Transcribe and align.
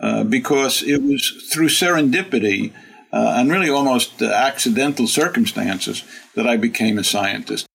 uh, 0.00 0.24
because 0.24 0.82
it 0.82 1.02
was 1.02 1.48
through 1.52 1.68
serendipity 1.68 2.72
uh, 3.12 3.34
and 3.36 3.50
really 3.50 3.70
almost 3.70 4.20
uh, 4.20 4.26
accidental 4.26 5.06
circumstances 5.06 6.02
that 6.34 6.46
I 6.46 6.56
became 6.56 6.98
a 6.98 7.04
scientist. 7.04 7.66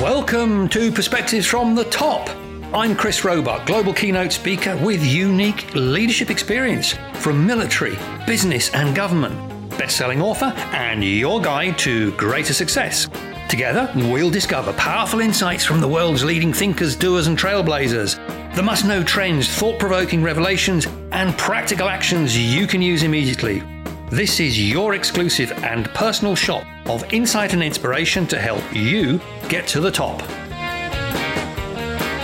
Welcome 0.00 0.68
to 0.70 0.90
Perspectives 0.90 1.46
from 1.46 1.74
the 1.74 1.84
Top. 1.84 2.30
I'm 2.72 2.94
Chris 2.96 3.24
Roebuck, 3.24 3.66
global 3.66 3.92
keynote 3.92 4.32
speaker 4.32 4.76
with 4.78 5.04
unique 5.04 5.74
leadership 5.74 6.30
experience 6.30 6.94
from 7.14 7.46
military, 7.46 7.98
business, 8.26 8.72
and 8.74 8.94
government, 8.94 9.34
best 9.78 9.96
selling 9.96 10.22
author, 10.22 10.52
and 10.72 11.04
your 11.04 11.40
guide 11.40 11.78
to 11.78 12.12
greater 12.12 12.54
success. 12.54 13.08
Together, 13.48 13.90
we'll 13.94 14.28
discover 14.28 14.74
powerful 14.74 15.20
insights 15.20 15.64
from 15.64 15.80
the 15.80 15.88
world's 15.88 16.22
leading 16.22 16.52
thinkers, 16.52 16.94
doers, 16.94 17.28
and 17.28 17.38
trailblazers, 17.38 18.14
the 18.54 18.62
must 18.62 18.84
know 18.84 19.02
trends, 19.02 19.48
thought 19.48 19.78
provoking 19.78 20.22
revelations, 20.22 20.86
and 21.12 21.36
practical 21.38 21.88
actions 21.88 22.36
you 22.36 22.66
can 22.66 22.82
use 22.82 23.02
immediately. 23.02 23.62
This 24.10 24.38
is 24.38 24.70
your 24.70 24.94
exclusive 24.94 25.50
and 25.64 25.88
personal 25.94 26.36
shop 26.36 26.66
of 26.86 27.10
insight 27.10 27.54
and 27.54 27.62
inspiration 27.62 28.26
to 28.26 28.38
help 28.38 28.62
you 28.74 29.18
get 29.48 29.66
to 29.68 29.80
the 29.80 29.90
top. 29.90 30.20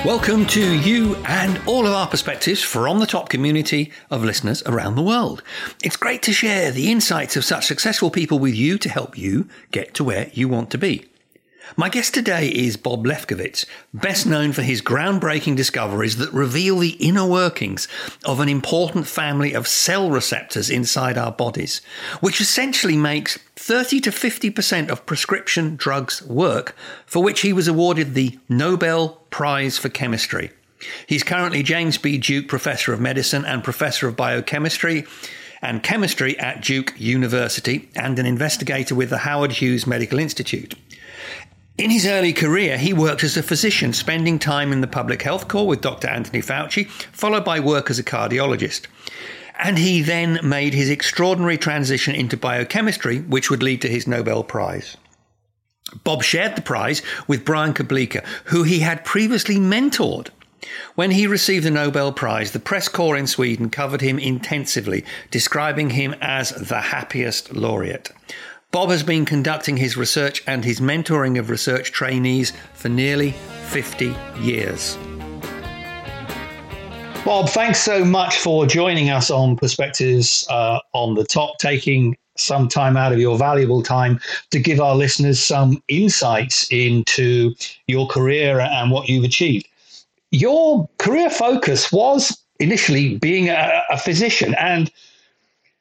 Welcome 0.04 0.44
to 0.48 0.78
you 0.80 1.16
and 1.24 1.58
all 1.66 1.86
of 1.86 1.94
our 1.94 2.06
perspectives 2.06 2.62
from 2.62 2.98
the 2.98 3.06
top 3.06 3.30
community 3.30 3.90
of 4.10 4.22
listeners 4.22 4.62
around 4.64 4.96
the 4.96 5.02
world. 5.02 5.42
It's 5.82 5.96
great 5.96 6.20
to 6.24 6.34
share 6.34 6.70
the 6.70 6.90
insights 6.90 7.34
of 7.34 7.46
such 7.46 7.64
successful 7.64 8.10
people 8.10 8.38
with 8.38 8.54
you 8.54 8.76
to 8.76 8.90
help 8.90 9.16
you 9.16 9.48
get 9.70 9.94
to 9.94 10.04
where 10.04 10.30
you 10.34 10.50
want 10.50 10.70
to 10.72 10.78
be. 10.78 11.08
My 11.76 11.88
guest 11.88 12.14
today 12.14 12.48
is 12.48 12.76
Bob 12.76 13.04
Lefkowitz, 13.04 13.64
best 13.92 14.26
known 14.26 14.52
for 14.52 14.62
his 14.62 14.82
groundbreaking 14.82 15.56
discoveries 15.56 16.18
that 16.18 16.32
reveal 16.32 16.78
the 16.78 16.96
inner 17.00 17.26
workings 17.26 17.88
of 18.24 18.38
an 18.38 18.48
important 18.48 19.08
family 19.08 19.54
of 19.54 19.66
cell 19.66 20.10
receptors 20.10 20.70
inside 20.70 21.18
our 21.18 21.32
bodies, 21.32 21.80
which 22.20 22.40
essentially 22.40 22.96
makes 22.96 23.38
30 23.56 24.00
to 24.00 24.10
50% 24.10 24.88
of 24.88 25.06
prescription 25.06 25.74
drugs 25.74 26.22
work, 26.22 26.76
for 27.06 27.22
which 27.24 27.40
he 27.40 27.52
was 27.52 27.66
awarded 27.66 28.14
the 28.14 28.38
Nobel 28.48 29.20
Prize 29.30 29.78
for 29.78 29.88
Chemistry. 29.88 30.52
He's 31.06 31.24
currently 31.24 31.62
James 31.62 31.98
B. 31.98 32.18
Duke 32.18 32.46
Professor 32.46 32.92
of 32.92 33.00
Medicine 33.00 33.44
and 33.44 33.64
Professor 33.64 34.06
of 34.06 34.16
Biochemistry 34.16 35.06
and 35.62 35.82
Chemistry 35.82 36.38
at 36.38 36.62
Duke 36.62 36.92
University 36.98 37.88
and 37.96 38.18
an 38.18 38.26
investigator 38.26 38.94
with 38.94 39.08
the 39.08 39.18
Howard 39.18 39.52
Hughes 39.52 39.86
Medical 39.86 40.18
Institute. 40.18 40.74
In 41.76 41.90
his 41.90 42.06
early 42.06 42.32
career, 42.32 42.78
he 42.78 42.92
worked 42.92 43.24
as 43.24 43.36
a 43.36 43.42
physician, 43.42 43.92
spending 43.92 44.38
time 44.38 44.70
in 44.72 44.80
the 44.80 44.86
public 44.86 45.22
health 45.22 45.48
corps 45.48 45.66
with 45.66 45.80
Dr. 45.80 46.06
Anthony 46.06 46.40
Fauci, 46.40 46.88
followed 46.88 47.44
by 47.44 47.58
work 47.58 47.90
as 47.90 47.98
a 47.98 48.04
cardiologist. 48.04 48.86
And 49.58 49.76
he 49.76 50.00
then 50.00 50.38
made 50.44 50.72
his 50.72 50.88
extraordinary 50.88 51.58
transition 51.58 52.14
into 52.14 52.36
biochemistry, 52.36 53.22
which 53.22 53.50
would 53.50 53.62
lead 53.62 53.82
to 53.82 53.88
his 53.88 54.06
Nobel 54.06 54.44
Prize. 54.44 54.96
Bob 56.04 56.22
shared 56.22 56.54
the 56.54 56.62
prize 56.62 57.02
with 57.26 57.44
Brian 57.44 57.74
Kobilka, 57.74 58.24
who 58.44 58.62
he 58.62 58.78
had 58.78 59.04
previously 59.04 59.56
mentored. 59.56 60.28
When 60.94 61.10
he 61.10 61.26
received 61.26 61.66
the 61.66 61.72
Nobel 61.72 62.12
Prize, 62.12 62.52
the 62.52 62.60
press 62.60 62.88
corps 62.88 63.16
in 63.16 63.26
Sweden 63.26 63.68
covered 63.68 64.00
him 64.00 64.18
intensively, 64.20 65.04
describing 65.32 65.90
him 65.90 66.14
as 66.20 66.50
the 66.50 66.80
happiest 66.80 67.52
laureate. 67.52 68.12
Bob 68.74 68.90
has 68.90 69.04
been 69.04 69.24
conducting 69.24 69.76
his 69.76 69.96
research 69.96 70.42
and 70.48 70.64
his 70.64 70.80
mentoring 70.80 71.38
of 71.38 71.48
research 71.48 71.92
trainees 71.92 72.52
for 72.72 72.88
nearly 72.88 73.30
50 73.66 74.12
years. 74.40 74.98
Bob, 77.24 77.48
thanks 77.50 77.78
so 77.78 78.04
much 78.04 78.38
for 78.38 78.66
joining 78.66 79.10
us 79.10 79.30
on 79.30 79.54
Perspectives 79.54 80.44
uh, 80.50 80.80
on 80.92 81.14
the 81.14 81.22
Top, 81.22 81.56
taking 81.60 82.16
some 82.36 82.66
time 82.66 82.96
out 82.96 83.12
of 83.12 83.20
your 83.20 83.38
valuable 83.38 83.80
time 83.80 84.18
to 84.50 84.58
give 84.58 84.80
our 84.80 84.96
listeners 84.96 85.38
some 85.38 85.80
insights 85.86 86.66
into 86.72 87.54
your 87.86 88.08
career 88.08 88.58
and 88.58 88.90
what 88.90 89.08
you've 89.08 89.22
achieved. 89.22 89.68
Your 90.32 90.90
career 90.98 91.30
focus 91.30 91.92
was 91.92 92.36
initially 92.58 93.18
being 93.18 93.50
a, 93.50 93.84
a 93.90 93.98
physician 93.98 94.56
and 94.58 94.90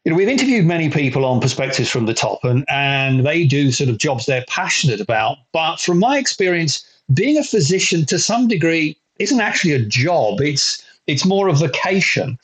you 0.03 0.12
know, 0.12 0.18
we've 0.18 0.28
interviewed 0.28 0.66
many 0.66 0.90
people 0.90 1.24
on 1.24 1.40
perspectives 1.40 1.90
from 1.90 2.06
the 2.06 2.14
top, 2.14 2.44
and, 2.44 2.66
and 2.68 3.25
they 3.25 3.46
do 3.46 3.72
sort 3.72 3.90
of 3.90 3.97
jobs 3.97 4.25
they're 4.25 4.46
passionate 4.47 5.00
about. 5.00 5.38
But 5.53 5.80
from 5.80 6.00
my 6.00 6.18
experience, 6.18 6.86
being 7.14 7.38
a 7.38 7.44
physician 7.44 8.06
to 8.08 8.19
some 8.19 8.47
degree 8.47 8.97
isn't 9.19 9.40
actually 9.40 9.74
a 9.74 9.86
job. 9.86 10.41
It's 10.41 10.84
it's 11.08 11.25
more 11.25 11.47
a 11.47 11.53
vocation, 11.53 12.38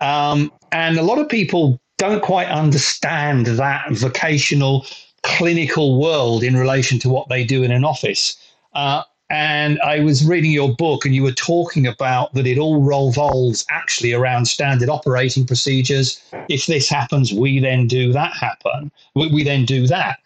um, 0.00 0.52
and 0.72 0.98
a 0.98 1.02
lot 1.02 1.18
of 1.18 1.28
people 1.28 1.80
don't 1.98 2.22
quite 2.22 2.48
understand 2.48 3.46
that 3.46 3.90
vocational 3.92 4.86
clinical 5.22 5.98
world 5.98 6.42
in 6.42 6.56
relation 6.56 6.98
to 6.98 7.08
what 7.08 7.28
they 7.28 7.44
do 7.44 7.62
in 7.62 7.70
an 7.70 7.84
office. 7.84 8.36
Uh, 8.74 9.02
and 9.28 9.80
I 9.80 10.00
was 10.00 10.24
reading 10.24 10.52
your 10.52 10.74
book, 10.74 11.04
and 11.04 11.14
you 11.14 11.22
were 11.22 11.32
talking 11.32 11.86
about 11.86 12.32
that 12.34 12.46
it 12.46 12.58
all 12.58 12.80
revolves 12.80 13.66
actually 13.70 14.12
around 14.12 14.46
standard 14.46 14.88
operating 14.88 15.46
procedures. 15.46 16.22
If 16.48 16.66
this 16.66 16.88
happens, 16.88 17.32
we 17.32 17.58
then 17.58 17.88
do 17.88 18.12
that 18.12 18.32
happen. 18.34 18.92
We, 19.14 19.28
we 19.28 19.44
then 19.44 19.64
do 19.64 19.86
that. 19.88 20.20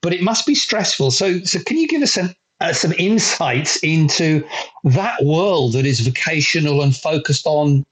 But 0.00 0.12
it 0.12 0.22
must 0.22 0.46
be 0.46 0.54
stressful. 0.54 1.12
So, 1.12 1.38
so 1.40 1.60
can 1.62 1.76
you 1.76 1.86
give 1.86 2.02
us 2.02 2.12
some 2.12 2.34
uh, 2.60 2.72
some 2.72 2.92
insights 2.98 3.76
into 3.82 4.46
that 4.84 5.24
world 5.24 5.72
that 5.72 5.86
is 5.86 6.00
vocational 6.00 6.82
and 6.82 6.94
focused 6.94 7.46
on 7.46 7.86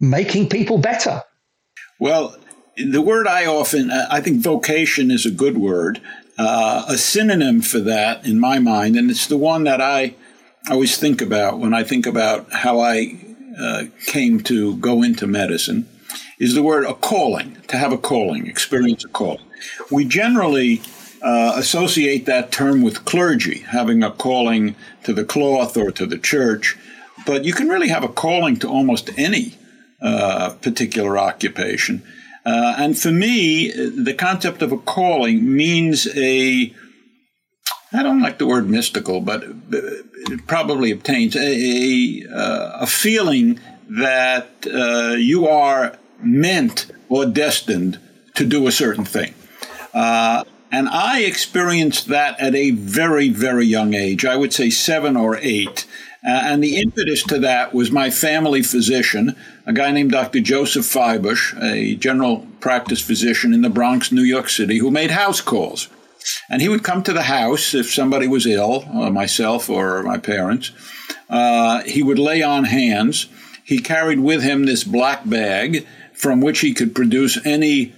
making 0.00 0.48
people 0.48 0.78
better? 0.78 1.22
Well, 2.00 2.36
the 2.76 3.02
word 3.02 3.26
I 3.26 3.46
often, 3.46 3.90
I 3.90 4.20
think 4.20 4.40
vocation 4.40 5.10
is 5.10 5.24
a 5.26 5.30
good 5.30 5.58
word 5.58 6.00
uh, 6.38 6.84
a 6.88 6.96
synonym 6.96 7.60
for 7.60 7.80
that 7.80 8.24
in 8.24 8.38
my 8.38 8.58
mind, 8.58 8.96
and 8.96 9.10
it's 9.10 9.26
the 9.26 9.36
one 9.36 9.64
that 9.64 9.80
I 9.80 10.14
always 10.70 10.96
think 10.96 11.20
about 11.20 11.58
when 11.58 11.74
I 11.74 11.82
think 11.82 12.06
about 12.06 12.52
how 12.52 12.80
I 12.80 13.18
uh, 13.58 13.84
came 14.06 14.40
to 14.44 14.76
go 14.76 15.02
into 15.02 15.26
medicine, 15.26 15.88
is 16.38 16.54
the 16.54 16.62
word 16.62 16.84
a 16.84 16.94
calling, 16.94 17.56
to 17.68 17.76
have 17.76 17.92
a 17.92 17.98
calling, 17.98 18.46
experience 18.46 19.04
a 19.04 19.08
calling. 19.08 19.44
We 19.90 20.04
generally 20.04 20.80
uh, 21.22 21.54
associate 21.56 22.26
that 22.26 22.52
term 22.52 22.82
with 22.82 23.04
clergy, 23.04 23.60
having 23.60 24.04
a 24.04 24.10
calling 24.12 24.76
to 25.02 25.12
the 25.12 25.24
cloth 25.24 25.76
or 25.76 25.90
to 25.90 26.06
the 26.06 26.18
church, 26.18 26.76
but 27.26 27.44
you 27.44 27.52
can 27.52 27.68
really 27.68 27.88
have 27.88 28.04
a 28.04 28.08
calling 28.08 28.56
to 28.60 28.68
almost 28.68 29.10
any 29.18 29.58
uh, 30.00 30.50
particular 30.62 31.18
occupation. 31.18 32.02
Uh, 32.48 32.74
and 32.78 32.98
for 32.98 33.10
me, 33.10 33.70
the 33.70 34.14
concept 34.14 34.62
of 34.62 34.72
a 34.72 34.78
calling 34.78 35.54
means 35.54 36.08
a, 36.16 36.74
I 37.92 38.02
don't 38.02 38.22
like 38.22 38.38
the 38.38 38.46
word 38.46 38.70
mystical, 38.70 39.20
but 39.20 39.44
it 39.70 40.46
probably 40.46 40.90
obtains 40.90 41.36
a, 41.36 41.40
a, 41.40 42.24
uh, 42.34 42.78
a 42.80 42.86
feeling 42.86 43.60
that 43.90 44.48
uh, 44.66 45.14
you 45.16 45.46
are 45.46 45.98
meant 46.22 46.90
or 47.10 47.26
destined 47.26 48.00
to 48.36 48.46
do 48.46 48.66
a 48.66 48.72
certain 48.72 49.04
thing. 49.04 49.34
Uh, 49.92 50.42
and 50.72 50.88
I 50.88 51.24
experienced 51.24 52.08
that 52.08 52.40
at 52.40 52.54
a 52.54 52.70
very, 52.70 53.28
very 53.28 53.66
young 53.66 53.92
age. 53.92 54.24
I 54.24 54.36
would 54.36 54.54
say 54.54 54.70
seven 54.70 55.18
or 55.18 55.36
eight. 55.42 55.86
Uh, 56.26 56.30
and 56.30 56.62
the 56.62 56.76
impetus 56.76 57.22
to 57.22 57.38
that 57.38 57.72
was 57.72 57.92
my 57.92 58.10
family 58.10 58.62
physician, 58.62 59.36
a 59.66 59.72
guy 59.72 59.92
named 59.92 60.10
Dr. 60.10 60.40
Joseph 60.40 60.84
Feibush, 60.84 61.60
a 61.62 61.94
general 61.94 62.46
practice 62.60 63.00
physician 63.00 63.54
in 63.54 63.62
the 63.62 63.70
Bronx, 63.70 64.10
New 64.10 64.22
York 64.22 64.48
City, 64.48 64.78
who 64.78 64.90
made 64.90 65.12
house 65.12 65.40
calls. 65.40 65.88
And 66.50 66.60
he 66.60 66.68
would 66.68 66.82
come 66.82 67.02
to 67.04 67.12
the 67.12 67.22
house 67.22 67.72
if 67.72 67.92
somebody 67.92 68.26
was 68.26 68.46
ill, 68.46 68.84
uh, 68.92 69.10
myself 69.10 69.70
or 69.70 70.02
my 70.02 70.18
parents. 70.18 70.72
Uh, 71.30 71.82
he 71.84 72.02
would 72.02 72.18
lay 72.18 72.42
on 72.42 72.64
hands. 72.64 73.28
He 73.64 73.78
carried 73.78 74.20
with 74.20 74.42
him 74.42 74.64
this 74.64 74.82
black 74.82 75.28
bag 75.28 75.86
from 76.14 76.40
which 76.40 76.60
he 76.60 76.74
could 76.74 76.94
produce 76.94 77.38
any 77.46 77.94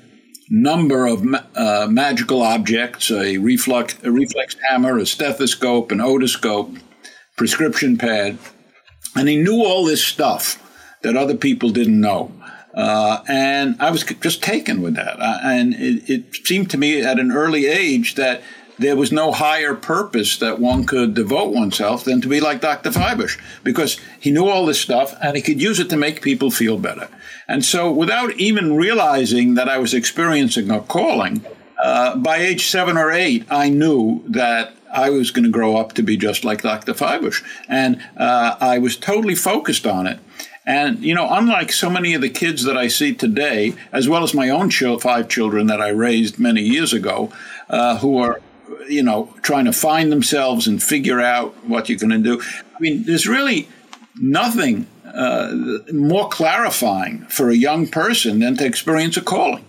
number 0.51 1.07
of 1.07 1.25
uh, 1.55 1.87
magical 1.89 2.43
objects 2.43 3.11
a 3.11 3.37
a 3.37 3.39
reflex 3.39 4.57
hammer, 4.69 4.99
a 4.99 5.07
stethoscope, 5.07 5.93
an 5.93 5.99
otoscope, 5.99 6.79
prescription 7.41 7.97
pad. 7.97 8.37
And 9.17 9.27
he 9.27 9.39
knew 9.39 9.65
all 9.65 9.87
this 9.87 10.05
stuff 10.05 10.63
that 11.01 11.17
other 11.17 11.35
people 11.35 11.71
didn't 11.71 11.99
know. 11.99 12.31
Uh, 12.75 13.23
and 13.29 13.77
I 13.81 13.91
was 13.91 14.05
just 14.05 14.43
taken 14.43 14.83
with 14.83 14.95
that. 14.97 15.19
Uh, 15.19 15.39
and 15.43 15.73
it, 15.73 16.11
it, 16.11 16.47
seemed 16.47 16.69
to 16.73 16.77
me 16.77 17.01
at 17.01 17.19
an 17.19 17.33
early 17.33 17.65
age 17.65 18.17
that 18.17 18.43
there 18.79 18.95
was 18.95 19.11
no 19.11 19.33
higher 19.33 19.75
purpose 19.75 20.37
that 20.37 20.61
one 20.61 20.85
could 20.85 21.15
devote 21.15 21.55
oneself 21.55 22.05
than 22.05 22.21
to 22.21 22.29
be 22.29 22.41
like 22.41 22.61
Dr. 22.61 22.91
Feibush, 22.91 23.41
because 23.65 23.99
he 24.21 24.31
knew 24.31 24.47
all 24.47 24.67
this 24.67 24.79
stuff 24.79 25.15
and 25.23 25.35
he 25.35 25.41
could 25.41 25.63
use 25.63 25.81
it 25.81 25.89
to 25.89 25.97
make 25.97 26.21
people 26.21 26.51
feel 26.51 26.77
better. 26.77 27.09
And 27.49 27.65
so, 27.65 27.91
without 27.91 28.35
even 28.35 28.77
realizing 28.77 29.55
that 29.55 29.67
I 29.67 29.79
was 29.79 29.95
experiencing 29.95 30.71
a 30.71 30.81
calling, 30.81 31.43
uh, 31.83 32.17
by 32.17 32.37
age 32.37 32.67
seven 32.67 32.99
or 32.99 33.11
eight, 33.11 33.47
I 33.51 33.71
knew 33.71 34.23
that 34.29 34.75
I 34.93 35.11
was 35.11 35.31
going 35.31 35.45
to 35.45 35.51
grow 35.51 35.77
up 35.77 35.93
to 35.95 36.03
be 36.03 36.17
just 36.17 36.45
like 36.45 36.63
Dr. 36.63 36.93
Feibusch. 36.93 37.43
And 37.69 38.03
uh, 38.17 38.57
I 38.61 38.79
was 38.79 38.97
totally 38.97 39.35
focused 39.35 39.87
on 39.87 40.07
it. 40.07 40.19
And, 40.67 41.01
you 41.01 41.15
know, 41.15 41.27
unlike 41.31 41.73
so 41.73 41.89
many 41.91 42.15
of 42.15 42.21
the 42.21 42.29
kids 42.29 42.65
that 42.65 42.77
I 42.77 42.89
see 42.89 43.15
today, 43.15 43.75
as 43.93 44.09
well 44.09 44.23
as 44.23 44.35
my 44.35 44.51
own 44.51 44.71
five 44.71 45.29
children 45.29 45.67
that 45.69 45.81
I 45.81 45.89
raised 45.89 46.39
many 46.39 46.61
years 46.61 46.93
ago, 46.93 47.33
uh, 47.69 47.99
who 47.99 48.19
are, 48.19 48.41
you 48.89 49.03
know, 49.03 49.35
trying 49.43 49.65
to 49.65 49.73
find 49.73 50.13
themselves 50.13 50.67
and 50.67 50.83
figure 50.83 51.21
out 51.21 51.65
what 51.65 51.89
you're 51.89 51.99
going 51.99 52.11
to 52.11 52.19
do. 52.19 52.43
I 52.43 52.81
mean, 52.81 53.05
there's 53.05 53.27
really 53.27 53.69
nothing 54.21 54.87
uh, 55.15 55.55
more 55.93 56.29
clarifying 56.29 57.25
for 57.27 57.49
a 57.49 57.57
young 57.57 57.89
person 57.89 58.39
than 58.41 58.57
to 58.59 58.67
experience 58.67 59.17
a 59.17 59.23
calling. 59.23 59.65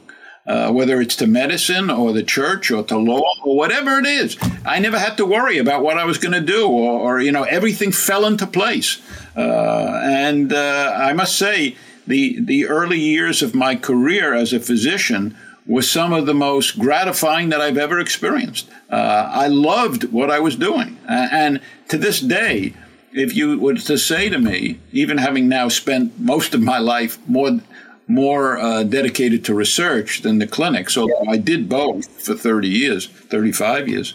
Uh, 0.51 0.69
whether 0.77 1.00
it's 1.00 1.15
to 1.15 1.27
medicine 1.27 1.89
or 1.89 2.12
the 2.12 2.24
church 2.38 2.71
or 2.71 2.83
to 2.83 2.98
law 2.98 3.31
or 3.45 3.56
whatever 3.56 3.92
it 4.00 4.06
is. 4.06 4.38
I 4.65 4.80
never 4.80 5.00
had 5.00 5.15
to 5.15 5.25
worry 5.25 5.57
about 5.59 5.81
what 5.81 5.98
I 5.98 6.03
was 6.03 6.18
going 6.18 6.33
to 6.33 6.53
do, 6.57 6.63
or, 6.68 7.00
or, 7.06 7.21
you 7.21 7.31
know, 7.31 7.44
everything 7.44 7.94
fell 7.94 8.25
into 8.25 8.45
place. 8.45 8.89
Uh, 9.33 10.01
and 10.03 10.51
uh, 10.51 11.09
I 11.09 11.13
must 11.13 11.38
say, 11.38 11.77
the 12.06 12.21
the 12.51 12.68
early 12.68 13.00
years 13.00 13.42
of 13.42 13.56
my 13.65 13.74
career 13.77 14.33
as 14.33 14.51
a 14.53 14.59
physician 14.59 15.24
was 15.65 15.89
some 15.89 16.12
of 16.19 16.25
the 16.25 16.33
most 16.33 16.77
gratifying 16.77 17.51
that 17.51 17.62
I've 17.62 17.81
ever 17.86 17.97
experienced. 18.01 18.65
Uh, 18.89 19.45
I 19.45 19.47
loved 19.47 20.12
what 20.12 20.30
I 20.30 20.39
was 20.39 20.56
doing, 20.57 20.97
and 21.07 21.62
to 21.88 21.97
this 21.97 22.19
day. 22.19 22.74
If 23.13 23.36
you 23.36 23.59
were 23.59 23.75
to 23.75 23.97
say 23.97 24.30
to 24.30 24.39
me, 24.39 24.80
even 24.94 25.18
having 25.18 25.50
now 25.50 25.69
spent 25.69 26.18
most 26.18 26.54
of 26.56 26.62
my 26.62 26.80
life 26.80 27.19
more 27.27 27.59
more 28.12 28.60
uh, 28.60 28.84
dedicated 28.84 29.46
to 29.46 29.54
research 29.54 30.22
than 30.22 30.40
the 30.40 30.48
clinics, 30.48 30.98
although 30.98 31.25
I 31.30 31.38
did 31.38 31.69
both 31.69 32.08
for 32.24 32.36
30 32.36 32.68
years, 32.68 33.08
35 33.08 33.88
years. 33.88 34.13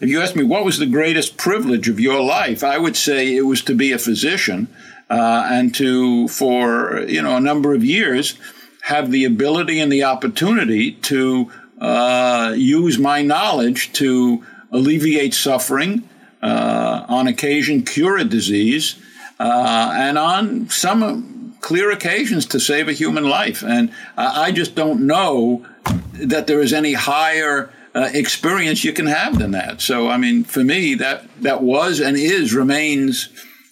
If 0.00 0.08
you 0.08 0.20
ask 0.20 0.34
me 0.34 0.44
what 0.44 0.64
was 0.64 0.78
the 0.78 0.86
greatest 0.86 1.36
privilege 1.36 1.88
of 1.88 2.00
your 2.00 2.20
life, 2.20 2.64
I 2.64 2.78
would 2.78 2.96
say 2.96 3.36
it 3.36 3.46
was 3.46 3.62
to 3.62 3.74
be 3.74 3.92
a 3.92 3.98
physician 3.98 4.68
uh, 5.10 5.48
and 5.50 5.74
to, 5.76 6.28
for 6.28 7.00
you 7.08 7.22
know, 7.22 7.36
a 7.36 7.40
number 7.40 7.74
of 7.74 7.84
years, 7.84 8.38
have 8.82 9.10
the 9.10 9.24
ability 9.24 9.80
and 9.80 9.92
the 9.92 10.04
opportunity 10.04 10.92
to 10.92 11.50
uh, 11.80 12.54
use 12.56 12.98
my 12.98 13.22
knowledge 13.22 13.92
to 13.94 14.44
alleviate 14.72 15.34
suffering, 15.34 16.08
uh, 16.42 17.04
on 17.08 17.26
occasion 17.26 17.82
cure 17.82 18.16
a 18.16 18.24
disease, 18.24 18.96
uh, 19.38 19.92
and 19.94 20.18
on 20.18 20.68
some 20.68 21.27
clear 21.60 21.90
occasions 21.90 22.46
to 22.46 22.60
save 22.60 22.88
a 22.88 22.92
human 22.92 23.28
life. 23.28 23.62
And 23.62 23.92
I 24.16 24.52
just 24.52 24.74
don't 24.74 25.06
know 25.06 25.66
that 26.14 26.46
there 26.46 26.60
is 26.60 26.72
any 26.72 26.92
higher 26.92 27.70
uh, 27.94 28.10
experience 28.12 28.84
you 28.84 28.92
can 28.92 29.06
have 29.06 29.38
than 29.38 29.50
that. 29.52 29.80
So, 29.80 30.08
I 30.08 30.16
mean, 30.16 30.44
for 30.44 30.62
me, 30.62 30.94
that, 30.94 31.26
that 31.42 31.62
was 31.62 32.00
and 32.00 32.16
is, 32.16 32.54
remains 32.54 33.28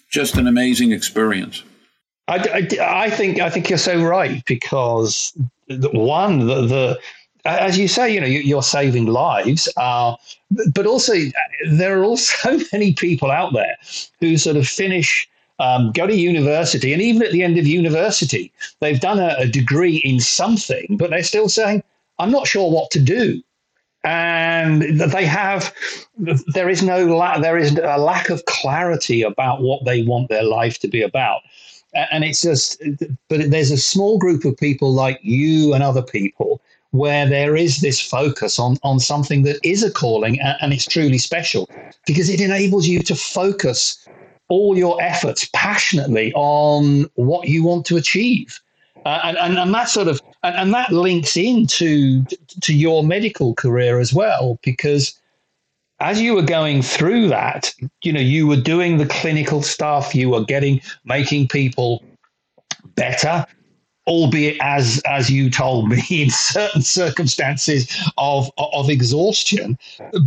just 0.09 0.35
an 0.35 0.47
amazing 0.47 0.91
experience. 0.91 1.63
I, 2.27 2.67
I, 2.81 3.05
I 3.05 3.09
think 3.09 3.39
I 3.39 3.49
think 3.49 3.69
you're 3.69 3.77
so 3.77 4.03
right 4.03 4.43
because 4.45 5.31
one 5.69 6.45
the, 6.45 6.65
the 6.65 6.99
as 7.45 7.77
you 7.77 7.87
say, 7.87 8.13
you 8.13 8.19
know, 8.19 8.27
you're 8.27 8.63
saving 8.63 9.05
lives, 9.05 9.69
uh, 9.77 10.15
but 10.73 10.85
also 10.85 11.13
there 11.69 11.99
are 11.99 12.03
also 12.03 12.59
many 12.73 12.93
people 12.93 13.31
out 13.31 13.53
there 13.53 13.77
who 14.19 14.37
sort 14.37 14.57
of 14.57 14.67
finish 14.67 15.29
um, 15.59 15.91
go 15.91 16.05
to 16.05 16.15
university, 16.15 16.93
and 16.93 17.01
even 17.01 17.23
at 17.23 17.31
the 17.31 17.43
end 17.43 17.57
of 17.57 17.65
university, 17.65 18.51
they've 18.79 18.99
done 18.99 19.19
a, 19.19 19.35
a 19.39 19.47
degree 19.47 19.97
in 19.97 20.19
something, 20.19 20.97
but 20.97 21.09
they're 21.09 21.23
still 21.23 21.49
saying, 21.49 21.83
I'm 22.19 22.31
not 22.31 22.47
sure 22.47 22.69
what 22.71 22.91
to 22.91 22.99
do. 22.99 23.41
And 24.03 25.01
they 25.01 25.25
have 25.25 25.73
there 26.47 26.69
is 26.69 26.81
no 26.81 27.05
la- 27.05 27.39
there 27.39 27.57
is 27.57 27.77
a 27.77 27.97
lack 27.97 28.29
of 28.29 28.45
clarity 28.45 29.21
about 29.21 29.61
what 29.61 29.83
they 29.85 30.03
want 30.03 30.29
their 30.29 30.43
life 30.43 30.79
to 30.79 30.87
be 30.87 31.01
about. 31.01 31.41
And 31.93 32.23
it's 32.23 32.41
just 32.41 32.81
but 33.27 33.49
there's 33.49 33.71
a 33.71 33.77
small 33.77 34.17
group 34.17 34.45
of 34.45 34.55
people 34.55 34.93
like 34.93 35.19
you 35.23 35.73
and 35.73 35.83
other 35.83 36.03
people 36.03 36.61
where 36.91 37.27
there 37.27 37.55
is 37.55 37.81
this 37.81 37.99
focus 37.99 38.59
on 38.59 38.77
on 38.83 38.99
something 38.99 39.43
that 39.43 39.59
is 39.63 39.83
a 39.83 39.91
calling 39.91 40.39
and, 40.39 40.57
and 40.61 40.73
it's 40.73 40.87
truly 40.87 41.17
special 41.17 41.69
because 42.05 42.29
it 42.29 42.39
enables 42.39 42.87
you 42.87 43.01
to 43.03 43.15
focus 43.15 44.07
all 44.49 44.77
your 44.77 45.01
efforts 45.01 45.49
passionately 45.53 46.31
on 46.33 47.09
what 47.15 47.47
you 47.47 47.63
want 47.63 47.85
to 47.85 47.97
achieve. 47.97 48.59
Uh, 49.05 49.19
and, 49.23 49.37
and, 49.37 49.57
and 49.57 49.73
that 49.73 49.89
sort 49.89 50.07
of 50.07 50.21
and, 50.43 50.55
and 50.55 50.73
that 50.73 50.91
links 50.91 51.37
into 51.37 52.23
to 52.61 52.73
your 52.73 53.03
medical 53.03 53.53
career 53.55 53.99
as 53.99 54.13
well 54.13 54.59
because 54.63 55.17
as 55.99 56.21
you 56.21 56.33
were 56.33 56.41
going 56.41 56.81
through 56.81 57.29
that 57.29 57.73
you 58.03 58.11
know 58.11 58.19
you 58.19 58.45
were 58.45 58.59
doing 58.59 58.97
the 58.97 59.05
clinical 59.05 59.61
stuff 59.61 60.13
you 60.13 60.29
were 60.29 60.43
getting 60.43 60.81
making 61.05 61.47
people 61.47 62.03
better 62.95 63.45
albeit 64.07 64.57
as 64.61 65.01
as 65.05 65.29
you 65.29 65.49
told 65.49 65.89
me 65.89 66.01
in 66.09 66.29
certain 66.29 66.81
circumstances 66.81 67.87
of 68.17 68.49
of 68.57 68.89
exhaustion. 68.89 69.77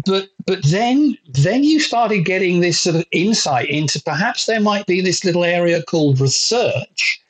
But 0.05 0.29
but 0.47 0.62
then 0.65 1.17
then 1.32 1.65
you 1.65 1.81
started 1.81 2.25
getting 2.25 2.61
this 2.61 2.79
sort 2.79 2.97
of 2.97 3.05
insight 3.11 3.69
into 3.69 4.00
perhaps 4.03 4.47
there 4.47 4.61
might 4.61 4.87
be 4.87 5.00
this 5.00 5.25
little 5.25 5.44
area 5.44 5.82
called 5.82 6.21
research 6.21 7.21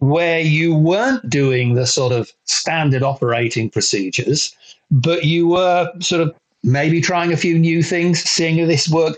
where 0.00 0.40
you 0.40 0.76
weren't 0.76 1.28
doing 1.28 1.74
the 1.74 1.86
sort 1.86 2.12
of 2.12 2.30
standard 2.44 3.02
operating 3.02 3.68
procedures 3.68 4.54
but 4.92 5.24
you 5.24 5.48
were 5.48 5.90
sort 5.98 6.20
of 6.20 6.32
maybe 6.62 7.00
trying 7.00 7.32
a 7.32 7.36
few 7.36 7.58
new 7.58 7.82
things 7.82 8.20
seeing 8.22 8.64
this 8.68 8.88
work 8.88 9.16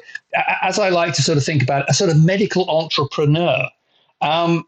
as 0.62 0.78
i 0.78 0.88
like 0.88 1.12
to 1.12 1.22
sort 1.22 1.36
of 1.36 1.44
think 1.44 1.62
about 1.62 1.82
it, 1.82 1.90
a 1.90 1.94
sort 1.94 2.08
of 2.08 2.24
medical 2.24 2.68
entrepreneur. 2.70 3.68
Um, 4.22 4.64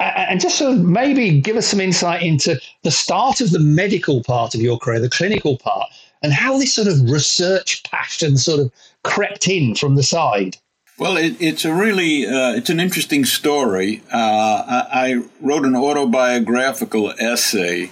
and 0.00 0.40
just 0.40 0.58
sort 0.58 0.74
of 0.74 0.84
maybe 0.84 1.40
give 1.40 1.56
us 1.56 1.66
some 1.66 1.80
insight 1.80 2.22
into 2.22 2.60
the 2.82 2.90
start 2.90 3.40
of 3.40 3.50
the 3.50 3.58
medical 3.58 4.22
part 4.22 4.54
of 4.54 4.60
your 4.60 4.78
career, 4.78 5.00
the 5.00 5.10
clinical 5.10 5.58
part, 5.58 5.90
and 6.22 6.32
how 6.32 6.58
this 6.58 6.74
sort 6.74 6.88
of 6.88 7.10
research 7.10 7.82
passion 7.84 8.36
sort 8.36 8.60
of 8.60 8.72
crept 9.02 9.48
in 9.48 9.74
from 9.74 9.96
the 9.96 10.02
side. 10.02 10.56
Well, 10.98 11.16
it, 11.16 11.36
it's 11.40 11.64
a 11.64 11.72
really 11.72 12.26
uh, 12.26 12.54
it's 12.54 12.70
an 12.70 12.80
interesting 12.80 13.24
story. 13.24 14.02
Uh, 14.12 14.64
I, 14.66 14.86
I, 14.90 15.22
wrote 15.40 15.64
an 15.64 15.76
autobiographical 15.76 17.12
essay 17.20 17.90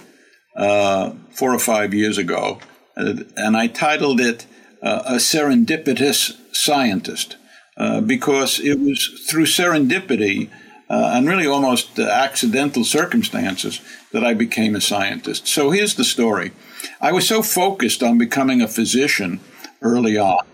uh, 0.57 1.13
four 1.31 1.53
or 1.53 1.59
five 1.59 1.93
years 1.93 2.17
ago, 2.17 2.59
uh, 2.97 3.13
and 3.37 3.55
I 3.55 3.67
titled 3.67 4.19
it 4.19 4.45
uh, 4.81 5.03
"A 5.05 5.15
Serendipitous 5.15 6.37
Scientist," 6.53 7.37
uh, 7.77 8.01
because 8.01 8.59
it 8.59 8.77
was 8.77 9.25
through 9.29 9.45
serendipity 9.45 10.49
uh, 10.89 11.11
and 11.13 11.27
really 11.27 11.47
almost 11.47 11.99
uh, 11.99 12.03
accidental 12.03 12.83
circumstances 12.83 13.81
that 14.11 14.23
I 14.23 14.33
became 14.33 14.75
a 14.75 14.81
scientist. 14.81 15.47
So 15.47 15.71
here's 15.71 15.95
the 15.95 16.03
story 16.03 16.51
I 17.01 17.11
was 17.11 17.27
so 17.27 17.41
focused 17.41 18.03
on 18.03 18.17
becoming 18.17 18.61
a 18.61 18.67
physician 18.67 19.39
early 19.81 20.17
on 20.17 20.45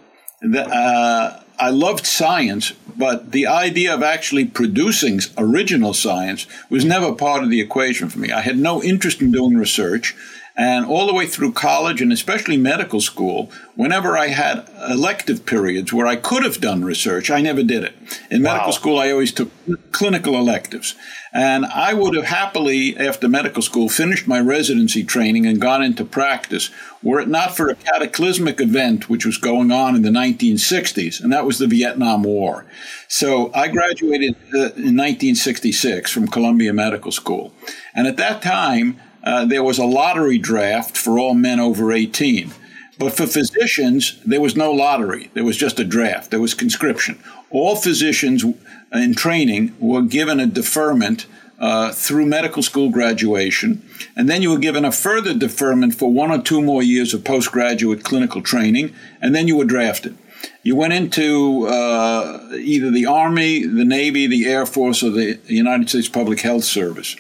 that 0.42 0.68
uh, 0.72 1.40
I 1.60 1.70
loved 1.70 2.06
science, 2.06 2.74
but 2.98 3.32
the 3.32 3.48
idea 3.48 3.94
of 3.94 4.04
actually 4.04 4.46
producing 4.46 5.20
original 5.38 5.94
science 5.94 6.48
was 6.70 6.84
never 6.84 7.13
part 7.13 7.44
of 7.44 7.50
the 7.50 7.62
equation 7.62 8.10
for 8.10 8.20
me. 8.20 8.32
I 8.32 8.42
had 8.42 8.58
no 8.58 8.84
interest 8.84 9.22
in 9.22 9.32
doing 9.32 9.56
research. 9.56 10.16
And 10.56 10.86
all 10.86 11.08
the 11.08 11.16
way 11.16 11.26
through 11.26 11.54
college 11.54 12.00
and 12.00 12.14
especially 12.14 12.58
medical 12.58 13.02
school, 13.02 13.52
whenever 13.76 14.16
I 14.16 14.28
had 14.28 14.70
elective 14.88 15.48
periods 15.48 15.92
where 15.92 16.06
I 16.06 16.16
could 16.16 16.44
have 16.44 16.62
done 16.62 16.86
research, 16.86 17.32
I 17.32 17.42
never 17.42 17.64
did 17.64 17.84
it. 17.84 17.96
In 18.30 18.44
wow. 18.44 18.54
medical 18.54 18.72
school, 18.72 19.00
I 19.00 19.10
always 19.10 19.32
took 19.32 19.50
clinical 19.92 20.36
electives. 20.36 20.94
And 21.34 21.66
I 21.66 21.96
would 21.96 22.16
have 22.16 22.26
happily, 22.26 22.96
after 22.96 23.28
medical 23.28 23.64
school, 23.64 23.90
finished 23.90 24.28
my 24.28 24.40
residency 24.40 25.04
training 25.04 25.48
and 25.48 25.60
gone 25.60 25.82
into 25.82 26.06
practice 26.06 26.70
were 27.02 27.20
it 27.20 27.28
not 27.28 27.58
for 27.58 27.70
a 27.70 27.76
cataclysmic 27.76 28.62
event 28.62 29.10
which 29.10 29.26
was 29.26 29.40
going 29.40 29.72
on 29.72 29.96
in 29.96 30.04
the 30.04 30.10
1960s, 30.10 31.20
and 31.20 31.34
that 31.34 31.46
was 31.46 31.58
the 31.58 31.66
Vietnam 31.66 32.22
War. 32.22 32.68
So 33.08 33.52
I 33.56 33.70
graduated 33.70 34.36
uh, 34.54 34.78
in 34.78 34.96
1966 34.96 36.12
from 36.12 36.28
Columbia 36.28 36.74
Medical 36.74 37.12
School. 37.12 37.52
And 37.96 38.06
at 38.06 38.18
that 38.18 38.44
time, 38.44 39.00
uh, 39.24 39.46
there 39.46 39.63
was 39.63 39.77
a 39.77 39.86
lottery 39.86 40.38
draft 40.38 40.98
for 40.98 41.18
all 41.18 41.34
men 41.34 41.60
over 41.60 41.92
18. 41.92 42.51
But 43.00 43.13
for 43.13 43.25
physicians, 43.25 44.22
there 44.25 44.42
was 44.42 44.56
no 44.56 44.72
lottery. 44.72 45.32
There 45.34 45.44
was 45.44 45.58
just 45.58 45.80
a 45.80 45.84
draft. 45.84 46.32
There 46.32 46.39
was 46.39 46.53
conscription. 46.53 47.22
All 47.50 47.75
physicians 47.75 48.46
in 48.92 49.15
training 49.15 49.75
were 49.80 50.03
given 50.03 50.39
a 50.39 50.46
deferment 50.46 51.25
uh, 51.60 51.92
through 51.92 52.25
medical 52.25 52.62
school 52.62 52.89
graduation, 52.89 53.88
and 54.15 54.30
then 54.30 54.42
you 54.42 54.51
were 54.51 54.58
given 54.58 54.84
a 54.84 54.92
further 54.92 55.34
deferment 55.34 55.96
for 55.96 56.12
one 56.12 56.32
or 56.32 56.42
two 56.42 56.62
more 56.62 56.84
years 56.84 57.13
of 57.13 57.24
postgraduate 57.24 58.03
clinical 58.03 58.42
training, 58.42 58.94
and 59.22 59.34
then 59.34 59.48
you 59.48 59.56
were 59.56 59.65
drafted. 59.65 60.18
You 60.63 60.75
went 60.75 60.94
into 60.94 61.68
uh, 61.68 62.50
either 62.56 62.92
the 62.92 63.06
Army, 63.06 63.65
the 63.65 63.86
Navy, 63.86 64.27
the 64.27 64.46
Air 64.46 64.65
Force, 64.65 65.03
or 65.03 65.10
the 65.10 65.39
United 65.46 65.89
States 65.89 66.10
Public 66.10 66.42
Health 66.42 66.65
Service. 66.65 67.15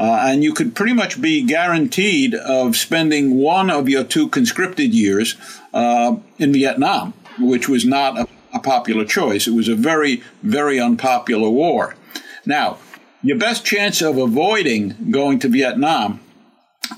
Uh, 0.00 0.28
and 0.28 0.42
you 0.42 0.54
could 0.54 0.74
pretty 0.74 0.94
much 0.94 1.20
be 1.20 1.42
guaranteed 1.42 2.34
of 2.34 2.74
spending 2.74 3.36
one 3.36 3.68
of 3.70 3.86
your 3.86 4.02
two 4.02 4.28
conscripted 4.28 4.94
years 4.94 5.36
uh, 5.74 6.16
in 6.38 6.52
Vietnam. 6.52 7.12
which 7.40 7.68
was 7.68 7.84
not 7.84 8.18
a, 8.18 8.28
a 8.52 8.60
popular 8.60 9.04
choice. 9.04 9.46
It 9.46 9.52
was 9.54 9.68
a 9.68 9.74
very, 9.74 10.22
very 10.42 10.78
unpopular 10.78 11.48
war. 11.50 11.96
Now, 12.44 12.78
your 13.22 13.38
best 13.38 13.64
chance 13.64 14.00
of 14.00 14.16
avoiding 14.18 15.10
going 15.10 15.38
to 15.40 15.48
Vietnam 15.48 16.20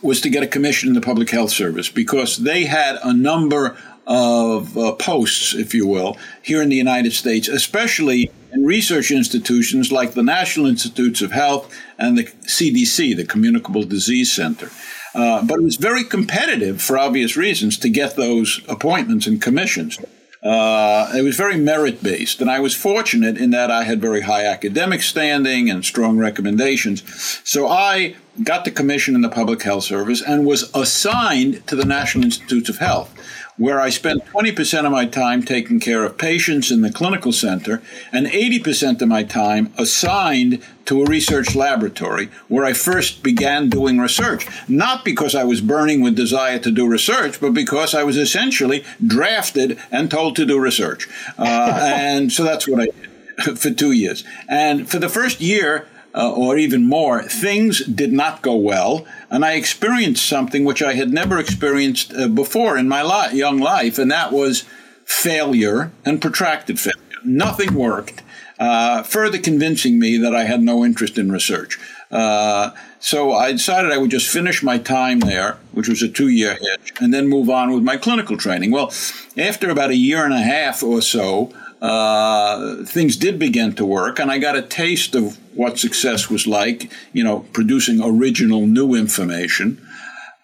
was 0.02 0.20
to 0.22 0.30
get 0.30 0.42
a 0.42 0.46
commission 0.46 0.88
in 0.88 0.94
the 0.94 1.00
Public 1.00 1.30
Health 1.30 1.50
Service 1.50 1.88
because 1.88 2.38
they 2.38 2.64
had 2.64 2.98
a 3.02 3.12
number 3.12 3.76
of 4.06 4.76
uh, 4.76 4.92
posts, 4.92 5.54
if 5.54 5.74
you 5.74 5.86
will, 5.86 6.16
here 6.42 6.62
in 6.62 6.68
the 6.68 6.76
United 6.76 7.12
States, 7.12 7.48
especially 7.48 8.30
in 8.52 8.64
research 8.64 9.10
institutions 9.10 9.90
like 9.90 10.12
the 10.12 10.22
National 10.22 10.66
Institutes 10.66 11.22
of 11.22 11.32
Health 11.32 11.74
and 11.98 12.16
the 12.16 12.24
CDC, 12.24 13.16
the 13.16 13.24
Communicable 13.24 13.82
Disease 13.82 14.32
Center. 14.32 14.70
Uh, 15.14 15.44
but 15.44 15.58
it 15.58 15.62
was 15.62 15.76
very 15.76 16.04
competitive 16.04 16.80
for 16.80 16.98
obvious 16.98 17.36
reasons 17.36 17.78
to 17.78 17.88
get 17.88 18.16
those 18.16 18.60
appointments 18.68 19.26
and 19.26 19.42
commissions. 19.42 19.98
Uh, 20.42 21.12
it 21.14 21.22
was 21.22 21.36
very 21.36 21.56
merit 21.56 22.02
based, 22.02 22.40
and 22.40 22.50
I 22.50 22.58
was 22.58 22.74
fortunate 22.74 23.38
in 23.38 23.50
that 23.50 23.70
I 23.70 23.84
had 23.84 24.00
very 24.00 24.22
high 24.22 24.44
academic 24.44 25.02
standing 25.02 25.70
and 25.70 25.84
strong 25.84 26.18
recommendations. 26.18 27.04
So 27.44 27.68
I 27.68 28.16
got 28.42 28.64
the 28.64 28.72
commission 28.72 29.14
in 29.14 29.20
the 29.20 29.28
Public 29.28 29.62
Health 29.62 29.84
Service 29.84 30.20
and 30.20 30.44
was 30.44 30.68
assigned 30.74 31.64
to 31.68 31.76
the 31.76 31.84
National 31.84 32.24
Institutes 32.24 32.68
of 32.68 32.78
Health 32.78 33.14
where 33.56 33.80
I 33.80 33.90
spent 33.90 34.24
20% 34.26 34.86
of 34.86 34.92
my 34.92 35.06
time 35.06 35.42
taking 35.42 35.78
care 35.78 36.04
of 36.04 36.16
patients 36.16 36.70
in 36.70 36.80
the 36.80 36.92
clinical 36.92 37.32
center 37.32 37.82
and 38.10 38.26
80% 38.26 39.02
of 39.02 39.08
my 39.08 39.22
time 39.22 39.72
assigned 39.76 40.62
to 40.86 41.02
a 41.02 41.06
research 41.06 41.54
laboratory 41.54 42.30
where 42.48 42.64
I 42.64 42.72
first 42.72 43.22
began 43.22 43.68
doing 43.68 43.98
research. 43.98 44.46
Not 44.68 45.04
because 45.04 45.34
I 45.34 45.44
was 45.44 45.60
burning 45.60 46.00
with 46.00 46.16
desire 46.16 46.58
to 46.60 46.70
do 46.70 46.86
research, 46.88 47.40
but 47.40 47.52
because 47.52 47.94
I 47.94 48.04
was 48.04 48.16
essentially 48.16 48.84
drafted 49.06 49.78
and 49.90 50.10
told 50.10 50.34
to 50.36 50.46
do 50.46 50.58
research. 50.58 51.08
Uh, 51.38 51.78
and 51.94 52.32
so 52.32 52.44
that's 52.44 52.66
what 52.66 52.80
I 52.80 52.86
did 52.86 53.58
for 53.58 53.70
two 53.70 53.92
years. 53.92 54.24
And 54.48 54.90
for 54.90 54.98
the 54.98 55.08
first 55.08 55.40
year, 55.40 55.86
uh, 56.14 56.32
or 56.32 56.56
even 56.56 56.86
more, 56.86 57.22
things 57.22 57.84
did 57.86 58.12
not 58.12 58.42
go 58.42 58.54
well, 58.54 59.06
and 59.30 59.44
I 59.44 59.52
experienced 59.52 60.26
something 60.26 60.64
which 60.64 60.82
I 60.82 60.94
had 60.94 61.12
never 61.12 61.38
experienced 61.38 62.14
uh, 62.14 62.28
before 62.28 62.76
in 62.76 62.88
my 62.88 63.02
li- 63.02 63.36
young 63.36 63.58
life, 63.58 63.98
and 63.98 64.10
that 64.10 64.32
was 64.32 64.64
failure 65.04 65.90
and 66.04 66.20
protracted 66.20 66.78
failure. 66.78 66.98
Nothing 67.24 67.74
worked, 67.74 68.22
uh, 68.58 69.02
further 69.02 69.38
convincing 69.38 69.98
me 69.98 70.18
that 70.18 70.34
I 70.34 70.44
had 70.44 70.62
no 70.62 70.84
interest 70.84 71.18
in 71.18 71.32
research. 71.32 71.78
Uh, 72.10 72.70
so 73.00 73.32
I 73.32 73.52
decided 73.52 73.90
I 73.90 73.98
would 73.98 74.10
just 74.10 74.28
finish 74.28 74.62
my 74.62 74.78
time 74.78 75.20
there, 75.20 75.56
which 75.72 75.88
was 75.88 76.02
a 76.02 76.08
two 76.08 76.28
year 76.28 76.52
hitch, 76.60 76.92
and 77.00 77.12
then 77.12 77.26
move 77.26 77.48
on 77.48 77.72
with 77.72 77.82
my 77.82 77.96
clinical 77.96 78.36
training. 78.36 78.70
Well, 78.70 78.92
after 79.36 79.70
about 79.70 79.90
a 79.90 79.96
year 79.96 80.24
and 80.24 80.34
a 80.34 80.42
half 80.42 80.82
or 80.82 81.00
so, 81.00 81.52
uh, 81.82 82.84
things 82.84 83.16
did 83.16 83.40
begin 83.40 83.74
to 83.74 83.84
work, 83.84 84.20
and 84.20 84.30
I 84.30 84.38
got 84.38 84.54
a 84.54 84.62
taste 84.62 85.16
of 85.16 85.36
what 85.56 85.80
success 85.80 86.30
was 86.30 86.46
like, 86.46 86.92
you 87.12 87.24
know, 87.24 87.40
producing 87.52 88.00
original 88.00 88.66
new 88.66 88.94
information. 88.94 89.84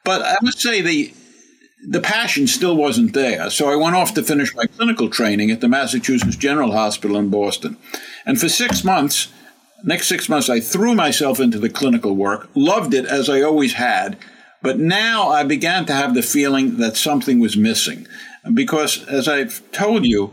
But 0.02 0.23
I 0.23 0.37
must 0.42 0.61
say 0.61 0.80
the 0.80 1.14
the 1.87 2.00
passion 2.00 2.49
still 2.49 2.76
wasn't 2.76 3.14
there. 3.14 3.50
So 3.50 3.71
I 3.71 3.76
went 3.76 3.95
off 3.95 4.12
to 4.14 4.23
finish 4.25 4.52
my 4.57 4.66
clinical 4.66 5.09
training 5.09 5.52
at 5.52 5.61
the 5.61 5.68
Massachusetts 5.68 6.35
General 6.35 6.73
Hospital 6.73 7.16
in 7.16 7.28
Boston. 7.28 7.76
And 8.26 8.40
for 8.40 8.49
six 8.49 8.83
months, 8.83 9.28
next 9.85 10.09
six 10.09 10.28
months, 10.28 10.50
I 10.50 10.59
threw 10.59 10.97
myself 10.97 11.38
into 11.38 11.61
the 11.61 11.71
clinical 11.71 12.16
work, 12.16 12.50
loved 12.57 12.95
it 12.95 13.07
as 13.07 13.28
I 13.28 13.42
always 13.42 13.75
had. 13.75 14.18
But 14.61 14.80
now 14.80 15.28
I 15.28 15.45
began 15.45 15.87
to 15.87 15.92
have 15.92 16.14
the 16.14 16.23
feeling 16.23 16.78
that 16.78 16.97
something 16.97 17.38
was 17.38 17.57
missing. 17.57 18.09
Because 18.52 19.07
as 19.07 19.28
I've 19.28 19.62
told 19.71 20.04
you, 20.04 20.33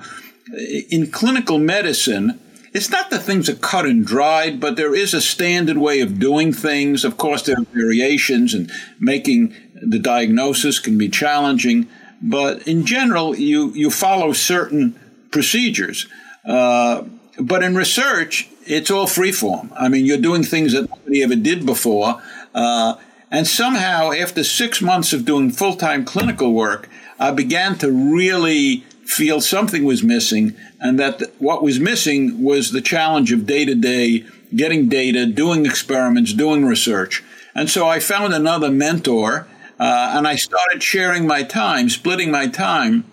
in 0.90 1.12
clinical 1.12 1.58
medicine, 1.58 2.40
it's 2.74 2.90
not 2.90 3.10
that 3.10 3.24
things 3.24 3.50
are 3.50 3.56
cut 3.56 3.86
and 3.86 4.06
dried, 4.06 4.60
but 4.60 4.76
there 4.76 4.94
is 4.94 5.14
a 5.14 5.22
standard 5.22 5.78
way 5.78 6.02
of 6.02 6.20
doing 6.20 6.52
things. 6.52 7.06
Of 7.06 7.18
course, 7.18 7.44
there 7.44 7.56
are 7.58 7.66
variations, 7.74 8.54
and 8.54 8.70
making 9.00 9.56
the 9.74 10.00
diagnosis 10.00 10.80
can 10.80 10.98
be 10.98 11.08
challenging. 11.08 11.88
But 12.22 12.68
in 12.68 12.86
general, 12.86 13.36
you, 13.36 13.72
you 13.72 13.90
follow 13.90 14.34
certain 14.34 15.00
procedures. 15.32 16.08
Uh, 16.44 17.04
but 17.40 17.64
in 17.64 17.76
research, 17.76 18.50
it's 18.66 18.92
all 18.92 19.08
freeform. 19.08 19.72
I 19.78 19.90
mean, 19.90 20.06
you're 20.06 20.18
doing 20.18 20.44
things 20.44 20.74
that 20.74 20.90
nobody 20.90 21.24
ever 21.24 21.36
did 21.36 21.66
before. 21.66 22.22
Uh, 22.54 22.96
and 23.32 23.48
somehow, 23.48 24.12
after 24.12 24.44
six 24.44 24.82
months 24.82 25.14
of 25.14 25.26
doing 25.26 25.52
full 25.52 25.76
time 25.76 26.06
clinical 26.06 26.54
work, 26.54 26.90
I 27.20 27.32
began 27.32 27.78
to 27.78 27.92
really 27.92 28.84
feel 29.06 29.40
something 29.40 29.84
was 29.84 30.04
missing, 30.04 30.56
and 30.80 31.00
that 31.00 31.22
what 31.40 31.64
was 31.64 31.80
missing 31.80 32.44
was 32.44 32.72
the 32.72 32.82
challenge 32.82 33.32
of 33.32 33.46
day 33.46 33.66
to 33.66 33.76
day 33.76 34.26
getting 34.56 34.90
data, 34.90 35.26
doing 35.26 35.66
experiments, 35.66 36.34
doing 36.34 36.66
research. 36.66 37.24
And 37.54 37.70
so 37.70 37.88
I 37.88 38.00
found 38.00 38.34
another 38.34 38.70
mentor, 38.70 39.48
uh, 39.80 40.14
and 40.16 40.28
I 40.28 40.36
started 40.36 40.84
sharing 40.84 41.28
my 41.28 41.44
time, 41.44 41.90
splitting 41.90 42.32
my 42.32 42.48
time 42.48 43.06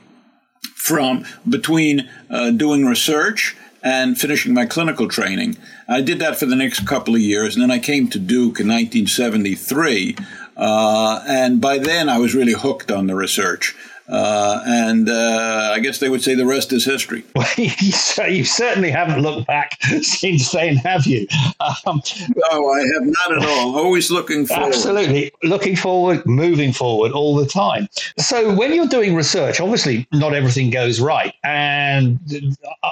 from 0.74 1.24
between 1.48 2.08
uh, 2.28 2.50
doing 2.50 2.84
research 2.84 3.56
and 3.82 4.18
finishing 4.18 4.54
my 4.54 4.66
clinical 4.66 5.08
training. 5.08 5.56
I 5.88 6.00
did 6.00 6.18
that 6.20 6.36
for 6.36 6.46
the 6.46 6.56
next 6.56 6.86
couple 6.86 7.14
of 7.14 7.20
years, 7.20 7.54
and 7.54 7.62
then 7.62 7.70
I 7.70 7.78
came 7.78 8.08
to 8.08 8.18
Duke 8.18 8.60
in 8.60 8.68
1973. 8.68 10.16
Uh, 10.56 11.24
and 11.26 11.60
by 11.60 11.78
then, 11.78 12.08
I 12.08 12.18
was 12.18 12.34
really 12.34 12.52
hooked 12.52 12.90
on 12.90 13.06
the 13.06 13.14
research. 13.14 13.74
Uh, 14.08 14.62
and 14.66 15.08
uh, 15.08 15.70
I 15.72 15.80
guess 15.80 15.98
they 15.98 16.08
would 16.08 16.22
say 16.22 16.34
the 16.34 16.46
rest 16.46 16.72
is 16.72 16.84
history. 16.84 17.24
Well, 17.34 18.28
you 18.30 18.44
certainly 18.44 18.90
haven't 18.90 19.20
looked 19.20 19.46
back 19.46 19.82
since 20.02 20.50
then, 20.52 20.76
have 20.76 21.06
you? 21.06 21.26
Um, 21.60 22.00
no, 22.36 22.70
I 22.70 22.80
have 22.80 23.02
not 23.02 23.32
at 23.32 23.44
all. 23.44 23.76
Always 23.76 24.10
looking 24.10 24.46
forward. 24.46 24.66
Absolutely. 24.66 25.32
Looking 25.42 25.76
forward, 25.76 26.24
moving 26.24 26.72
forward 26.72 27.12
all 27.12 27.34
the 27.34 27.46
time. 27.46 27.88
So 28.18 28.54
when 28.54 28.74
you're 28.74 28.86
doing 28.86 29.14
research, 29.14 29.60
obviously 29.60 30.06
not 30.12 30.34
everything 30.34 30.70
goes 30.70 31.00
right. 31.00 31.34
And 31.42 32.18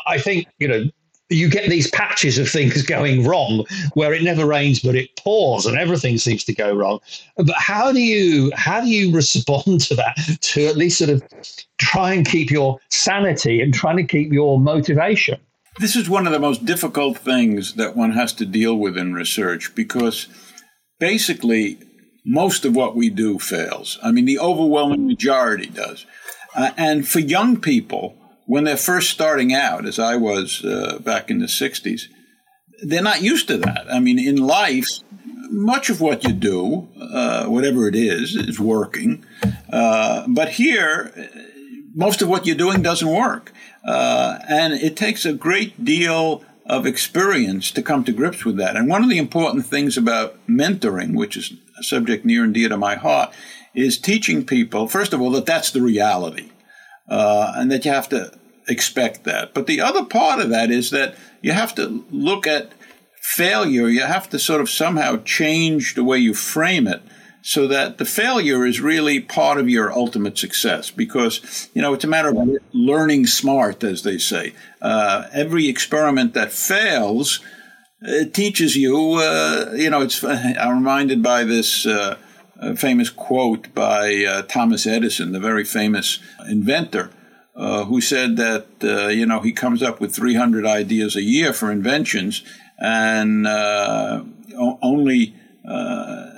I 0.07 0.19
think, 0.19 0.49
you 0.59 0.69
know, 0.69 0.85
you 1.31 1.49
get 1.49 1.71
these 1.71 1.89
patches 1.91 2.39
of 2.39 2.49
things 2.49 2.83
going 2.87 3.25
wrong 3.25 3.65
where 3.95 4.13
it 4.13 4.23
never 4.23 4.45
rains 4.45 4.81
but 4.81 4.95
it 4.95 5.17
pours 5.17 5.65
and 5.65 5.79
everything 5.79 6.19
seems 6.19 6.45
to 6.45 6.53
go 6.53 6.75
wrong. 6.75 7.01
But 7.37 7.57
how 7.57 7.93
do 7.93 8.01
you 8.01 8.53
how 8.55 8.81
do 8.81 8.89
you 8.89 9.15
respond 9.15 9.81
to 9.83 9.95
that 9.95 10.17
to 10.41 10.67
at 10.67 10.77
least 10.77 10.99
sort 10.99 11.11
of 11.11 11.23
try 11.79 12.13
and 12.13 12.27
keep 12.27 12.51
your 12.51 12.79
sanity 12.91 13.63
and 13.63 13.73
trying 13.73 13.97
to 13.97 14.05
keep 14.05 14.33
your 14.33 14.59
motivation? 14.59 15.41
This 15.79 15.97
is 15.97 16.11
one 16.11 16.27
of 16.27 16.33
the 16.33 16.41
most 16.41 16.67
difficult 16.67 17.19
things 17.19 17.75
that 17.75 17.97
one 17.97 18.13
has 18.13 18.33
to 18.35 18.45
deal 18.45 18.77
with 18.77 18.99
in 18.99 19.15
research 19.15 19.75
because 19.75 20.27
basically 20.99 21.79
most 22.27 22.65
of 22.65 22.77
what 22.77 22.97
we 22.97 23.09
do 23.09 23.39
fails. 23.39 23.99
I 24.03 24.11
mean 24.11 24.25
the 24.25 24.39
overwhelming 24.39 25.07
majority 25.07 25.67
does. 25.67 26.05
Uh, 26.55 26.73
and 26.77 27.07
for 27.07 27.21
young 27.21 27.61
people 27.61 28.17
when 28.51 28.65
they're 28.65 28.77
first 28.77 29.11
starting 29.11 29.55
out, 29.55 29.87
as 29.87 30.01
I 30.01 30.17
was 30.17 30.65
uh, 30.65 30.99
back 31.05 31.31
in 31.31 31.39
the 31.39 31.47
60s, 31.47 32.07
they're 32.83 33.01
not 33.01 33.23
used 33.23 33.47
to 33.47 33.57
that. 33.59 33.87
I 33.89 34.01
mean, 34.01 34.19
in 34.19 34.39
life, 34.39 34.89
much 35.51 35.89
of 35.89 36.01
what 36.01 36.25
you 36.25 36.33
do, 36.33 36.89
uh, 37.01 37.47
whatever 37.47 37.87
it 37.87 37.95
is, 37.95 38.35
is 38.35 38.59
working. 38.59 39.25
Uh, 39.73 40.25
but 40.27 40.49
here, 40.49 41.13
most 41.95 42.23
of 42.23 42.29
what 42.29 42.45
you're 42.45 42.57
doing 42.57 42.83
doesn't 42.83 43.09
work. 43.09 43.53
Uh, 43.85 44.41
and 44.49 44.75
it 44.75 44.97
takes 44.97 45.25
a 45.25 45.33
great 45.33 45.85
deal 45.85 46.43
of 46.67 46.87
experience 46.87 47.71
to 47.71 47.83
come 47.83 48.03
to 48.03 48.11
grips 48.11 48.45
with 48.45 48.57
that. 48.57 48.75
And 48.75 48.89
one 48.89 49.05
of 49.05 49.11
the 49.11 49.19
important 49.19 49.67
things 49.67 49.97
about 49.97 50.45
mentoring, 50.49 51.15
which 51.15 51.37
is 51.37 51.53
a 51.79 51.85
subject 51.85 52.25
near 52.25 52.43
and 52.43 52.53
dear 52.53 52.71
to 52.71 52.77
my 52.77 52.97
heart, 52.97 53.33
is 53.77 53.97
teaching 53.97 54.45
people, 54.45 54.89
first 54.89 55.13
of 55.13 55.21
all, 55.21 55.31
that 55.31 55.47
that's 55.47 55.71
the 55.71 55.83
reality. 55.83 56.51
Uh, 57.09 57.53
and 57.57 57.73
that 57.73 57.85
you 57.85 57.91
have 57.91 58.09
to 58.09 58.40
expect 58.69 59.25
that. 59.25 59.55
But 59.55 59.67
the 59.67 59.81
other 59.81 60.05
part 60.05 60.41
of 60.41 60.51
that 60.51 60.71
is 60.71 60.91
that 60.91 61.15
you 61.43 61.53
have 61.53 61.75
to 61.77 62.05
look 62.11 62.47
at 62.47 62.73
failure, 63.21 63.89
you 63.89 64.03
have 64.03 64.29
to 64.31 64.39
sort 64.39 64.61
of 64.61 64.71
somehow 64.71 65.19
change 65.25 65.95
the 65.95 66.05
way 66.05 66.19
you 66.19 66.35
frame 66.35 66.87
it 66.87 67.03
so 67.43 67.67
that 67.67 67.99
the 67.99 68.05
failure 68.05 68.67
is 68.67 68.81
really 68.81 69.19
part 69.19 69.59
of 69.59 69.69
your 69.69 69.91
ultimate 69.93 70.37
success 70.37 70.91
because 70.91 71.71
you 71.73 71.81
know 71.81 71.95
it's 71.95 72.05
a 72.05 72.09
matter 72.09 72.29
of 72.29 72.37
learning 72.73 73.27
smart 73.27 73.83
as 73.83 74.03
they 74.03 74.19
say. 74.19 74.55
Uh, 74.83 75.27
every 75.33 75.69
experiment 75.69 76.35
that 76.35 76.53
fails 76.53 77.41
it 78.03 78.33
teaches 78.33 78.77
you 78.77 79.15
uh, 79.15 79.73
you 79.77 79.91
know 79.91 80.01
it's 80.01 80.23
i'm 80.25 80.77
reminded 80.77 81.23
by 81.23 81.45
this 81.45 81.87
uh, 81.87 82.17
famous 82.77 83.11
quote 83.11 83.73
by 83.75 84.25
uh, 84.25 84.43
thomas 84.43 84.87
edison 84.87 85.33
the 85.33 85.41
very 85.41 85.65
famous 85.65 86.19
inventor 86.49 87.11
uh, 87.55 87.85
who 87.85 88.01
said 88.01 88.37
that 88.37 88.67
uh, 88.83 89.09
you 89.09 89.27
know 89.27 89.41
he 89.41 89.53
comes 89.53 89.83
up 89.83 90.01
with 90.01 90.15
300 90.15 90.65
ideas 90.65 91.17
a 91.17 91.23
year 91.23 91.53
for 91.53 91.71
inventions, 91.71 92.43
and 92.79 93.47
uh, 93.47 94.23
only 94.83 95.35
uh, 95.69 96.31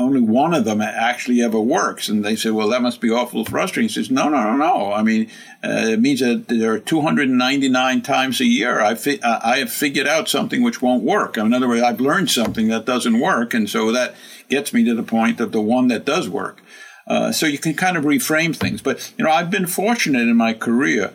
only 0.00 0.20
one 0.20 0.54
of 0.54 0.64
them 0.64 0.80
actually 0.80 1.42
ever 1.42 1.60
works. 1.60 2.08
And 2.08 2.24
they 2.24 2.36
say, 2.36 2.50
well, 2.50 2.68
that 2.68 2.82
must 2.82 3.00
be 3.00 3.10
awful 3.10 3.44
frustrating. 3.44 3.88
He 3.88 3.94
says, 3.94 4.10
no, 4.10 4.28
no, 4.28 4.42
no, 4.42 4.56
no. 4.56 4.92
I 4.92 5.02
mean, 5.02 5.28
uh, 5.62 5.88
it 5.88 6.00
means 6.00 6.20
that 6.20 6.48
there 6.48 6.72
are 6.72 6.78
299 6.78 8.02
times 8.02 8.40
a 8.40 8.46
year 8.46 8.80
I, 8.80 8.94
fi- 8.94 9.20
I 9.22 9.58
have 9.58 9.72
figured 9.72 10.06
out 10.06 10.28
something 10.28 10.62
which 10.62 10.80
won't 10.80 11.04
work. 11.04 11.36
In 11.36 11.52
other 11.52 11.68
words, 11.68 11.82
I've 11.82 12.00
learned 12.00 12.30
something 12.30 12.68
that 12.68 12.86
doesn't 12.86 13.20
work. 13.20 13.54
And 13.54 13.68
so 13.68 13.92
that 13.92 14.14
gets 14.48 14.72
me 14.72 14.84
to 14.84 14.94
the 14.94 15.02
point 15.02 15.40
of 15.40 15.52
the 15.52 15.60
one 15.60 15.88
that 15.88 16.04
does 16.04 16.28
work. 16.28 16.62
Uh, 17.10 17.32
so 17.32 17.44
you 17.44 17.58
can 17.58 17.74
kind 17.74 17.96
of 17.96 18.04
reframe 18.04 18.54
things. 18.54 18.80
But, 18.80 19.12
you 19.18 19.24
know, 19.24 19.32
I've 19.32 19.50
been 19.50 19.66
fortunate 19.66 20.28
in 20.28 20.36
my 20.36 20.54
career 20.54 21.12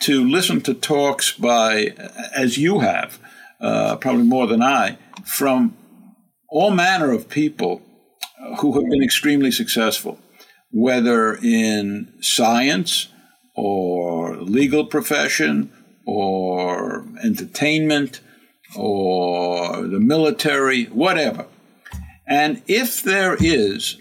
to 0.00 0.28
listen 0.28 0.60
to 0.62 0.74
talks 0.74 1.32
by, 1.32 1.94
as 2.34 2.58
you 2.58 2.80
have, 2.80 3.20
uh, 3.60 3.94
probably 3.96 4.24
more 4.24 4.48
than 4.48 4.60
I, 4.60 4.98
from 5.24 5.76
all 6.48 6.72
manner 6.72 7.12
of 7.12 7.28
people 7.28 7.80
who 8.58 8.72
have 8.72 8.90
been 8.90 9.04
extremely 9.04 9.52
successful, 9.52 10.18
whether 10.72 11.34
in 11.36 12.12
science 12.20 13.06
or 13.54 14.36
legal 14.36 14.84
profession 14.84 15.70
or 16.06 17.04
entertainment 17.22 18.20
or 18.74 19.86
the 19.86 20.00
military, 20.00 20.86
whatever. 20.86 21.46
And 22.26 22.62
if 22.66 23.00
there 23.04 23.36
is 23.38 24.00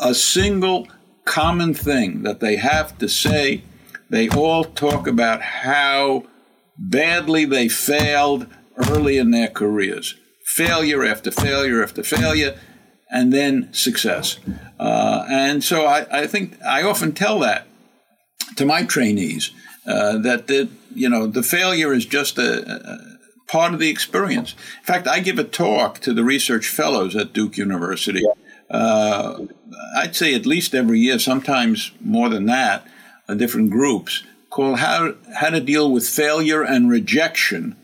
a 0.00 0.14
single 0.14 0.88
common 1.24 1.74
thing 1.74 2.22
that 2.22 2.40
they 2.40 2.56
have 2.56 2.96
to 2.98 3.08
say, 3.08 3.62
they 4.08 4.28
all 4.28 4.64
talk 4.64 5.06
about 5.06 5.42
how 5.42 6.24
badly 6.78 7.44
they 7.44 7.68
failed 7.68 8.46
early 8.76 9.18
in 9.18 9.30
their 9.30 9.48
careers 9.48 10.14
failure 10.50 11.04
after 11.04 11.30
failure 11.30 11.82
after 11.82 12.02
failure, 12.02 12.58
and 13.10 13.32
then 13.32 13.72
success. 13.72 14.38
Uh, 14.78 15.24
and 15.28 15.62
so 15.62 15.86
I, 15.86 16.22
I, 16.22 16.26
think 16.26 16.60
I 16.62 16.82
often 16.82 17.12
tell 17.12 17.38
that 17.40 17.66
to 18.56 18.66
my 18.66 18.84
trainees 18.84 19.52
uh, 19.86 20.18
that 20.18 20.48
the, 20.48 20.68
you 20.94 21.08
know 21.08 21.26
the 21.26 21.42
failure 21.42 21.92
is 21.92 22.04
just 22.04 22.36
a, 22.38 22.68
a, 22.68 22.98
part 23.46 23.72
of 23.72 23.80
the 23.80 23.88
experience. 23.88 24.54
In 24.80 24.84
fact, 24.84 25.06
I 25.06 25.20
give 25.20 25.38
a 25.38 25.44
talk 25.44 26.00
to 26.00 26.12
the 26.12 26.24
research 26.24 26.68
fellows 26.68 27.14
at 27.16 27.32
Duke 27.32 27.56
University. 27.56 28.22
Uh, 28.70 29.46
I'd 29.96 30.14
say 30.14 30.34
at 30.34 30.46
least 30.46 30.74
every 30.74 31.00
year, 31.00 31.18
sometimes 31.18 31.92
more 32.00 32.28
than 32.28 32.46
that, 32.46 32.86
uh, 33.28 33.34
different 33.34 33.70
groups 33.70 34.22
called 34.50 34.78
how 34.78 35.14
how 35.34 35.50
to 35.50 35.60
deal 35.60 35.90
with 35.90 36.06
failure 36.06 36.62
and 36.62 36.90
rejection 36.90 37.76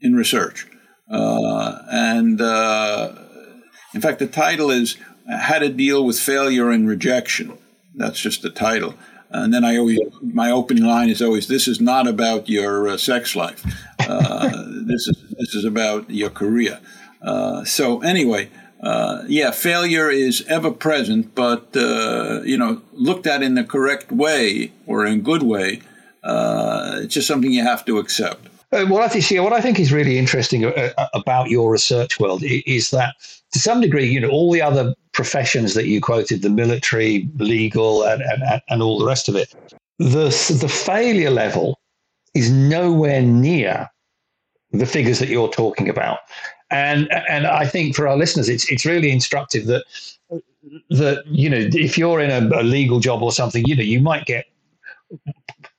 in 0.00 0.14
research. 0.14 0.66
Uh, 1.10 1.82
and 1.90 2.40
uh, 2.40 3.12
in 3.94 4.00
fact, 4.00 4.18
the 4.18 4.26
title 4.26 4.70
is 4.70 4.96
How 5.30 5.58
to 5.58 5.68
Deal 5.68 6.04
with 6.04 6.18
Failure 6.18 6.70
and 6.70 6.88
Rejection. 6.88 7.56
That's 7.94 8.20
just 8.20 8.42
the 8.42 8.50
title. 8.50 8.94
And 9.30 9.52
then 9.52 9.64
I 9.64 9.76
always, 9.76 10.00
my 10.22 10.50
opening 10.50 10.84
line 10.84 11.08
is 11.08 11.20
always, 11.20 11.46
"This 11.48 11.66
is 11.68 11.80
not 11.80 12.06
about 12.06 12.48
your 12.48 12.88
uh, 12.88 12.96
sex 12.96 13.34
life. 13.34 13.64
Uh, 13.98 14.64
this 14.86 15.08
is 15.08 15.34
this 15.38 15.54
is 15.54 15.64
about 15.64 16.10
your 16.10 16.30
career." 16.30 16.80
Uh, 17.22 17.64
so 17.64 18.02
anyway, 18.02 18.50
uh, 18.82 19.22
yeah, 19.26 19.50
failure 19.50 20.10
is 20.10 20.44
ever 20.48 20.70
present, 20.70 21.34
but 21.34 21.68
you 22.44 22.56
know, 22.56 22.80
looked 22.92 23.26
at 23.26 23.42
in 23.42 23.54
the 23.54 23.64
correct 23.64 24.12
way 24.12 24.72
or 24.86 25.06
in 25.06 25.22
good 25.22 25.42
way, 25.42 25.80
it's 26.22 27.14
just 27.14 27.26
something 27.26 27.52
you 27.52 27.62
have 27.62 27.84
to 27.84 27.98
accept. 27.98 28.48
Uh, 28.72 28.84
what 28.86 29.02
I 29.02 29.08
think, 29.08 29.42
what 29.42 29.52
I 29.52 29.60
think 29.60 29.78
is 29.78 29.92
really 29.92 30.18
interesting 30.18 30.64
uh, 30.64 30.92
uh, 30.98 31.06
about 31.14 31.50
your 31.50 31.70
research 31.70 32.18
world 32.18 32.42
is 32.42 32.90
that, 32.90 33.14
to 33.52 33.60
some 33.60 33.80
degree, 33.80 34.08
you 34.08 34.20
know, 34.20 34.28
all 34.28 34.50
the 34.50 34.60
other 34.60 34.92
professions 35.12 35.74
that 35.74 35.86
you 35.86 36.00
quoted, 36.00 36.42
the 36.42 36.50
military, 36.50 37.28
legal, 37.36 38.02
and, 38.02 38.22
and, 38.22 38.60
and 38.68 38.82
all 38.82 38.98
the 38.98 39.06
rest 39.06 39.28
of 39.28 39.36
it, 39.36 39.54
the 39.98 40.28
the 40.60 40.68
failure 40.68 41.30
level 41.30 41.78
is 42.34 42.50
nowhere 42.50 43.22
near 43.22 43.88
the 44.72 44.84
figures 44.84 45.20
that 45.20 45.28
you're 45.28 45.48
talking 45.48 45.88
about. 45.88 46.18
And 46.70 47.12
and 47.12 47.46
I 47.46 47.66
think 47.66 47.94
for 47.94 48.08
our 48.08 48.16
listeners, 48.16 48.48
it's 48.48 48.70
it's 48.70 48.84
really 48.84 49.10
instructive 49.10 49.66
that 49.66 49.84
that 50.90 51.24
you 51.26 51.48
know 51.48 51.68
if 51.72 51.96
you're 51.96 52.20
in 52.20 52.30
a, 52.30 52.60
a 52.60 52.62
legal 52.62 53.00
job 53.00 53.22
or 53.22 53.32
something, 53.32 53.64
you 53.66 53.76
know, 53.76 53.82
you 53.82 54.00
might 54.00 54.26
get 54.26 54.46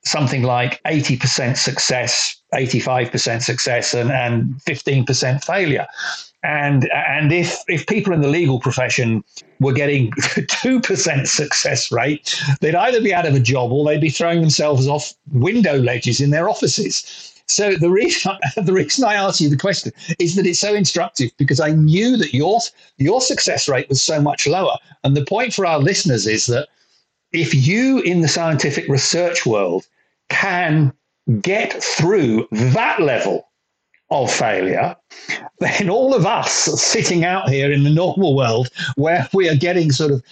something 0.08 0.44
like 0.44 0.82
80% 0.84 1.58
success, 1.58 2.42
85% 2.54 3.42
success, 3.42 3.94
and, 3.94 4.12
and 4.12 4.56
15% 4.66 5.44
failure. 5.44 5.86
And 6.44 6.90
and 6.94 7.34
if 7.34 7.58
if 7.68 7.88
people 7.88 8.14
in 8.14 8.22
the 8.22 8.28
legal 8.28 8.60
profession 8.60 9.24
were 9.60 9.74
getting 9.74 10.14
two 10.48 10.80
percent 10.80 11.28
success 11.28 11.92
rate, 11.92 12.42
they'd 12.62 12.76
either 12.76 13.02
be 13.02 13.14
out 13.14 13.26
of 13.26 13.34
a 13.34 13.40
job 13.40 13.72
or 13.72 13.84
they'd 13.84 14.00
be 14.00 14.12
throwing 14.12 14.42
themselves 14.42 14.88
off 14.88 15.14
window 15.32 15.78
ledges 15.78 16.22
in 16.22 16.30
their 16.30 16.48
offices. 16.48 17.34
So 17.48 17.76
the 17.76 17.90
reason 17.90 18.34
the 18.58 18.74
reason 18.74 19.06
I 19.06 19.16
asked 19.16 19.42
you 19.42 19.50
the 19.50 19.58
question 19.58 19.92
is 20.20 20.36
that 20.36 20.46
it's 20.46 20.60
so 20.60 20.74
instructive 20.74 21.32
because 21.38 21.60
I 21.60 21.72
knew 21.72 22.18
that 22.18 22.34
your 22.34 22.60
your 22.98 23.22
success 23.22 23.68
rate 23.68 23.90
was 23.90 24.02
so 24.02 24.22
much 24.22 24.48
lower. 24.48 24.78
And 25.04 25.16
the 25.16 25.26
point 25.26 25.54
for 25.54 25.66
our 25.66 25.80
listeners 25.80 26.28
is 26.28 26.48
that 26.48 26.68
if 27.32 27.54
you 27.54 28.00
in 28.00 28.22
the 28.22 28.28
scientific 28.28 28.88
research 28.88 29.46
world 29.46 29.88
can 30.30 30.94
get 31.42 31.82
through 31.84 32.48
that 32.52 33.02
level 33.02 33.48
of 34.10 34.32
failure, 34.32 34.96
then 35.60 35.90
all 35.90 36.14
of 36.14 36.26
us 36.26 36.52
sitting 36.82 37.26
out 37.26 37.50
here 37.50 37.72
in 37.72 37.84
the 37.84 37.90
normal 37.90 38.36
world 38.36 38.70
where 38.96 39.28
we 39.34 39.50
are 39.50 39.56
getting 39.56 39.92
sort 39.92 40.12
of, 40.12 40.24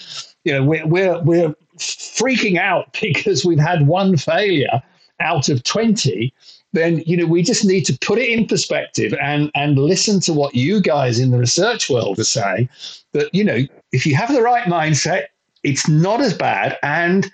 you 0.46 0.54
know, 0.54 0.64
we're, 0.64 0.88
we're, 0.88 1.22
we're 1.24 1.56
freaking 1.78 2.58
out 2.58 2.98
because 3.02 3.44
we've 3.44 3.60
had 3.60 3.88
one 3.88 4.16
failure 4.16 4.82
out 5.20 5.50
of 5.50 5.64
20, 5.64 6.34
then, 6.76 7.02
you 7.06 7.18
know, 7.18 7.26
we 7.26 7.42
just 7.42 7.66
need 7.66 7.86
to 7.86 7.98
put 8.00 8.20
it 8.20 8.30
in 8.30 8.46
perspective 8.46 9.14
and, 9.22 9.50
and 9.56 9.78
listen 9.78 10.20
to 10.22 10.34
what 10.34 10.54
you 10.54 10.82
guys 10.82 11.20
in 11.20 11.32
the 11.32 11.40
research 11.40 11.90
world 11.90 12.20
are 12.20 12.24
saying 12.24 12.70
that, 13.14 13.34
you 13.34 13.44
know, 13.44 13.66
if 13.92 14.06
you 14.06 14.16
have 14.16 14.32
the 14.32 14.42
right 14.42 14.68
mindset, 14.68 15.26
it's 15.64 15.88
not 15.88 16.22
as 16.22 16.34
bad. 16.34 16.78
And 16.84 17.32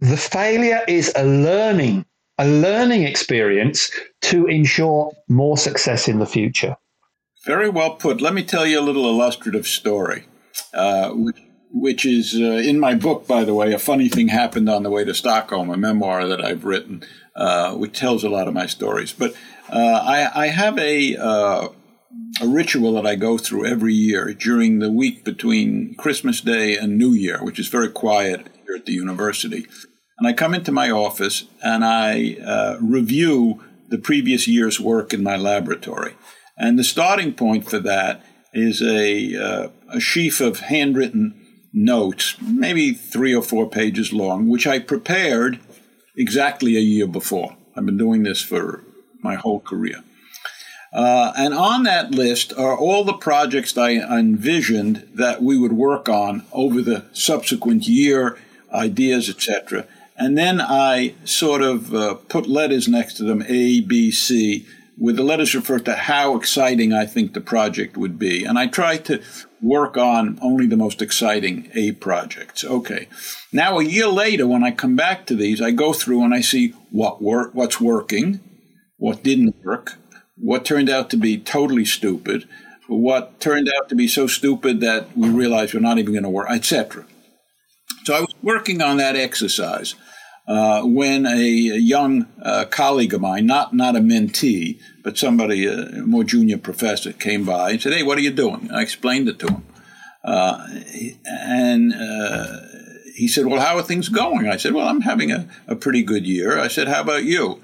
the 0.00 0.16
failure 0.16 0.80
is 0.88 1.12
a 1.16 1.24
learning, 1.24 2.06
a 2.38 2.46
learning 2.46 3.02
experience 3.02 3.90
to 4.22 4.46
ensure 4.46 5.12
more 5.28 5.56
success 5.56 6.08
in 6.08 6.18
the 6.18 6.26
future. 6.26 6.76
Very 7.44 7.68
well 7.68 7.96
put. 7.96 8.20
Let 8.20 8.32
me 8.32 8.42
tell 8.42 8.66
you 8.66 8.80
a 8.80 8.82
little 8.82 9.08
illustrative 9.08 9.66
story, 9.66 10.24
uh, 10.72 11.10
which, 11.10 11.42
which, 11.70 12.06
is 12.06 12.34
uh, 12.34 12.62
in 12.68 12.80
my 12.80 12.94
book, 12.94 13.26
by 13.26 13.44
the 13.44 13.54
way. 13.54 13.72
A 13.74 13.78
funny 13.78 14.08
thing 14.08 14.28
happened 14.28 14.68
on 14.68 14.82
the 14.82 14.90
way 14.90 15.04
to 15.04 15.12
Stockholm, 15.12 15.68
a 15.68 15.76
memoir 15.76 16.26
that 16.26 16.42
I've 16.42 16.64
written, 16.64 17.04
uh, 17.36 17.74
which 17.74 17.98
tells 17.98 18.24
a 18.24 18.28
lot 18.28 18.48
of 18.48 18.54
my 18.54 18.66
stories. 18.66 19.12
But 19.12 19.34
uh, 19.70 20.00
I, 20.04 20.44
I, 20.44 20.46
have 20.48 20.78
a 20.78 21.16
uh, 21.16 21.68
a 22.40 22.46
ritual 22.46 22.94
that 22.94 23.06
I 23.06 23.16
go 23.16 23.38
through 23.38 23.66
every 23.66 23.94
year 23.94 24.32
during 24.32 24.78
the 24.78 24.90
week 24.90 25.24
between 25.24 25.94
Christmas 25.96 26.40
Day 26.40 26.76
and 26.76 26.98
New 26.98 27.12
Year, 27.12 27.42
which 27.42 27.58
is 27.58 27.68
very 27.68 27.88
quiet 27.88 28.46
here 28.66 28.76
at 28.76 28.86
the 28.86 28.92
university. 28.92 29.66
And 30.18 30.28
I 30.28 30.32
come 30.32 30.54
into 30.54 30.70
my 30.70 30.90
office 30.90 31.44
and 31.62 31.84
I 31.84 32.76
review 32.80 33.64
the 33.88 33.98
previous 33.98 34.48
year's 34.48 34.80
work 34.80 35.12
in 35.12 35.22
my 35.22 35.36
laboratory. 35.36 36.14
And 36.56 36.78
the 36.78 36.84
starting 36.84 37.32
point 37.34 37.68
for 37.68 37.78
that 37.80 38.24
is 38.52 38.80
a, 38.80 39.36
uh, 39.36 39.68
a 39.88 40.00
sheaf 40.00 40.40
of 40.40 40.60
handwritten 40.60 41.34
notes, 41.72 42.36
maybe 42.40 42.92
three 42.92 43.34
or 43.34 43.42
four 43.42 43.68
pages 43.68 44.12
long, 44.12 44.48
which 44.48 44.66
I 44.66 44.78
prepared 44.78 45.58
exactly 46.16 46.76
a 46.76 46.80
year 46.80 47.06
before. 47.06 47.56
I've 47.76 47.86
been 47.86 47.96
doing 47.96 48.22
this 48.22 48.40
for 48.40 48.84
my 49.20 49.34
whole 49.34 49.60
career. 49.60 50.02
Uh, 50.92 51.32
and 51.36 51.52
on 51.52 51.82
that 51.82 52.12
list 52.12 52.52
are 52.56 52.76
all 52.76 53.02
the 53.02 53.14
projects 53.14 53.76
I 53.76 53.90
envisioned 53.90 55.08
that 55.14 55.42
we 55.42 55.58
would 55.58 55.72
work 55.72 56.08
on 56.08 56.44
over 56.52 56.80
the 56.80 57.04
subsequent 57.12 57.88
year, 57.88 58.38
ideas, 58.72 59.28
etc. 59.28 59.88
And 60.16 60.38
then 60.38 60.60
I 60.60 61.14
sort 61.24 61.62
of 61.62 61.92
uh, 61.92 62.14
put 62.14 62.46
letters 62.46 62.86
next 62.86 63.14
to 63.14 63.24
them 63.24 63.42
A, 63.48 63.80
B, 63.80 64.12
C, 64.12 64.66
with 64.96 65.16
the 65.16 65.24
letters 65.24 65.54
refer 65.56 65.80
to 65.80 65.94
how 65.94 66.36
exciting 66.36 66.92
I 66.92 67.06
think 67.06 67.34
the 67.34 67.40
project 67.40 67.96
would 67.96 68.16
be. 68.16 68.44
And 68.44 68.56
I 68.56 68.68
try 68.68 68.96
to 68.98 69.20
work 69.64 69.96
on 69.96 70.38
only 70.42 70.66
the 70.66 70.76
most 70.76 71.00
exciting 71.00 71.70
A 71.74 71.92
projects. 71.92 72.62
Okay. 72.62 73.08
Now, 73.50 73.78
a 73.78 73.84
year 73.84 74.08
later, 74.08 74.46
when 74.46 74.62
I 74.62 74.70
come 74.70 74.94
back 74.94 75.26
to 75.26 75.34
these, 75.34 75.62
I 75.62 75.70
go 75.70 75.92
through 75.94 76.22
and 76.22 76.34
I 76.34 76.42
see 76.42 76.74
what 76.90 77.22
work, 77.22 77.54
what's 77.54 77.80
working, 77.80 78.40
what 78.98 79.22
didn't 79.22 79.56
work, 79.64 79.94
what 80.36 80.66
turned 80.66 80.90
out 80.90 81.08
to 81.10 81.16
be 81.16 81.38
totally 81.38 81.86
stupid, 81.86 82.46
what 82.88 83.40
turned 83.40 83.70
out 83.74 83.88
to 83.88 83.94
be 83.94 84.06
so 84.06 84.26
stupid 84.26 84.80
that 84.80 85.16
we 85.16 85.30
realized 85.30 85.72
we're 85.72 85.80
not 85.80 85.98
even 85.98 86.12
going 86.12 86.24
to 86.24 86.28
work, 86.28 86.50
etc. 86.50 87.06
So 88.04 88.14
I 88.14 88.20
was 88.20 88.34
working 88.42 88.82
on 88.82 88.98
that 88.98 89.16
exercise 89.16 89.94
uh, 90.46 90.82
when 90.82 91.24
a, 91.26 91.38
young 91.38 92.26
uh, 92.42 92.66
colleague 92.66 93.14
of 93.14 93.20
mine, 93.20 93.46
not 93.46 93.72
not 93.72 93.96
a 93.96 94.00
mentee, 94.00 94.78
but 95.02 95.16
somebody, 95.16 95.66
a 95.66 96.02
more 96.04 96.24
junior 96.24 96.58
professor, 96.58 97.12
came 97.12 97.44
by 97.44 97.70
and 97.70 97.82
said, 97.82 97.94
"Hey, 97.94 98.02
what 98.02 98.18
are 98.18 98.22
you 98.22 98.30
doing?" 98.30 98.70
I 98.70 98.82
explained 98.82 99.28
it 99.28 99.38
to 99.38 99.46
him, 99.46 99.64
uh, 100.22 100.66
and 101.26 101.94
uh, 101.94 102.58
he 103.14 103.26
said, 103.26 103.46
"Well, 103.46 103.60
how 103.60 103.76
are 103.76 103.82
things 103.82 104.10
going?" 104.10 104.46
I 104.46 104.58
said, 104.58 104.74
"Well, 104.74 104.86
I'm 104.86 105.00
having 105.00 105.32
a, 105.32 105.48
a 105.66 105.76
pretty 105.76 106.02
good 106.02 106.26
year." 106.26 106.58
I 106.58 106.68
said, 106.68 106.88
"How 106.88 107.00
about 107.00 107.24
you?" 107.24 107.62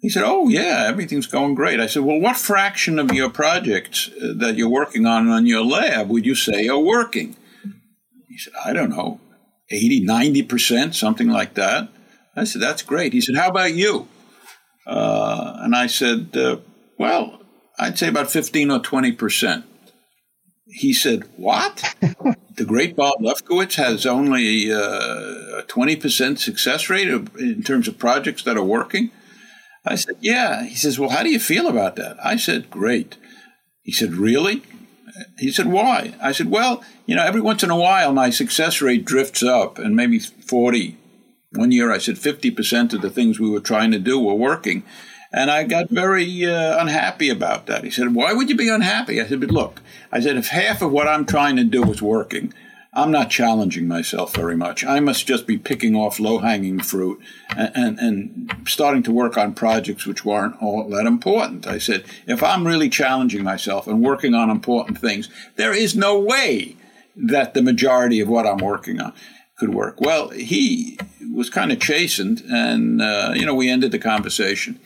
He 0.00 0.08
said, 0.08 0.22
"Oh 0.24 0.48
yeah, 0.48 0.86
everything's 0.88 1.26
going 1.26 1.54
great." 1.54 1.78
I 1.78 1.88
said, 1.88 2.04
"Well, 2.04 2.20
what 2.20 2.38
fraction 2.38 2.98
of 2.98 3.12
your 3.12 3.28
projects 3.28 4.08
uh, 4.22 4.32
that 4.36 4.56
you're 4.56 4.70
working 4.70 5.04
on 5.04 5.28
on 5.28 5.44
your 5.44 5.64
lab 5.64 6.08
would 6.08 6.24
you 6.24 6.34
say 6.34 6.68
are 6.68 6.78
working?" 6.78 7.36
He 8.30 8.38
said, 8.38 8.54
"I 8.64 8.72
don't 8.72 8.90
know, 8.90 9.20
80, 9.70 10.00
90 10.00 10.42
percent, 10.44 10.94
something 10.94 11.28
like 11.28 11.52
that." 11.52 11.90
I 12.38 12.44
said, 12.44 12.62
"That's 12.62 12.82
great." 12.82 13.12
He 13.12 13.20
said, 13.20 13.36
"How 13.36 13.48
about 13.48 13.74
you?" 13.74 14.08
Uh, 14.86 15.56
and 15.58 15.74
I 15.74 15.86
said, 15.86 16.36
uh, 16.36 16.58
"Well, 16.98 17.42
I'd 17.78 17.98
say 17.98 18.08
about 18.08 18.30
fifteen 18.30 18.70
or 18.70 18.80
twenty 18.80 19.12
percent." 19.12 19.64
He 20.66 20.92
said, 20.92 21.24
"What?" 21.36 21.94
the 22.56 22.64
great 22.64 22.96
Bob 22.96 23.20
Lefkowitz 23.20 23.76
has 23.76 24.06
only 24.06 24.72
uh, 24.72 25.58
a 25.58 25.64
twenty 25.66 25.96
percent 25.96 26.40
success 26.40 26.88
rate 26.88 27.08
in 27.08 27.62
terms 27.62 27.88
of 27.88 27.98
projects 27.98 28.42
that 28.44 28.56
are 28.56 28.64
working. 28.64 29.10
I 29.88 29.94
said, 29.94 30.16
Yeah. 30.20 30.64
He 30.64 30.74
says, 30.74 30.98
Well, 30.98 31.10
how 31.10 31.22
do 31.22 31.30
you 31.30 31.40
feel 31.40 31.66
about 31.66 31.96
that? 31.96 32.16
I 32.24 32.36
said, 32.36 32.70
Great. 32.70 33.16
He 33.82 33.92
said, 33.92 34.14
Really? 34.14 34.62
He 35.38 35.50
said, 35.50 35.66
Why? 35.66 36.14
I 36.22 36.32
said, 36.32 36.50
Well, 36.50 36.84
you 37.06 37.16
know, 37.16 37.24
every 37.24 37.40
once 37.40 37.62
in 37.62 37.70
a 37.70 37.76
while 37.76 38.12
my 38.12 38.30
success 38.30 38.80
rate 38.82 39.04
drifts 39.04 39.42
up 39.42 39.78
and 39.78 39.96
maybe 39.96 40.18
40. 40.18 40.97
One 41.52 41.72
year 41.72 41.90
I 41.90 41.98
said 41.98 42.16
50% 42.16 42.92
of 42.92 43.00
the 43.00 43.10
things 43.10 43.40
we 43.40 43.50
were 43.50 43.60
trying 43.60 43.90
to 43.92 43.98
do 43.98 44.20
were 44.20 44.34
working. 44.34 44.82
And 45.32 45.50
I 45.50 45.64
got 45.64 45.90
very 45.90 46.46
uh, 46.46 46.80
unhappy 46.80 47.28
about 47.28 47.66
that. 47.66 47.84
He 47.84 47.90
said, 47.90 48.14
Why 48.14 48.32
would 48.32 48.48
you 48.48 48.56
be 48.56 48.68
unhappy? 48.68 49.20
I 49.20 49.26
said, 49.26 49.40
But 49.40 49.50
look, 49.50 49.80
I 50.10 50.20
said, 50.20 50.36
if 50.36 50.48
half 50.48 50.80
of 50.80 50.90
what 50.90 51.08
I'm 51.08 51.26
trying 51.26 51.56
to 51.56 51.64
do 51.64 51.84
is 51.90 52.00
working, 52.00 52.52
I'm 52.94 53.10
not 53.10 53.30
challenging 53.30 53.86
myself 53.86 54.34
very 54.34 54.56
much. 54.56 54.84
I 54.84 55.00
must 55.00 55.26
just 55.26 55.46
be 55.46 55.58
picking 55.58 55.94
off 55.94 56.18
low 56.18 56.38
hanging 56.38 56.80
fruit 56.80 57.20
and, 57.54 57.70
and, 57.74 57.98
and, 57.98 58.54
starting 58.66 59.02
to 59.04 59.12
work 59.12 59.36
on 59.36 59.54
projects 59.54 60.06
which 60.06 60.24
weren't 60.24 60.60
all 60.62 60.88
that 60.88 61.06
important. 61.06 61.66
I 61.66 61.78
said, 61.78 62.04
if 62.26 62.42
I'm 62.42 62.66
really 62.66 62.88
challenging 62.88 63.44
myself 63.44 63.86
and 63.86 64.02
working 64.02 64.34
on 64.34 64.48
important 64.48 64.98
things, 64.98 65.28
there 65.56 65.74
is 65.74 65.94
no 65.94 66.18
way 66.18 66.76
that 67.14 67.52
the 67.52 67.62
majority 67.62 68.20
of 68.20 68.28
what 68.28 68.46
I'm 68.46 68.58
working 68.58 69.00
on 69.00 69.12
could 69.58 69.74
work. 69.74 70.00
Well, 70.00 70.30
he 70.30 70.98
was 71.34 71.50
kind 71.50 71.72
of 71.72 71.80
chastened, 71.80 72.42
and, 72.48 73.02
uh, 73.02 73.32
you 73.34 73.44
know, 73.44 73.54
we 73.54 73.68
ended 73.68 73.92
the 73.92 73.98
conversation. 73.98 74.80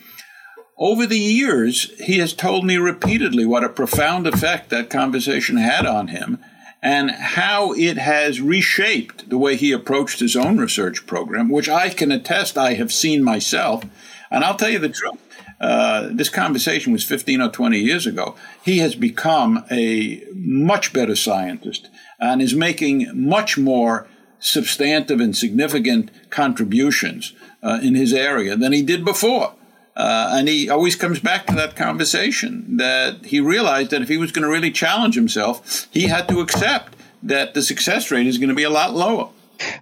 Over 0.78 1.06
the 1.06 1.18
years, 1.18 1.92
he 2.00 2.18
has 2.18 2.32
told 2.32 2.64
me 2.64 2.76
repeatedly 2.76 3.46
what 3.46 3.64
a 3.64 3.68
profound 3.68 4.26
effect 4.26 4.70
that 4.70 4.90
conversation 4.90 5.56
had 5.58 5.86
on 5.86 6.08
him 6.08 6.38
and 6.82 7.12
how 7.12 7.72
it 7.74 7.96
has 7.96 8.40
reshaped 8.40 9.30
the 9.30 9.38
way 9.38 9.54
he 9.54 9.70
approached 9.70 10.18
his 10.18 10.34
own 10.34 10.58
research 10.58 11.06
program, 11.06 11.48
which 11.48 11.68
I 11.68 11.90
can 11.90 12.10
attest 12.10 12.58
I 12.58 12.74
have 12.74 12.92
seen 12.92 13.22
myself. 13.22 13.84
And 14.30 14.42
I'll 14.42 14.56
tell 14.56 14.70
you 14.70 14.80
the 14.80 14.88
truth. 14.88 15.20
Uh, 15.60 16.08
this 16.10 16.28
conversation 16.28 16.92
was 16.92 17.04
15 17.04 17.40
or 17.40 17.48
20 17.48 17.78
years 17.78 18.04
ago. 18.04 18.34
He 18.64 18.78
has 18.78 18.96
become 18.96 19.64
a 19.70 20.24
much 20.34 20.92
better 20.92 21.14
scientist 21.14 21.88
and 22.18 22.42
is 22.42 22.54
making 22.54 23.08
much 23.14 23.56
more 23.56 24.08
substantive 24.42 25.20
and 25.20 25.36
significant 25.36 26.10
contributions 26.30 27.32
uh, 27.62 27.78
in 27.82 27.94
his 27.94 28.12
area 28.12 28.56
than 28.56 28.72
he 28.72 28.82
did 28.82 29.04
before. 29.04 29.54
Uh, 29.94 30.30
and 30.32 30.48
he 30.48 30.68
always 30.68 30.96
comes 30.96 31.20
back 31.20 31.46
to 31.46 31.54
that 31.54 31.76
conversation 31.76 32.76
that 32.78 33.26
he 33.26 33.40
realized 33.40 33.90
that 33.90 34.02
if 34.02 34.08
he 34.08 34.16
was 34.16 34.32
going 34.32 34.42
to 34.42 34.48
really 34.48 34.70
challenge 34.70 35.14
himself, 35.14 35.86
he 35.90 36.08
had 36.08 36.26
to 36.28 36.40
accept 36.40 36.96
that 37.22 37.54
the 37.54 37.62
success 37.62 38.10
rate 38.10 38.26
is 38.26 38.38
going 38.38 38.48
to 38.48 38.54
be 38.54 38.62
a 38.62 38.70
lot 38.70 38.94
lower. 38.94 39.28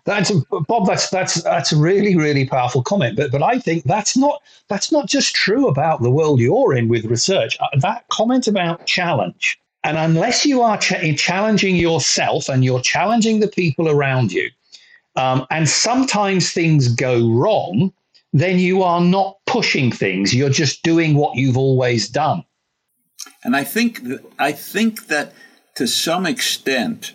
That's 0.05 0.31
Bob. 0.69 0.87
That's 0.87 1.09
that's 1.09 1.43
that's 1.43 1.73
a 1.73 1.77
really 1.77 2.15
really 2.15 2.45
powerful 2.45 2.83
comment. 2.83 3.17
But 3.17 3.33
but 3.33 3.43
I 3.43 3.59
think 3.59 3.85
that's 3.85 4.15
not 4.15 4.43
that's 4.69 4.93
not 4.93 5.09
just 5.09 5.35
true 5.35 5.69
about 5.69 6.03
the 6.03 6.11
world 6.11 6.39
you're 6.39 6.75
in 6.75 6.89
with 6.89 7.07
research. 7.07 7.57
Uh, 7.61 7.69
that 7.81 8.07
comment 8.09 8.47
about 8.47 8.85
challenge, 8.85 9.59
and 9.85 9.97
unless 9.97 10.45
you 10.45 10.63
are 10.63 10.79
ch- 10.79 11.17
challenging 11.17 11.77
yourself 11.77 12.49
and 12.49 12.65
you're 12.65 12.81
challenging 12.81 13.41
the 13.41 13.49
people 13.49 13.89
around 13.89 14.33
you, 14.33 14.51
um, 15.17 15.47
and 15.51 15.69
sometimes 15.69 16.53
things 16.53 16.89
go 16.89 17.29
wrong, 17.31 17.93
then 18.33 18.59
you 18.59 18.83
are 18.83 19.01
not 19.01 19.39
pushing 19.47 19.91
things. 19.91 20.35
You're 20.35 20.51
just 20.51 20.83
doing 20.83 21.15
what 21.15 21.37
you've 21.37 21.57
always 21.57 22.09
done. 22.09 22.45
And 23.43 23.57
I 23.57 23.65
think 23.65 24.05
that, 24.05 24.25
I 24.39 24.53
think 24.53 25.09
that 25.09 25.33
to 25.77 25.87
some 25.87 26.27
extent, 26.27 27.15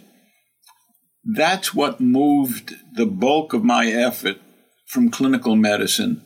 that's 1.24 1.74
what 1.74 2.00
moved 2.00 2.76
the 2.94 3.06
bulk 3.06 3.54
of 3.54 3.64
my 3.64 3.88
effort 3.88 4.38
from 4.88 5.10
clinical 5.10 5.56
medicine 5.56 6.22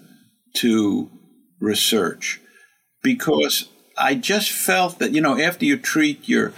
to 0.57 1.09
research, 1.59 2.41
because 3.03 3.69
I 3.99 4.15
just 4.15 4.51
felt 4.51 4.99
that 4.99 5.11
you 5.11 5.21
know 5.21 5.39
after 5.39 5.65
you 5.65 5.77
treat 5.77 6.27
your 6.27 6.53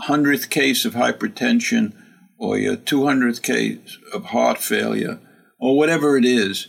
hundredth 0.00 0.50
case 0.50 0.84
of 0.84 0.94
hypertension 0.94 1.92
or 2.38 2.58
your 2.58 2.76
two 2.76 3.06
hundredth 3.06 3.42
case 3.42 3.98
of 4.12 4.26
heart 4.26 4.58
failure 4.58 5.18
or 5.58 5.76
whatever 5.76 6.16
it 6.16 6.24
is 6.24 6.68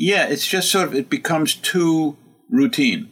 yeah, 0.00 0.28
it's 0.28 0.46
just 0.46 0.72
sort 0.72 0.88
of 0.88 0.94
it 0.94 1.10
becomes 1.10 1.54
too 1.54 2.16
routine, 2.48 3.10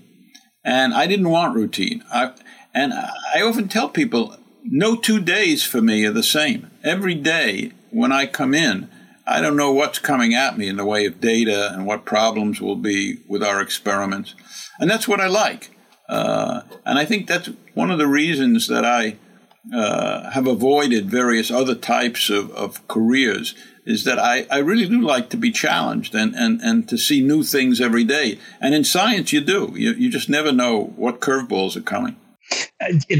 and 0.65 0.95
I 0.95 1.07
didn't 1.07 1.29
want 1.29 1.55
routine. 1.55 2.03
I, 2.11 2.33
and 2.73 2.95
I 2.95 3.43
often 3.43 3.69
tell 3.69 3.91
people, 3.91 4.35
no 4.65 4.97
two 4.97 5.21
days 5.21 5.63
for 5.63 5.83
me 5.83 6.07
are 6.07 6.13
the 6.13 6.23
same. 6.23 6.71
Every 6.83 7.15
day 7.15 7.73
when 7.91 8.11
I 8.11 8.25
come 8.25 8.55
in, 8.55 8.89
I 9.27 9.43
don't 9.43 9.57
know 9.57 9.71
what's 9.71 9.99
coming 9.99 10.35
at 10.35 10.57
me 10.57 10.67
in 10.67 10.77
the 10.77 10.87
way 10.87 11.05
of 11.05 11.21
data 11.21 11.71
and 11.75 11.85
what 11.85 12.07
problems 12.07 12.59
will 12.59 12.77
be 12.77 13.19
with 13.29 13.43
our 13.43 13.61
experiments, 13.61 14.35
and 14.79 14.91
that's 14.91 15.09
what 15.09 15.21
I 15.21 15.27
like. 15.27 15.71
Uh, 16.09 16.63
and 16.85 16.99
I 16.99 17.05
think 17.05 17.27
that's 17.27 17.51
one 17.75 17.91
of 17.91 17.99
the 17.99 18.07
reasons 18.07 18.67
that 18.69 18.85
I 18.85 19.17
uh, 19.75 20.31
have 20.31 20.47
avoided 20.47 21.11
various 21.11 21.51
other 21.51 21.75
types 21.75 22.31
of, 22.31 22.51
of 22.53 22.87
careers 22.89 23.55
is 23.85 24.05
that 24.05 24.19
I, 24.19 24.47
I 24.51 24.59
really 24.59 24.87
do 24.87 25.01
like 25.01 25.31
to 25.31 25.37
be 25.37 25.51
challenged 25.51 26.15
and, 26.15 26.35
and, 26.35 26.61
and 26.61 26.89
to 26.89 26.99
see 26.99 27.23
new 27.23 27.43
things 27.43 27.81
every 27.81 28.05
day. 28.05 28.39
And 28.61 28.75
in 28.75 28.85
science, 28.85 29.33
you 29.33 29.41
do. 29.41 29.73
You, 29.75 29.93
you 29.93 30.11
just 30.11 30.29
never 30.29 30.53
know 30.53 30.93
what 30.97 31.21
curveballs 31.21 31.77
are 31.77 31.83
coming. 31.83 32.17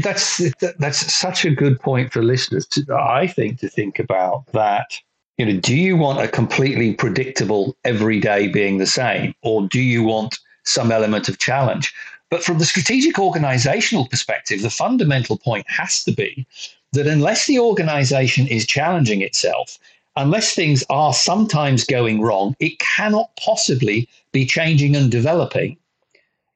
That's 0.01 0.41
that's 0.79 1.13
such 1.13 1.45
a 1.45 1.51
good 1.51 1.79
point 1.79 2.11
for 2.11 2.23
listeners. 2.23 2.65
To, 2.67 2.85
I 2.95 3.27
think 3.27 3.59
to 3.59 3.69
think 3.69 3.99
about 3.99 4.47
that. 4.53 4.97
You 5.37 5.45
know, 5.45 5.59
do 5.59 5.75
you 5.75 5.97
want 5.97 6.19
a 6.19 6.27
completely 6.27 6.93
predictable 6.93 7.77
every 7.85 8.19
day 8.19 8.47
being 8.47 8.79
the 8.79 8.87
same, 8.87 9.35
or 9.43 9.67
do 9.67 9.79
you 9.79 10.03
want 10.03 10.39
some 10.69 10.91
element 10.91 11.29
of 11.29 11.39
challenge? 11.39 11.93
But 12.29 12.43
from 12.43 12.59
the 12.59 12.65
strategic 12.65 13.17
organizational 13.17 14.07
perspective, 14.07 14.61
the 14.61 14.69
fundamental 14.69 15.37
point 15.37 15.65
has 15.69 16.03
to 16.03 16.11
be 16.11 16.45
that 16.93 17.07
unless 17.07 17.47
the 17.47 17.59
organization 17.59 18.47
is 18.47 18.65
challenging 18.65 19.21
itself, 19.21 19.77
unless 20.15 20.53
things 20.53 20.83
are 20.89 21.13
sometimes 21.13 21.83
going 21.83 22.21
wrong, 22.21 22.55
it 22.59 22.79
cannot 22.79 23.29
possibly 23.39 24.07
be 24.31 24.45
changing 24.45 24.95
and 24.95 25.11
developing 25.11 25.77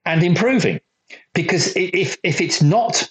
and 0.06 0.24
improving. 0.24 0.80
Because 1.34 1.76
if, 1.76 2.18
if 2.24 2.42
it's 2.42 2.62
not 2.62 3.10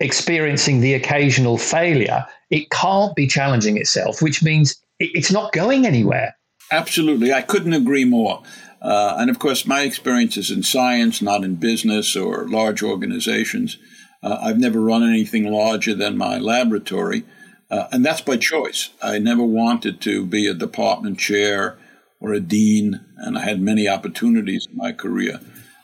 experiencing 0.00 0.80
the 0.80 0.94
occasional 0.94 1.58
failure, 1.58 2.24
it 2.50 2.70
can't 2.70 3.14
be 3.16 3.26
challenging 3.26 3.76
itself, 3.76 4.22
which 4.22 4.42
means 4.42 4.76
it's 4.98 5.32
not 5.32 5.52
going 5.52 5.86
anywhere. 5.86 6.36
Absolutely. 6.70 7.32
I 7.32 7.42
couldn't 7.42 7.72
agree 7.72 8.04
more. 8.04 8.42
Uh, 8.80 9.16
and 9.18 9.30
of 9.30 9.38
course, 9.38 9.66
my 9.66 9.82
experience 9.82 10.36
is 10.36 10.50
in 10.50 10.62
science, 10.62 11.20
not 11.20 11.44
in 11.44 11.56
business 11.56 12.14
or 12.16 12.48
large 12.48 12.82
organizations. 12.82 13.78
Uh, 14.22 14.38
I've 14.40 14.58
never 14.58 14.80
run 14.80 15.02
anything 15.02 15.50
larger 15.50 15.94
than 15.94 16.16
my 16.16 16.38
laboratory. 16.38 17.24
Uh, 17.70 17.86
and 17.92 18.04
that's 18.04 18.20
by 18.20 18.36
choice. 18.36 18.90
I 19.02 19.18
never 19.18 19.44
wanted 19.44 20.00
to 20.02 20.24
be 20.24 20.46
a 20.46 20.54
department 20.54 21.18
chair 21.18 21.76
or 22.20 22.32
a 22.32 22.40
dean, 22.40 23.04
and 23.18 23.36
I 23.36 23.42
had 23.42 23.60
many 23.60 23.88
opportunities 23.88 24.66
in 24.70 24.76
my 24.76 24.92
career. 24.92 25.40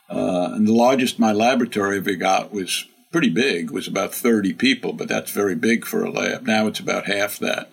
Uh, 0.09 0.51
and 0.53 0.67
the 0.67 0.73
largest 0.73 1.19
my 1.19 1.33
laboratory 1.33 1.99
ever 1.99 2.15
got 2.15 2.53
was 2.53 2.87
pretty 3.13 3.29
big, 3.29 3.71
was 3.71 3.87
about 3.87 4.15
30 4.15 4.55
people, 4.55 4.93
but 4.93 5.09
that's 5.09 5.31
very 5.31 5.55
big 5.55 5.85
for 5.85 6.05
a 6.05 6.11
lab. 6.11 6.47
Now 6.47 6.67
it's 6.67 6.81
about 6.81 7.07
half 7.07 7.39
that. 7.39 7.71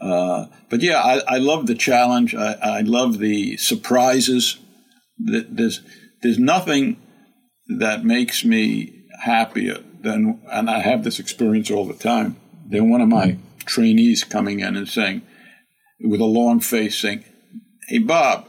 Uh, 0.00 0.46
but 0.70 0.80
yeah, 0.80 1.00
I, 1.00 1.20
I, 1.26 1.38
love 1.38 1.66
the 1.66 1.74
challenge. 1.74 2.34
I, 2.34 2.52
I 2.52 2.80
love 2.82 3.18
the 3.18 3.56
surprises. 3.56 4.58
There's, 5.18 5.80
there's 6.22 6.38
nothing 6.38 6.98
that 7.78 8.04
makes 8.04 8.44
me 8.44 9.06
happier 9.22 9.78
than, 10.00 10.40
and 10.52 10.70
I 10.70 10.80
have 10.80 11.02
this 11.02 11.18
experience 11.18 11.70
all 11.70 11.84
the 11.84 11.94
time, 11.94 12.36
than 12.68 12.90
one 12.90 13.00
of 13.00 13.08
my 13.08 13.38
trainees 13.64 14.24
coming 14.24 14.60
in 14.60 14.76
and 14.76 14.88
saying, 14.88 15.22
with 16.00 16.20
a 16.20 16.26
long 16.26 16.60
face 16.60 16.98
saying, 16.98 17.24
Hey, 17.88 17.98
Bob, 17.98 18.46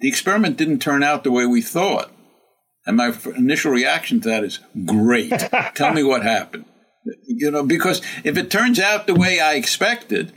the 0.00 0.08
experiment 0.08 0.56
didn't 0.56 0.78
turn 0.80 1.02
out 1.02 1.24
the 1.24 1.32
way 1.32 1.46
we 1.46 1.62
thought. 1.62 2.10
And 2.86 2.96
my 2.96 3.12
initial 3.36 3.72
reaction 3.72 4.20
to 4.20 4.28
that 4.28 4.44
is, 4.44 4.60
Great. 4.84 5.30
Tell 5.74 5.92
me 5.92 6.02
what 6.02 6.22
happened. 6.22 6.64
You 7.26 7.50
know, 7.50 7.64
because 7.64 8.02
if 8.24 8.36
it 8.36 8.50
turns 8.50 8.80
out 8.80 9.06
the 9.06 9.14
way 9.14 9.38
I 9.38 9.54
expected, 9.54 10.32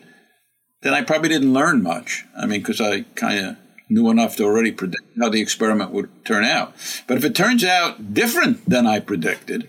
then 0.81 0.93
I 0.93 1.01
probably 1.01 1.29
didn't 1.29 1.53
learn 1.53 1.83
much. 1.83 2.25
I 2.37 2.45
mean, 2.45 2.61
because 2.61 2.81
I 2.81 3.01
kind 3.15 3.45
of 3.45 3.57
knew 3.89 4.09
enough 4.09 4.35
to 4.37 4.43
already 4.43 4.71
predict 4.71 5.03
how 5.19 5.29
the 5.29 5.41
experiment 5.41 5.91
would 5.91 6.09
turn 6.25 6.43
out. 6.43 6.73
But 7.07 7.17
if 7.17 7.25
it 7.25 7.35
turns 7.35 7.63
out 7.63 8.13
different 8.13 8.69
than 8.69 8.85
I 8.85 8.99
predicted, 8.99 9.67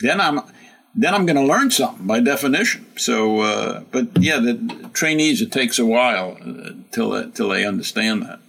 then 0.00 0.20
I'm 0.20 0.40
then 0.98 1.14
I'm 1.14 1.26
going 1.26 1.36
to 1.36 1.42
learn 1.42 1.70
something 1.70 2.06
by 2.06 2.20
definition. 2.20 2.86
So, 2.96 3.40
uh, 3.40 3.80
but 3.90 4.08
yeah, 4.18 4.38
the 4.38 4.88
trainees 4.94 5.42
it 5.42 5.52
takes 5.52 5.78
a 5.78 5.84
while 5.84 6.38
till 6.90 7.12
uh, 7.12 7.24
until 7.24 7.50
they 7.50 7.66
understand 7.66 8.22
that. 8.22 8.40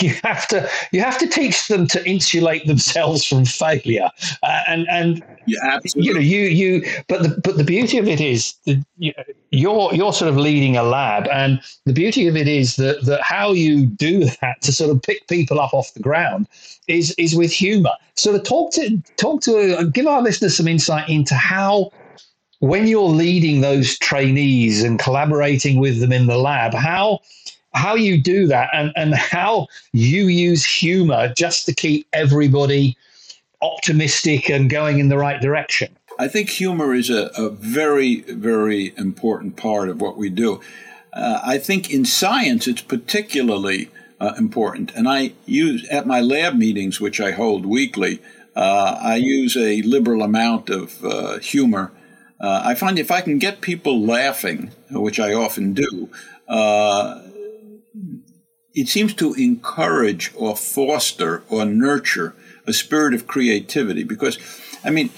You 0.00 0.14
have 0.22 0.46
to 0.48 0.68
you 0.92 1.00
have 1.00 1.18
to 1.18 1.26
teach 1.26 1.68
them 1.68 1.86
to 1.88 2.06
insulate 2.06 2.66
themselves 2.66 3.24
from 3.24 3.44
failure, 3.44 4.10
uh, 4.42 4.60
and 4.68 4.86
and 4.90 5.24
yeah, 5.48 5.78
you 5.94 6.14
know 6.14 6.20
you 6.20 6.42
you. 6.42 6.84
But 7.08 7.22
the 7.22 7.40
but 7.42 7.56
the 7.56 7.64
beauty 7.64 7.98
of 7.98 8.06
it 8.06 8.20
is 8.20 8.54
that 8.66 8.84
you, 8.98 9.12
you're 9.50 9.94
you're 9.94 10.12
sort 10.12 10.28
of 10.28 10.36
leading 10.36 10.76
a 10.76 10.82
lab, 10.82 11.26
and 11.28 11.60
the 11.84 11.92
beauty 11.92 12.28
of 12.28 12.36
it 12.36 12.48
is 12.48 12.76
that 12.76 13.04
that 13.06 13.22
how 13.22 13.52
you 13.52 13.86
do 13.86 14.24
that 14.40 14.60
to 14.62 14.72
sort 14.72 14.90
of 14.90 15.02
pick 15.02 15.26
people 15.28 15.60
up 15.60 15.74
off 15.74 15.94
the 15.94 16.00
ground 16.00 16.46
is 16.86 17.14
is 17.18 17.34
with 17.34 17.52
humour. 17.52 17.92
Sort 18.16 18.36
of 18.36 18.44
talk 18.44 18.72
to 18.74 19.02
talk 19.16 19.42
to 19.42 19.90
give 19.90 20.06
our 20.06 20.22
listeners 20.22 20.56
some 20.56 20.68
insight 20.68 21.08
into 21.08 21.34
how 21.34 21.90
when 22.60 22.86
you're 22.86 23.02
leading 23.02 23.60
those 23.60 23.98
trainees 23.98 24.82
and 24.82 24.98
collaborating 24.98 25.78
with 25.78 26.00
them 26.00 26.12
in 26.12 26.26
the 26.26 26.38
lab, 26.38 26.74
how 26.74 27.20
how 27.74 27.94
you 27.94 28.20
do 28.20 28.46
that 28.46 28.70
and, 28.72 28.92
and 28.96 29.14
how 29.14 29.66
you 29.92 30.26
use 30.26 30.64
humor 30.64 31.32
just 31.36 31.66
to 31.66 31.74
keep 31.74 32.06
everybody 32.12 32.96
optimistic 33.60 34.48
and 34.48 34.70
going 34.70 34.98
in 34.98 35.08
the 35.08 35.18
right 35.18 35.40
direction. 35.40 35.96
I 36.18 36.28
think 36.28 36.50
humor 36.50 36.94
is 36.94 37.10
a, 37.10 37.30
a 37.36 37.50
very, 37.50 38.22
very 38.22 38.92
important 38.96 39.56
part 39.56 39.88
of 39.88 40.00
what 40.00 40.16
we 40.16 40.30
do. 40.30 40.60
Uh, 41.12 41.40
I 41.44 41.58
think 41.58 41.90
in 41.90 42.04
science 42.04 42.66
it's 42.66 42.82
particularly 42.82 43.90
uh, 44.20 44.34
important. 44.36 44.92
And 44.94 45.08
I 45.08 45.32
use 45.46 45.86
at 45.88 46.06
my 46.06 46.20
lab 46.20 46.56
meetings, 46.56 47.00
which 47.00 47.20
I 47.20 47.32
hold 47.32 47.66
weekly, 47.66 48.20
uh, 48.56 48.98
I 49.00 49.16
use 49.16 49.56
a 49.56 49.82
liberal 49.82 50.22
amount 50.22 50.70
of 50.70 51.04
uh, 51.04 51.38
humor. 51.38 51.92
Uh, 52.40 52.62
I 52.64 52.74
find 52.74 52.98
if 52.98 53.10
I 53.10 53.20
can 53.20 53.38
get 53.38 53.60
people 53.60 54.04
laughing, 54.04 54.72
which 54.90 55.20
I 55.20 55.32
often 55.32 55.74
do, 55.74 56.10
uh, 56.48 57.22
it 58.74 58.88
seems 58.88 59.14
to 59.14 59.34
encourage 59.34 60.32
or 60.36 60.56
foster 60.56 61.42
or 61.48 61.64
nurture 61.64 62.34
a 62.68 62.72
spirit 62.72 63.14
of 63.14 63.26
creativity. 63.26 64.04
Because, 64.04 64.38
I 64.84 64.90
mean, 64.90 65.10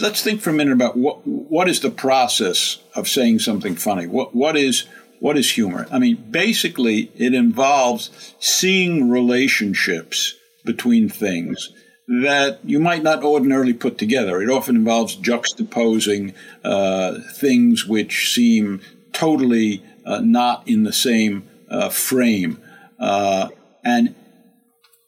let's 0.00 0.22
think 0.22 0.40
for 0.40 0.50
a 0.50 0.54
minute 0.54 0.72
about 0.72 0.96
what 0.96 1.26
what 1.26 1.68
is 1.68 1.80
the 1.80 1.90
process 1.90 2.78
of 2.94 3.08
saying 3.08 3.40
something 3.40 3.76
funny. 3.76 4.06
What 4.06 4.34
what 4.34 4.56
is 4.56 4.86
what 5.20 5.36
is 5.36 5.52
humor? 5.52 5.86
I 5.90 5.98
mean, 5.98 6.24
basically, 6.30 7.12
it 7.16 7.34
involves 7.34 8.34
seeing 8.38 9.10
relationships 9.10 10.34
between 10.64 11.08
things 11.08 11.70
that 12.08 12.58
you 12.64 12.80
might 12.80 13.02
not 13.02 13.22
ordinarily 13.22 13.72
put 13.72 13.98
together. 13.98 14.42
It 14.42 14.50
often 14.50 14.76
involves 14.76 15.16
juxtaposing 15.16 16.34
uh, 16.64 17.20
things 17.34 17.86
which 17.86 18.34
seem 18.34 18.80
totally 19.12 19.82
uh, 20.04 20.20
not 20.20 20.66
in 20.66 20.82
the 20.82 20.92
same 20.92 21.48
uh, 21.70 21.88
frame. 21.88 22.60
Uh, 22.98 23.48
and 23.84 24.14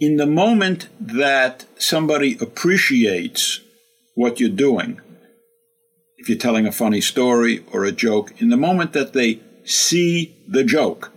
in 0.04 0.16
the 0.16 0.26
moment 0.26 0.88
that 1.00 1.64
somebody 1.78 2.36
appreciates 2.40 3.60
what 4.14 4.38
you're 4.40 4.48
doing, 4.48 5.00
if 6.18 6.28
you're 6.28 6.38
telling 6.38 6.66
a 6.66 6.72
funny 6.72 7.00
story 7.00 7.64
or 7.72 7.84
a 7.84 7.92
joke, 7.92 8.32
in 8.40 8.48
the 8.48 8.56
moment 8.56 8.92
that 8.92 9.12
they 9.12 9.40
see 9.64 10.34
the 10.46 10.64
joke. 10.64 11.10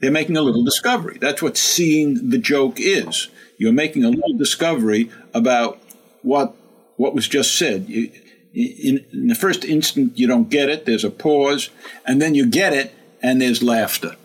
They're 0.00 0.10
making 0.10 0.36
a 0.36 0.42
little 0.42 0.64
discovery. 0.64 1.18
That's 1.18 1.40
what 1.40 1.56
seeing 1.56 2.30
the 2.30 2.38
joke 2.38 2.78
is. 2.78 3.28
You're 3.58 3.72
making 3.72 4.04
a 4.04 4.10
little 4.10 4.36
discovery 4.36 5.10
about 5.32 5.78
what 6.22 6.54
what 6.96 7.14
was 7.14 7.28
just 7.28 7.56
said. 7.56 7.88
You, 7.88 8.10
in, 8.52 9.04
in, 9.12 9.28
the 9.28 9.34
first 9.34 9.64
instant, 9.64 10.18
you 10.18 10.26
don't 10.26 10.48
get 10.48 10.68
it. 10.68 10.86
There's 10.86 11.04
a 11.04 11.10
pause, 11.10 11.70
and 12.06 12.20
then 12.20 12.34
you 12.34 12.46
get 12.46 12.72
it, 12.72 12.94
and 13.22 13.40
there's 13.40 13.62
laughter. 13.62 14.16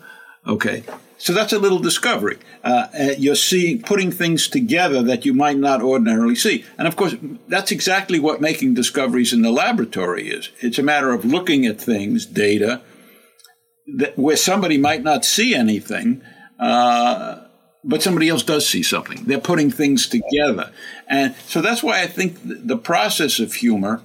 Okay, 0.46 0.82
so 1.22 1.32
that's 1.32 1.52
a 1.52 1.58
little 1.60 1.78
discovery. 1.78 2.38
Uh, 2.64 2.88
uh 2.98 3.14
you're 3.16 3.36
seeing, 3.36 3.80
putting 3.80 4.10
things 4.10 4.48
together 4.48 5.04
that 5.04 5.24
you 5.24 5.32
might 5.32 5.56
not 5.56 5.80
ordinarily 5.80 6.34
see, 6.34 6.64
and 6.76 6.88
of 6.88 6.96
course, 6.96 7.14
that's 7.46 7.70
exactly 7.70 8.18
what 8.18 8.40
making 8.40 8.74
discoveries 8.74 9.32
in 9.32 9.42
the 9.42 9.52
laboratory 9.52 10.28
is. 10.28 10.50
It's 10.58 10.80
a 10.80 10.82
matter 10.82 11.12
of 11.12 11.24
looking 11.24 11.64
at 11.64 11.80
things, 11.80 12.26
data, 12.26 12.82
that 13.98 14.18
where 14.18 14.36
somebody 14.36 14.78
might 14.78 15.04
not 15.04 15.24
see 15.24 15.54
anything, 15.54 16.22
uh, 16.58 17.46
but 17.84 18.02
somebody 18.02 18.28
else 18.28 18.42
does 18.42 18.68
see 18.68 18.82
something. 18.82 19.22
They're 19.24 19.38
putting 19.38 19.70
things 19.70 20.08
together. 20.08 20.72
And 21.06 21.36
so 21.46 21.60
that's 21.62 21.84
why 21.84 22.02
I 22.02 22.08
think 22.08 22.38
the 22.42 22.76
process 22.76 23.38
of 23.38 23.54
humor, 23.54 24.02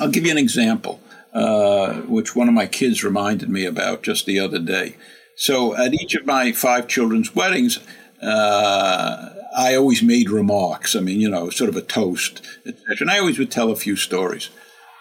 I'll 0.00 0.10
give 0.10 0.24
you 0.24 0.32
an 0.32 0.38
example, 0.38 0.98
uh, 1.34 2.00
which 2.02 2.34
one 2.34 2.48
of 2.48 2.54
my 2.54 2.66
kids 2.66 3.04
reminded 3.04 3.50
me 3.50 3.66
about 3.66 4.02
just 4.02 4.24
the 4.24 4.40
other 4.40 4.58
day. 4.58 4.96
So 5.36 5.74
at 5.76 5.94
each 5.94 6.14
of 6.14 6.26
my 6.26 6.52
five 6.52 6.88
children's 6.88 7.34
weddings, 7.34 7.78
uh, 8.22 9.30
I 9.56 9.74
always 9.74 10.02
made 10.02 10.30
remarks. 10.30 10.94
I 10.94 11.00
mean, 11.00 11.20
you 11.20 11.28
know, 11.28 11.50
sort 11.50 11.68
of 11.68 11.76
a 11.76 11.82
toast, 11.82 12.42
And 12.64 13.10
I 13.10 13.18
always 13.18 13.38
would 13.38 13.50
tell 13.50 13.70
a 13.70 13.76
few 13.76 13.96
stories. 13.96 14.50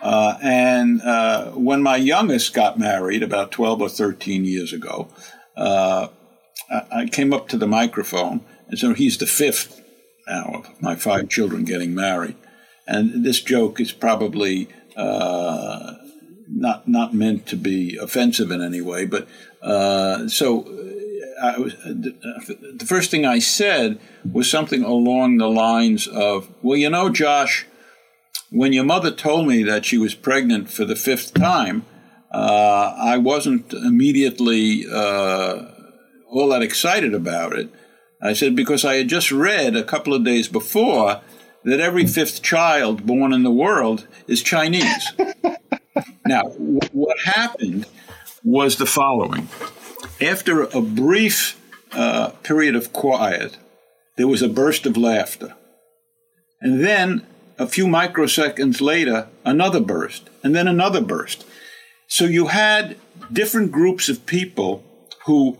Uh, 0.01 0.37
and 0.41 1.01
uh, 1.01 1.51
when 1.51 1.83
my 1.83 1.95
youngest 1.95 2.53
got 2.53 2.79
married 2.79 3.21
about 3.21 3.51
12 3.51 3.81
or 3.81 3.89
13 3.89 4.45
years 4.45 4.73
ago, 4.73 5.07
uh, 5.55 6.07
I 6.91 7.05
came 7.05 7.33
up 7.33 7.47
to 7.49 7.57
the 7.57 7.67
microphone, 7.67 8.41
and 8.67 8.79
so 8.79 8.93
he's 8.93 9.17
the 9.17 9.27
fifth 9.27 9.81
now 10.27 10.51
of 10.55 10.81
my 10.81 10.95
five 10.95 11.29
children 11.29 11.65
getting 11.65 11.93
married. 11.93 12.35
And 12.87 13.25
this 13.25 13.41
joke 13.41 13.79
is 13.79 13.91
probably 13.91 14.69
uh, 14.95 15.95
not 16.47 16.87
not 16.87 17.13
meant 17.13 17.45
to 17.47 17.55
be 17.55 17.97
offensive 17.97 18.51
in 18.51 18.61
any 18.61 18.81
way, 18.81 19.05
but 19.05 19.27
uh, 19.61 20.27
so 20.27 20.61
uh, 21.41 21.53
was, 21.57 21.75
the 21.83 22.85
first 22.87 23.11
thing 23.11 23.25
I 23.25 23.39
said 23.39 23.99
was 24.31 24.49
something 24.49 24.83
along 24.83 25.37
the 25.37 25.49
lines 25.49 26.07
of, 26.07 26.49
"Well, 26.61 26.77
you 26.77 26.89
know, 26.89 27.09
Josh." 27.09 27.67
when 28.51 28.73
your 28.73 28.83
mother 28.83 29.11
told 29.11 29.47
me 29.47 29.63
that 29.63 29.85
she 29.85 29.97
was 29.97 30.13
pregnant 30.13 30.69
for 30.69 30.83
the 30.83 30.95
fifth 30.95 31.33
time, 31.33 31.85
uh, 32.33 32.93
I 32.97 33.17
wasn't 33.17 33.73
immediately 33.73 34.85
uh, 34.91 35.65
all 36.29 36.49
that 36.49 36.61
excited 36.61 37.13
about 37.13 37.53
it. 37.53 37.69
I 38.21 38.33
said, 38.33 38.55
because 38.55 38.85
I 38.85 38.95
had 38.95 39.07
just 39.07 39.31
read 39.31 39.75
a 39.75 39.83
couple 39.83 40.13
of 40.13 40.23
days 40.23 40.47
before 40.47 41.21
that 41.63 41.79
every 41.79 42.05
fifth 42.05 42.41
child 42.41 43.05
born 43.05 43.33
in 43.33 43.43
the 43.43 43.51
world 43.51 44.05
is 44.27 44.43
Chinese. 44.43 45.13
now, 46.25 46.43
what 46.91 47.19
happened 47.21 47.87
was 48.43 48.77
the 48.77 48.85
following. 48.85 49.49
After 50.21 50.63
a 50.63 50.81
brief 50.81 51.59
uh, 51.91 52.29
period 52.43 52.75
of 52.75 52.93
quiet, 52.93 53.57
there 54.17 54.27
was 54.27 54.41
a 54.41 54.49
burst 54.49 54.85
of 54.85 54.97
laughter. 54.97 55.55
And 56.61 56.83
then 56.83 57.25
a 57.57 57.67
few 57.67 57.85
microseconds 57.85 58.81
later, 58.81 59.27
another 59.45 59.79
burst, 59.79 60.29
and 60.43 60.55
then 60.55 60.67
another 60.67 61.01
burst. 61.01 61.45
So 62.07 62.25
you 62.25 62.47
had 62.47 62.97
different 63.31 63.71
groups 63.71 64.09
of 64.09 64.25
people 64.25 64.83
who 65.25 65.57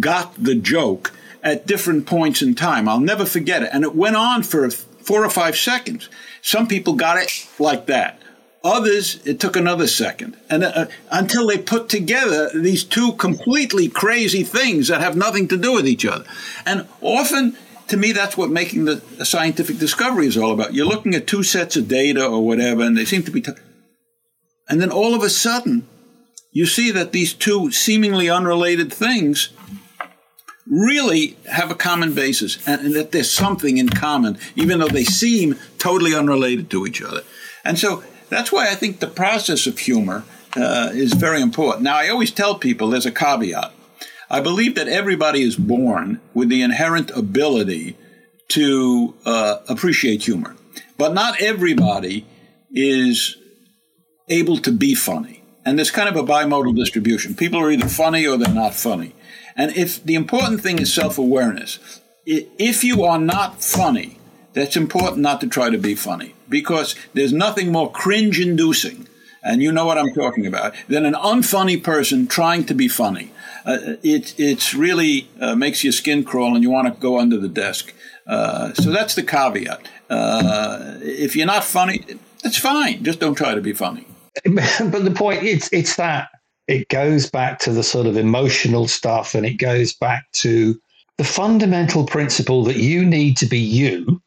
got 0.00 0.34
the 0.42 0.54
joke 0.54 1.12
at 1.42 1.66
different 1.66 2.06
points 2.06 2.40
in 2.42 2.54
time. 2.54 2.88
I'll 2.88 3.00
never 3.00 3.24
forget 3.24 3.62
it. 3.62 3.70
And 3.72 3.84
it 3.84 3.94
went 3.94 4.16
on 4.16 4.42
for 4.42 4.68
four 4.70 5.24
or 5.24 5.30
five 5.30 5.56
seconds. 5.56 6.08
Some 6.40 6.66
people 6.66 6.94
got 6.94 7.18
it 7.18 7.48
like 7.58 7.86
that. 7.86 8.21
Others, 8.64 9.26
it 9.26 9.40
took 9.40 9.56
another 9.56 9.88
second. 9.88 10.36
And 10.48 10.62
uh, 10.62 10.86
until 11.10 11.48
they 11.48 11.58
put 11.58 11.88
together 11.88 12.50
these 12.54 12.84
two 12.84 13.12
completely 13.14 13.88
crazy 13.88 14.44
things 14.44 14.88
that 14.88 15.00
have 15.00 15.16
nothing 15.16 15.48
to 15.48 15.56
do 15.56 15.74
with 15.74 15.88
each 15.88 16.06
other. 16.06 16.24
And 16.64 16.86
often 17.00 17.56
to 17.88 17.96
me, 17.98 18.12
that's 18.12 18.38
what 18.38 18.50
making 18.50 18.86
the 18.86 19.02
scientific 19.22 19.78
discovery 19.78 20.26
is 20.26 20.38
all 20.38 20.52
about. 20.52 20.72
You're 20.72 20.86
looking 20.86 21.14
at 21.14 21.26
two 21.26 21.42
sets 21.42 21.76
of 21.76 21.88
data 21.88 22.26
or 22.26 22.44
whatever, 22.44 22.82
and 22.82 22.96
they 22.96 23.04
seem 23.04 23.22
to 23.24 23.30
be. 23.30 23.42
T- 23.42 23.52
and 24.68 24.80
then 24.80 24.90
all 24.90 25.14
of 25.14 25.22
a 25.22 25.28
sudden, 25.28 25.86
you 26.52 26.64
see 26.64 26.90
that 26.90 27.12
these 27.12 27.34
two 27.34 27.70
seemingly 27.70 28.30
unrelated 28.30 28.92
things 28.92 29.50
really 30.66 31.36
have 31.50 31.70
a 31.70 31.74
common 31.74 32.14
basis 32.14 32.66
and, 32.66 32.80
and, 32.80 32.94
that 32.94 33.12
there's 33.12 33.30
something 33.30 33.76
in 33.76 33.90
common, 33.90 34.38
even 34.54 34.78
though 34.78 34.88
they 34.88 35.04
seem 35.04 35.56
totally 35.78 36.14
unrelated 36.14 36.70
to 36.70 36.86
each 36.86 37.02
other. 37.02 37.22
And 37.64 37.78
so 37.78 38.02
that's 38.32 38.52
why 38.52 38.68
I 38.70 38.74
think 38.74 39.00
the 39.00 39.06
process 39.06 39.66
of 39.66 39.78
humor 39.78 40.24
uh, 40.56 40.90
is 40.92 41.12
very 41.14 41.40
important. 41.40 41.84
Now, 41.84 41.96
I 41.96 42.08
always 42.08 42.30
tell 42.30 42.56
people 42.56 42.90
there's 42.90 43.06
a 43.06 43.12
caveat. 43.12 43.72
I 44.30 44.40
believe 44.40 44.74
that 44.76 44.88
everybody 44.88 45.42
is 45.42 45.56
born 45.56 46.20
with 46.32 46.48
the 46.48 46.62
inherent 46.62 47.10
ability 47.10 47.96
to 48.48 49.14
uh, 49.24 49.58
appreciate 49.68 50.24
humor, 50.24 50.56
but 50.96 51.12
not 51.12 51.40
everybody 51.40 52.26
is 52.70 53.36
able 54.28 54.56
to 54.58 54.72
be 54.72 54.94
funny. 54.94 55.42
And 55.64 55.78
there's 55.78 55.90
kind 55.90 56.08
of 56.08 56.16
a 56.16 56.22
bimodal 56.22 56.74
distribution. 56.74 57.34
People 57.34 57.60
are 57.60 57.70
either 57.70 57.88
funny 57.88 58.26
or 58.26 58.36
they're 58.36 58.52
not 58.52 58.74
funny. 58.74 59.14
And 59.56 59.76
if 59.76 60.02
the 60.02 60.14
important 60.14 60.60
thing 60.60 60.78
is 60.78 60.92
self 60.92 61.18
awareness, 61.18 61.78
if 62.24 62.82
you 62.84 63.04
are 63.04 63.18
not 63.18 63.62
funny, 63.62 64.18
that's 64.54 64.76
important 64.76 65.22
not 65.22 65.40
to 65.40 65.46
try 65.46 65.70
to 65.70 65.78
be 65.78 65.94
funny 65.94 66.34
because 66.48 66.94
there's 67.14 67.32
nothing 67.32 67.72
more 67.72 67.90
cringe 67.90 68.38
inducing, 68.38 69.08
and 69.42 69.62
you 69.62 69.72
know 69.72 69.86
what 69.86 69.98
I'm 69.98 70.12
talking 70.12 70.46
about, 70.46 70.74
than 70.88 71.06
an 71.06 71.14
unfunny 71.14 71.82
person 71.82 72.26
trying 72.26 72.64
to 72.66 72.74
be 72.74 72.88
funny. 72.88 73.32
Uh, 73.64 73.96
it 74.02 74.34
it's 74.38 74.74
really 74.74 75.28
uh, 75.40 75.54
makes 75.54 75.84
your 75.84 75.92
skin 75.92 76.24
crawl 76.24 76.54
and 76.54 76.62
you 76.62 76.70
want 76.70 76.92
to 76.92 77.00
go 77.00 77.18
under 77.18 77.38
the 77.38 77.48
desk. 77.48 77.94
Uh, 78.26 78.72
so 78.74 78.90
that's 78.90 79.14
the 79.14 79.22
caveat. 79.22 79.88
Uh, 80.10 80.96
if 81.00 81.34
you're 81.34 81.46
not 81.46 81.64
funny, 81.64 82.04
that's 82.42 82.58
fine. 82.58 83.02
Just 83.02 83.20
don't 83.20 83.34
try 83.34 83.54
to 83.54 83.60
be 83.60 83.72
funny. 83.72 84.06
But 84.44 85.04
the 85.04 85.14
point 85.14 85.42
it's 85.42 85.72
it's 85.72 85.96
that 85.96 86.28
it 86.66 86.88
goes 86.88 87.30
back 87.30 87.58
to 87.60 87.72
the 87.72 87.82
sort 87.82 88.06
of 88.06 88.16
emotional 88.16 88.88
stuff, 88.88 89.34
and 89.34 89.44
it 89.46 89.54
goes 89.54 89.92
back 89.92 90.24
to 90.32 90.80
the 91.18 91.24
fundamental 91.24 92.06
principle 92.06 92.64
that 92.64 92.76
you 92.76 93.04
need 93.04 93.36
to 93.38 93.46
be 93.46 93.58
you 93.58 94.21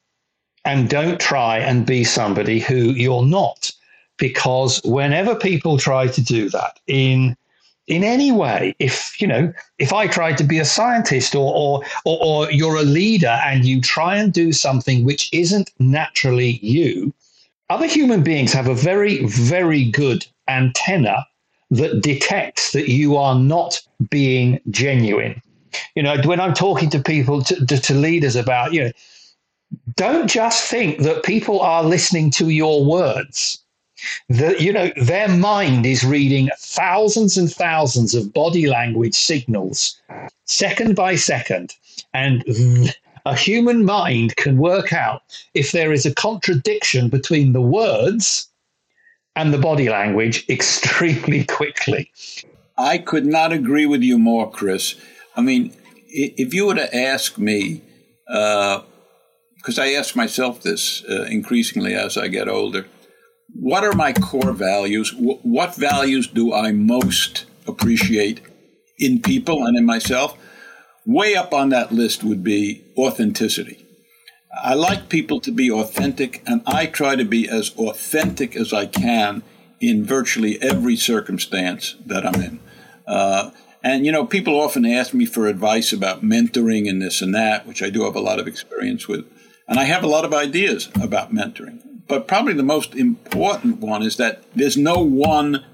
and 0.65 0.89
don't 0.89 1.19
try 1.19 1.59
and 1.59 1.85
be 1.85 2.03
somebody 2.03 2.59
who 2.59 2.91
you're 2.91 3.25
not. 3.25 3.71
Because 4.17 4.81
whenever 4.83 5.35
people 5.35 5.77
try 5.77 6.07
to 6.07 6.21
do 6.21 6.49
that 6.49 6.79
in 6.87 7.35
in 7.87 8.03
any 8.03 8.31
way, 8.31 8.75
if 8.79 9.21
you 9.21 9.27
know, 9.27 9.53
if 9.77 9.93
I 9.93 10.07
tried 10.07 10.37
to 10.39 10.43
be 10.43 10.57
a 10.57 10.65
scientist 10.65 11.35
or, 11.35 11.53
or 11.53 11.83
or 12.05 12.17
or 12.23 12.51
you're 12.51 12.77
a 12.77 12.83
leader 12.83 13.39
and 13.45 13.65
you 13.65 13.81
try 13.81 14.17
and 14.17 14.33
do 14.33 14.51
something 14.53 15.05
which 15.05 15.29
isn't 15.33 15.71
naturally 15.79 16.59
you, 16.61 17.13
other 17.69 17.87
human 17.87 18.23
beings 18.23 18.53
have 18.53 18.67
a 18.67 18.75
very, 18.75 19.25
very 19.25 19.85
good 19.85 20.25
antenna 20.47 21.25
that 21.71 22.01
detects 22.01 22.71
that 22.71 22.89
you 22.89 23.17
are 23.17 23.35
not 23.35 23.81
being 24.09 24.59
genuine. 24.69 25.41
You 25.95 26.03
know, 26.03 26.17
when 26.23 26.39
I'm 26.39 26.53
talking 26.53 26.89
to 26.91 26.99
people, 26.99 27.41
to, 27.41 27.65
to, 27.65 27.77
to 27.77 27.93
leaders 27.93 28.35
about, 28.35 28.71
you 28.71 28.85
know, 28.85 28.91
don't 29.95 30.27
just 30.27 30.69
think 30.69 30.99
that 30.99 31.23
people 31.23 31.61
are 31.61 31.83
listening 31.83 32.31
to 32.31 32.49
your 32.49 32.85
words. 32.85 33.59
That 34.29 34.61
you 34.61 34.73
know, 34.73 34.91
their 34.97 35.29
mind 35.29 35.85
is 35.85 36.03
reading 36.03 36.49
thousands 36.59 37.37
and 37.37 37.51
thousands 37.51 38.13
of 38.13 38.33
body 38.33 38.67
language 38.67 39.15
signals, 39.15 39.99
second 40.43 40.95
by 40.95 41.15
second, 41.15 41.73
and 42.13 42.43
a 43.25 43.35
human 43.35 43.85
mind 43.85 44.35
can 44.35 44.57
work 44.57 44.93
out 44.93 45.23
if 45.53 45.71
there 45.71 45.91
is 45.91 46.05
a 46.05 46.13
contradiction 46.13 47.09
between 47.09 47.53
the 47.53 47.61
words 47.61 48.47
and 49.35 49.53
the 49.53 49.57
body 49.57 49.89
language 49.89 50.45
extremely 50.49 51.43
quickly. 51.45 52.11
I 52.77 52.97
could 52.97 53.25
not 53.25 53.51
agree 53.51 53.85
with 53.85 54.03
you 54.03 54.19
more, 54.19 54.51
Chris. 54.51 54.95
I 55.35 55.41
mean, 55.41 55.73
if 56.07 56.53
you 56.53 56.67
were 56.67 56.75
to 56.75 56.95
ask 56.95 57.37
me, 57.37 57.81
uh, 58.27 58.81
because 59.65 59.79
I 59.79 59.93
ask 59.93 60.15
myself 60.15 60.61
this 60.61 61.03
uh, 61.09 61.23
increasingly 61.23 61.95
as 61.95 62.17
I 62.17 62.27
get 62.27 62.47
older, 62.47 62.85
what 63.51 63.83
are 63.83 63.93
my 63.93 64.13
core 64.13 64.51
values? 64.51 65.09
W- 65.09 65.39
what 65.41 65.73
values 65.73 66.27
do 66.27 66.53
I 66.53 66.71
most 66.71 67.45
appreciate 67.65 68.41
in 68.99 69.23
people 69.23 69.65
and 69.65 69.75
in 69.75 69.83
myself? 69.83 70.37
Way 71.03 71.35
up 71.35 71.51
on 71.51 71.69
that 71.69 71.91
list 71.91 72.23
would 72.23 72.43
be 72.43 72.85
authenticity. 72.95 73.87
I 74.55 74.75
like 74.75 75.09
people 75.09 75.39
to 75.41 75.51
be 75.51 75.71
authentic, 75.71 76.43
and 76.45 76.61
I 76.67 76.85
try 76.85 77.15
to 77.15 77.25
be 77.25 77.49
as 77.49 77.71
authentic 77.75 78.55
as 78.55 78.71
I 78.71 78.85
can 78.85 79.41
in 79.79 80.05
virtually 80.05 80.61
every 80.61 80.95
circumstance 80.95 81.95
that 82.05 82.23
I'm 82.23 82.39
in. 82.39 82.59
Uh, 83.07 83.49
and, 83.83 84.05
you 84.05 84.11
know, 84.11 84.27
people 84.27 84.59
often 84.61 84.85
ask 84.85 85.13
me 85.13 85.25
for 85.25 85.47
advice 85.47 85.91
about 85.91 86.23
mentoring 86.23 86.87
and 86.87 87.01
this 87.01 87.21
and 87.21 87.33
that, 87.33 87.65
which 87.65 87.81
I 87.81 87.89
do 87.89 88.03
have 88.03 88.15
a 88.15 88.21
lot 88.21 88.39
of 88.39 88.47
experience 88.47 89.07
with. 89.07 89.25
And 89.67 89.79
I 89.79 89.85
have 89.85 90.03
a 90.03 90.07
lot 90.07 90.25
of 90.25 90.33
ideas 90.33 90.89
about 91.01 91.33
mentoring. 91.33 91.81
But 92.07 92.27
probably 92.27 92.53
the 92.53 92.63
most 92.63 92.93
important 92.93 93.79
one 93.79 94.03
is 94.03 94.17
that 94.17 94.43
there's 94.53 94.77
no 94.77 94.99
one 94.99 95.65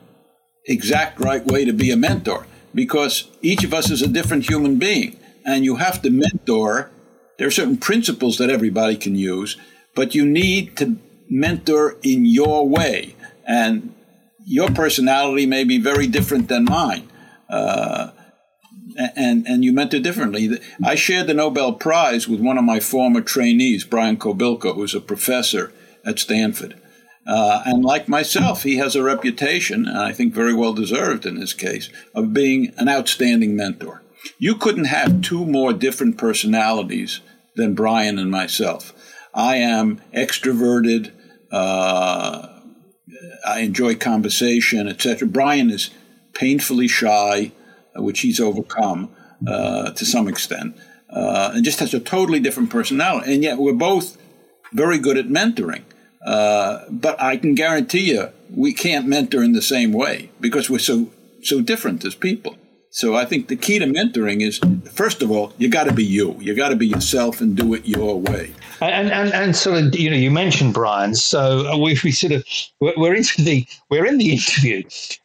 exact 0.65 1.19
right 1.19 1.45
way 1.45 1.65
to 1.65 1.73
be 1.73 1.91
a 1.91 1.97
mentor 1.97 2.47
because 2.73 3.29
each 3.41 3.63
of 3.63 3.73
us 3.73 3.89
is 3.89 4.01
a 4.01 4.07
different 4.07 4.49
human 4.49 4.77
being. 4.77 5.17
And 5.45 5.65
you 5.65 5.77
have 5.77 6.01
to 6.03 6.09
mentor. 6.09 6.91
There 7.37 7.47
are 7.47 7.51
certain 7.51 7.77
principles 7.77 8.37
that 8.37 8.49
everybody 8.49 8.95
can 8.95 9.15
use, 9.15 9.57
but 9.95 10.15
you 10.15 10.25
need 10.25 10.77
to 10.77 10.97
mentor 11.29 11.97
in 12.03 12.25
your 12.25 12.67
way. 12.67 13.15
And 13.45 13.93
your 14.45 14.69
personality 14.69 15.45
may 15.45 15.63
be 15.63 15.79
very 15.79 16.07
different 16.07 16.47
than 16.47 16.65
mine. 16.65 17.09
Uh, 17.49 18.11
and 18.97 19.45
and 19.47 19.63
you 19.63 19.73
meant 19.73 19.93
it 19.93 20.03
differently. 20.03 20.59
I 20.83 20.95
shared 20.95 21.27
the 21.27 21.33
Nobel 21.33 21.73
Prize 21.73 22.27
with 22.27 22.39
one 22.39 22.57
of 22.57 22.63
my 22.63 22.79
former 22.79 23.21
trainees, 23.21 23.83
Brian 23.83 24.17
Kobilka, 24.17 24.75
who's 24.75 24.95
a 24.95 25.01
professor 25.01 25.71
at 26.05 26.19
Stanford. 26.19 26.79
Uh, 27.27 27.61
and 27.65 27.85
like 27.85 28.07
myself, 28.07 28.63
he 28.63 28.77
has 28.77 28.95
a 28.95 29.03
reputation, 29.03 29.87
and 29.87 29.97
I 29.97 30.11
think 30.11 30.33
very 30.33 30.53
well 30.53 30.73
deserved 30.73 31.25
in 31.25 31.39
this 31.39 31.53
case, 31.53 31.89
of 32.15 32.33
being 32.33 32.73
an 32.77 32.89
outstanding 32.89 33.55
mentor. 33.55 34.01
You 34.39 34.55
couldn't 34.55 34.85
have 34.85 35.21
two 35.21 35.45
more 35.45 35.73
different 35.73 36.17
personalities 36.17 37.21
than 37.55 37.75
Brian 37.75 38.17
and 38.17 38.31
myself. 38.31 38.93
I 39.33 39.57
am 39.57 40.01
extroverted. 40.13 41.11
Uh, 41.51 42.47
I 43.45 43.59
enjoy 43.59 43.95
conversation, 43.95 44.87
etc. 44.87 45.27
Brian 45.27 45.69
is 45.69 45.91
painfully 46.33 46.87
shy, 46.87 47.51
which 47.95 48.21
he's 48.21 48.39
overcome 48.39 49.09
uh, 49.47 49.91
to 49.91 50.05
some 50.05 50.27
extent, 50.27 50.75
uh, 51.09 51.51
and 51.53 51.65
just 51.65 51.79
has 51.79 51.93
a 51.93 51.99
totally 51.99 52.39
different 52.39 52.69
personality. 52.69 53.33
And 53.33 53.43
yet 53.43 53.57
we're 53.57 53.73
both 53.73 54.17
very 54.73 54.97
good 54.97 55.17
at 55.17 55.27
mentoring. 55.27 55.83
Uh, 56.25 56.85
but 56.89 57.19
I 57.19 57.37
can 57.37 57.55
guarantee 57.55 58.11
you, 58.11 58.29
we 58.53 58.73
can't 58.73 59.07
mentor 59.07 59.43
in 59.43 59.53
the 59.53 59.61
same 59.61 59.91
way 59.91 60.29
because 60.39 60.69
we're 60.69 60.79
so 60.79 61.09
so 61.43 61.61
different 61.61 62.05
as 62.05 62.13
people. 62.13 62.55
So 62.93 63.15
I 63.15 63.23
think 63.25 63.47
the 63.47 63.55
key 63.55 63.79
to 63.79 63.85
mentoring 63.85 64.41
is, 64.41 64.59
first 64.91 65.21
of 65.21 65.31
all, 65.31 65.53
you 65.57 65.69
got 65.69 65.85
to 65.85 65.93
be 65.93 66.03
you. 66.03 66.35
You 66.39 66.53
got 66.55 66.69
to 66.69 66.75
be 66.75 66.87
yourself 66.87 67.39
and 67.39 67.55
do 67.55 67.73
it 67.73 67.85
your 67.85 68.19
way. 68.19 68.53
And, 68.81 69.09
and 69.09 69.33
and 69.33 69.55
sort 69.55 69.81
of 69.81 69.95
you 69.95 70.09
know 70.09 70.17
you 70.17 70.29
mentioned 70.29 70.73
Brian, 70.73 71.15
so 71.15 71.77
we, 71.77 71.97
we 72.03 72.11
sort 72.11 72.33
of 72.33 72.43
we're 72.79 73.15
into 73.15 73.41
the 73.43 73.65
we're 73.89 74.05
in 74.05 74.17
the 74.17 74.31
interview, 74.33 74.83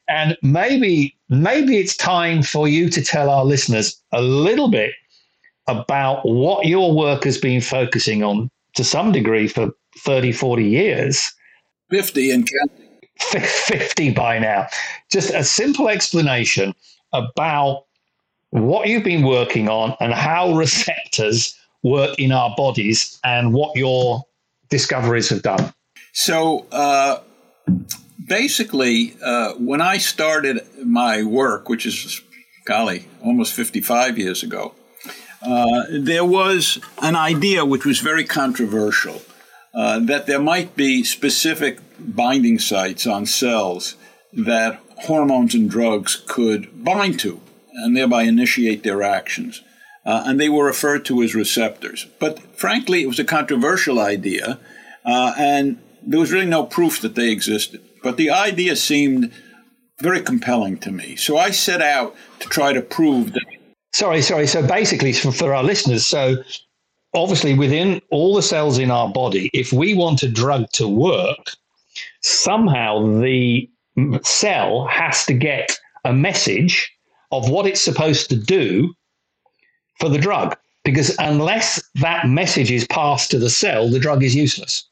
and 0.08 0.36
maybe 0.42 1.15
maybe 1.28 1.78
it's 1.78 1.96
time 1.96 2.42
for 2.42 2.68
you 2.68 2.88
to 2.90 3.02
tell 3.02 3.30
our 3.30 3.44
listeners 3.44 4.00
a 4.12 4.22
little 4.22 4.68
bit 4.68 4.92
about 5.66 6.26
what 6.28 6.66
your 6.66 6.96
work 6.96 7.24
has 7.24 7.38
been 7.38 7.60
focusing 7.60 8.22
on 8.22 8.50
to 8.74 8.84
some 8.84 9.12
degree 9.12 9.48
for 9.48 9.70
30, 9.98 10.32
40 10.32 10.64
years. 10.64 11.32
50 11.90 12.30
and 12.30 12.48
counting. 12.48 12.86
50 13.18 14.10
by 14.12 14.38
now. 14.38 14.66
Just 15.10 15.30
a 15.30 15.42
simple 15.42 15.88
explanation 15.88 16.74
about 17.12 17.86
what 18.50 18.88
you've 18.88 19.04
been 19.04 19.24
working 19.24 19.68
on 19.68 19.96
and 20.00 20.12
how 20.12 20.54
receptors 20.54 21.58
work 21.82 22.18
in 22.18 22.32
our 22.32 22.54
bodies 22.56 23.18
and 23.24 23.52
what 23.52 23.76
your 23.76 24.22
discoveries 24.68 25.28
have 25.30 25.42
done. 25.42 25.72
So, 26.12 26.66
uh, 26.72 27.20
basically, 28.24 29.16
uh, 29.22 29.54
when 29.54 29.80
I 29.80 29.98
started 29.98 30.60
my 30.84 31.22
work, 31.22 31.68
which 31.68 31.86
is, 31.86 32.22
golly, 32.64 33.08
almost 33.22 33.54
55 33.54 34.18
years 34.18 34.42
ago, 34.42 34.74
uh, 35.42 35.84
there 35.90 36.24
was 36.24 36.78
an 37.02 37.14
idea 37.14 37.64
which 37.64 37.84
was 37.84 38.00
very 38.00 38.24
controversial 38.24 39.22
uh, 39.74 39.98
that 40.00 40.26
there 40.26 40.40
might 40.40 40.74
be 40.74 41.04
specific 41.04 41.78
binding 41.98 42.58
sites 42.58 43.06
on 43.06 43.26
cells 43.26 43.96
that 44.32 44.80
hormones 45.04 45.54
and 45.54 45.70
drugs 45.70 46.22
could 46.26 46.82
bind 46.84 47.20
to 47.20 47.40
and 47.74 47.96
thereby 47.96 48.22
initiate 48.22 48.82
their 48.82 49.02
actions 49.02 49.62
uh, 50.06 50.22
and 50.24 50.40
they 50.40 50.48
were 50.48 50.64
referred 50.64 51.04
to 51.04 51.22
as 51.22 51.34
receptors. 51.34 52.06
But 52.20 52.38
frankly, 52.56 53.02
it 53.02 53.08
was 53.08 53.18
a 53.18 53.24
controversial 53.24 53.98
idea, 53.98 54.60
uh, 55.04 55.34
and 55.36 55.78
there 56.00 56.20
was 56.20 56.30
really 56.32 56.46
no 56.46 56.64
proof 56.64 57.00
that 57.00 57.16
they 57.16 57.30
existed. 57.30 57.82
But 58.06 58.18
the 58.18 58.30
idea 58.30 58.76
seemed 58.76 59.32
very 59.98 60.20
compelling 60.20 60.78
to 60.78 60.92
me. 60.92 61.16
So 61.16 61.38
I 61.38 61.50
set 61.50 61.82
out 61.82 62.14
to 62.38 62.48
try 62.48 62.72
to 62.72 62.80
prove 62.80 63.32
that. 63.32 63.44
Sorry, 63.92 64.22
sorry. 64.22 64.46
So 64.46 64.64
basically, 64.64 65.12
for, 65.12 65.32
for 65.32 65.52
our 65.52 65.64
listeners, 65.64 66.06
so 66.06 66.36
obviously 67.14 67.54
within 67.54 68.00
all 68.12 68.36
the 68.36 68.42
cells 68.42 68.78
in 68.78 68.92
our 68.92 69.08
body, 69.08 69.50
if 69.52 69.72
we 69.72 69.94
want 69.94 70.22
a 70.22 70.28
drug 70.28 70.70
to 70.74 70.86
work, 70.86 71.50
somehow 72.22 73.20
the 73.20 73.68
cell 74.22 74.86
has 74.86 75.26
to 75.26 75.34
get 75.34 75.76
a 76.04 76.12
message 76.12 76.96
of 77.32 77.50
what 77.50 77.66
it's 77.66 77.80
supposed 77.80 78.30
to 78.30 78.36
do 78.36 78.94
for 79.98 80.08
the 80.08 80.18
drug. 80.18 80.56
Because 80.84 81.16
unless 81.18 81.82
that 81.96 82.28
message 82.28 82.70
is 82.70 82.86
passed 82.86 83.32
to 83.32 83.40
the 83.40 83.50
cell, 83.50 83.90
the 83.90 83.98
drug 83.98 84.22
is 84.22 84.36
useless. 84.36 84.84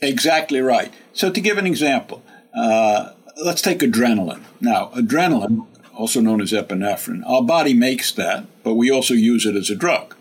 Exactly 0.00 0.60
right. 0.60 0.94
So, 1.12 1.30
to 1.30 1.40
give 1.42 1.58
an 1.58 1.66
example, 1.66 2.22
uh, 2.56 3.12
let's 3.44 3.62
take 3.62 3.80
adrenaline. 3.80 4.42
Now, 4.60 4.90
adrenaline, 4.94 5.66
also 5.94 6.20
known 6.20 6.40
as 6.40 6.52
epinephrine, 6.52 7.22
our 7.26 7.42
body 7.42 7.74
makes 7.74 8.12
that, 8.12 8.46
but 8.62 8.74
we 8.74 8.90
also 8.90 9.14
use 9.14 9.46
it 9.46 9.56
as 9.56 9.70
a 9.70 9.76
drug. 9.76 10.14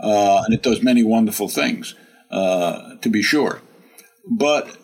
Uh, 0.00 0.42
and 0.44 0.54
it 0.54 0.62
does 0.62 0.82
many 0.82 1.02
wonderful 1.02 1.48
things, 1.48 1.94
uh, 2.30 2.96
to 2.96 3.08
be 3.08 3.22
sure. 3.22 3.62
But 4.28 4.76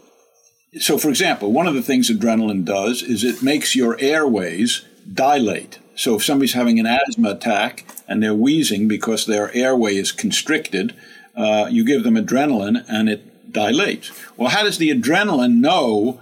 so, 0.79 0.99
for 0.99 1.09
example, 1.09 1.53
one 1.53 1.67
of 1.67 1.75
the 1.75 1.83
things 1.83 2.11
adrenaline 2.11 2.65
does 2.65 3.03
is 3.03 3.25
it 3.25 3.43
makes 3.43 3.75
your 3.75 3.99
airways 4.01 4.85
dilate. 5.13 5.79
So, 5.97 6.15
if 6.15 6.25
somebody's 6.25 6.53
having 6.53 6.79
an 6.79 6.87
asthma 6.87 7.31
attack 7.31 7.85
and 8.07 8.23
they're 8.23 8.35
wheezing 8.35 8.87
because 8.87 9.27
their 9.27 9.53
airway 9.53 9.97
is 9.97 10.13
constricted, 10.13 10.95
uh, 11.37 11.67
you 11.71 11.85
give 11.85 12.05
them 12.05 12.15
adrenaline 12.15 12.85
and 12.89 13.09
it 13.09 13.53
dilates. 13.53 14.13
Well, 14.37 14.51
how 14.51 14.63
does 14.63 14.79
the 14.79 14.91
adrenaline 14.91 15.57
know 15.57 16.21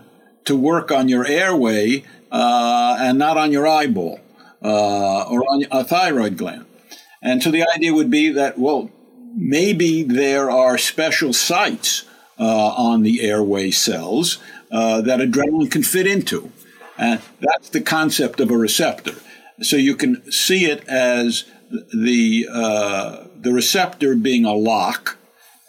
to 0.48 0.56
work 0.56 0.90
on 0.90 1.08
your 1.08 1.26
airway 1.26 2.04
uh, 2.32 2.96
and 2.98 3.18
not 3.18 3.36
on 3.36 3.52
your 3.52 3.66
eyeball 3.66 4.20
uh, 4.62 5.22
or 5.24 5.40
on 5.42 5.64
a 5.70 5.84
thyroid 5.84 6.36
gland? 6.36 6.66
And 7.22 7.42
so 7.42 7.50
the 7.50 7.64
idea 7.74 7.94
would 7.94 8.10
be 8.10 8.30
that, 8.30 8.58
well, 8.58 8.90
maybe 9.36 10.02
there 10.02 10.50
are 10.50 10.78
special 10.78 11.32
sites 11.32 12.04
uh, 12.38 12.68
on 12.68 13.02
the 13.02 13.20
airway 13.22 13.70
cells 13.70 14.38
uh, 14.70 15.00
that 15.02 15.20
adrenaline 15.20 15.70
can 15.70 15.82
fit 15.82 16.06
into. 16.06 16.50
And 16.96 17.20
that's 17.40 17.68
the 17.68 17.80
concept 17.80 18.40
of 18.40 18.50
a 18.50 18.56
receptor. 18.56 19.14
So 19.60 19.76
you 19.76 19.94
can 19.94 20.30
see 20.30 20.64
it 20.66 20.86
as 20.88 21.44
the, 21.92 22.48
uh, 22.50 23.26
the 23.36 23.52
receptor 23.52 24.14
being 24.14 24.44
a 24.44 24.54
lock 24.54 25.16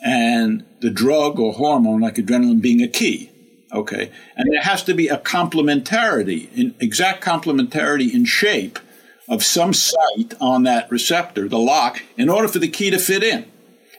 and 0.04 0.66
the 0.80 0.90
drug 0.90 1.40
or 1.40 1.54
hormone 1.54 2.02
like 2.02 2.16
adrenaline 2.16 2.62
being 2.62 2.82
a 2.82 2.88
key. 2.88 3.29
Okay. 3.72 4.12
And 4.36 4.52
there 4.52 4.62
has 4.62 4.84
to 4.84 4.94
be 4.94 5.08
a 5.08 5.18
complementarity, 5.18 6.52
in 6.56 6.76
exact 6.80 7.24
complementarity 7.24 8.14
in 8.14 8.26
shape 8.26 8.80
of 9.28 9.44
some 9.44 9.74
site 9.74 10.34
on 10.42 10.64
that 10.64 10.90
receptor, 10.90 11.48
the 11.48 11.60
lock, 11.60 12.02
in 12.18 12.30
order 12.30 12.48
for 12.48 12.60
the 12.60 12.68
key 12.68 12.90
to 12.90 12.98
fit 12.98 13.24
in. 13.24 13.46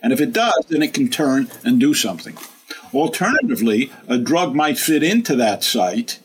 And 0.02 0.12
if 0.12 0.20
it 0.20 0.32
does, 0.32 0.66
then 0.68 0.82
it 0.82 0.92
can 0.92 1.08
turn 1.08 1.48
and 1.64 1.78
do 1.78 1.94
something. 1.94 2.36
Alternatively, 2.92 3.92
a 4.08 4.18
drug 4.18 4.54
might 4.54 4.78
fit 4.78 5.02
into 5.02 5.36
that 5.36 5.62
site 5.62 6.18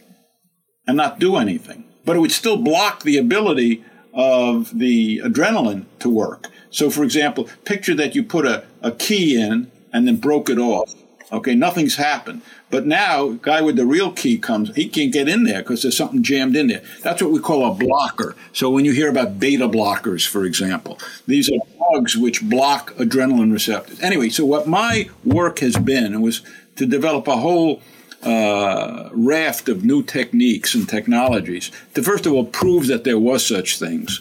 and 0.87 0.97
not 0.97 1.19
do 1.19 1.35
anything, 1.35 1.83
but 2.03 2.15
it 2.15 2.19
would 2.19 2.31
still 2.31 2.57
block 2.57 3.03
the 3.03 3.17
ability 3.17 3.83
of 4.13 4.77
the 4.77 5.19
adrenaline 5.19 5.85
to 5.99 6.09
work. 6.09 6.47
So, 6.71 6.89
for 6.89 7.03
example, 7.03 7.47
picture 7.63 7.93
that 7.95 8.15
you 8.15 8.23
put 8.23 8.45
a, 8.47 8.63
a 8.81 8.91
key 8.91 9.39
in 9.39 9.71
and 9.93 10.07
then 10.07 10.17
broke 10.17 10.49
it 10.49 10.57
off. 10.57 10.93
Okay, 11.31 11.55
nothing's 11.55 11.95
happened. 11.95 12.41
But 12.69 12.85
now, 12.85 13.29
guy 13.29 13.61
with 13.61 13.75
the 13.75 13.85
real 13.85 14.11
key 14.11 14.37
comes, 14.37 14.75
he 14.75 14.87
can't 14.87 15.11
get 15.11 15.27
in 15.27 15.43
there 15.43 15.61
because 15.61 15.81
there's 15.81 15.97
something 15.97 16.23
jammed 16.23 16.55
in 16.55 16.67
there. 16.67 16.83
That's 17.01 17.21
what 17.21 17.31
we 17.31 17.39
call 17.39 17.65
a 17.65 17.73
blocker. 17.73 18.35
So 18.53 18.69
when 18.69 18.85
you 18.85 18.91
hear 18.91 19.09
about 19.09 19.39
beta 19.39 19.67
blockers, 19.67 20.27
for 20.27 20.45
example, 20.45 20.99
these 21.25 21.49
are 21.49 21.57
drugs 21.77 22.15
which 22.15 22.43
block 22.43 22.93
adrenaline 22.95 23.51
receptors. 23.51 23.99
Anyway, 24.01 24.29
so 24.29 24.45
what 24.45 24.67
my 24.67 25.09
work 25.23 25.59
has 25.59 25.77
been 25.77 26.21
was 26.21 26.41
to 26.75 26.85
develop 26.85 27.27
a 27.27 27.37
whole 27.37 27.81
uh, 28.23 29.09
raft 29.11 29.69
of 29.69 29.85
new 29.85 30.01
techniques 30.01 30.73
and 30.73 30.89
technologies 30.89 31.71
to 31.93 32.01
first 32.01 32.25
of 32.25 32.33
all 32.33 32.45
prove 32.45 32.87
that 32.87 33.03
there 33.03 33.19
was 33.19 33.45
such 33.45 33.77
things, 33.77 34.19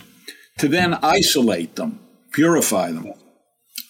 to 0.59 0.69
then 0.69 0.95
isolate 1.03 1.77
them, 1.77 1.99
purify 2.33 2.93
them, 2.93 3.13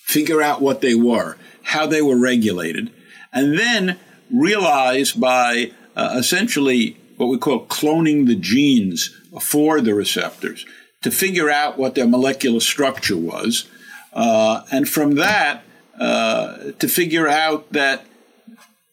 figure 0.03 0.41
out 0.41 0.63
what 0.63 0.81
they 0.81 0.95
were, 0.95 1.37
how 1.65 1.87
they 1.87 2.01
were 2.01 2.19
regulated, 2.19 2.91
and 3.35 3.59
then 3.59 3.99
realize 4.31 5.13
by 5.13 5.73
uh, 5.97 6.15
essentially 6.17 6.97
what 7.17 7.27
we 7.27 7.39
call 7.39 7.67
cloning 7.67 8.27
the 8.27 8.35
genes 8.35 9.15
for 9.41 9.81
the 9.81 9.95
receptors 9.95 10.65
to 11.03 11.11
figure 11.11 11.51
out 11.51 11.77
what 11.77 11.95
their 11.95 12.07
molecular 12.07 12.61
structure 12.61 13.17
was. 13.17 13.69
Uh, 14.13 14.63
and 14.71 14.89
from 14.89 15.17
that, 15.17 15.63
uh, 16.01 16.73
to 16.79 16.89
figure 16.89 17.29
out 17.29 17.71
that 17.73 18.07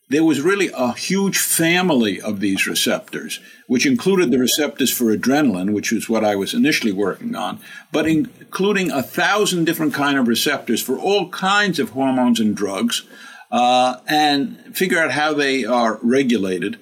there 0.10 0.24
was 0.26 0.42
really 0.42 0.70
a 0.76 0.92
huge 0.92 1.38
family 1.38 2.20
of 2.20 2.42
these 2.42 2.68
receptors, 2.68 3.40
which 3.68 3.86
included 3.86 4.30
the 4.30 4.38
receptors 4.38 4.92
for 4.92 5.16
adrenaline, 5.16 5.74
which 5.74 5.94
was 5.94 6.10
what 6.10 6.26
I 6.26 6.36
was 6.36 6.54
initially 6.54 6.92
working 6.92 7.34
on, 7.34 7.60
but 7.94 8.06
including 8.06 8.92
a 8.92 9.02
thousand 9.02 9.64
different 9.64 9.94
kind 9.94 10.18
of 10.18 10.28
receptors 10.28 10.84
for 10.84 10.98
all 10.98 11.30
kinds 11.30 11.80
of 11.80 11.92
hormones 11.92 12.42
and 12.42 12.54
drugs, 12.54 13.04
uh, 13.52 13.98
and 14.08 14.76
figure 14.76 15.00
out 15.00 15.12
how 15.12 15.34
they 15.34 15.66
are 15.66 16.00
regulated. 16.02 16.78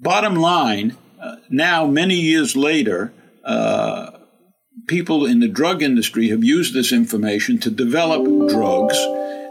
Bottom 0.00 0.34
line, 0.34 0.96
uh, 1.20 1.36
now, 1.50 1.86
many 1.86 2.14
years 2.14 2.56
later, 2.56 3.12
uh, 3.44 4.10
people 4.86 5.26
in 5.26 5.40
the 5.40 5.48
drug 5.48 5.82
industry 5.82 6.28
have 6.28 6.42
used 6.42 6.72
this 6.72 6.92
information 6.92 7.58
to 7.58 7.70
develop 7.70 8.24
drugs. 8.48 8.96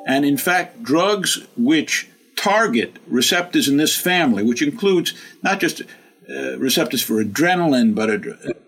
And 0.07 0.25
in 0.25 0.37
fact, 0.37 0.81
drugs 0.81 1.45
which 1.55 2.09
target 2.35 2.97
receptors 3.05 3.67
in 3.67 3.77
this 3.77 3.95
family, 3.95 4.43
which 4.43 4.61
includes 4.61 5.13
not 5.43 5.59
just 5.59 5.81
uh, 5.81 6.57
receptors 6.57 7.03
for 7.03 7.23
adrenaline, 7.23 7.93
but 7.93 8.09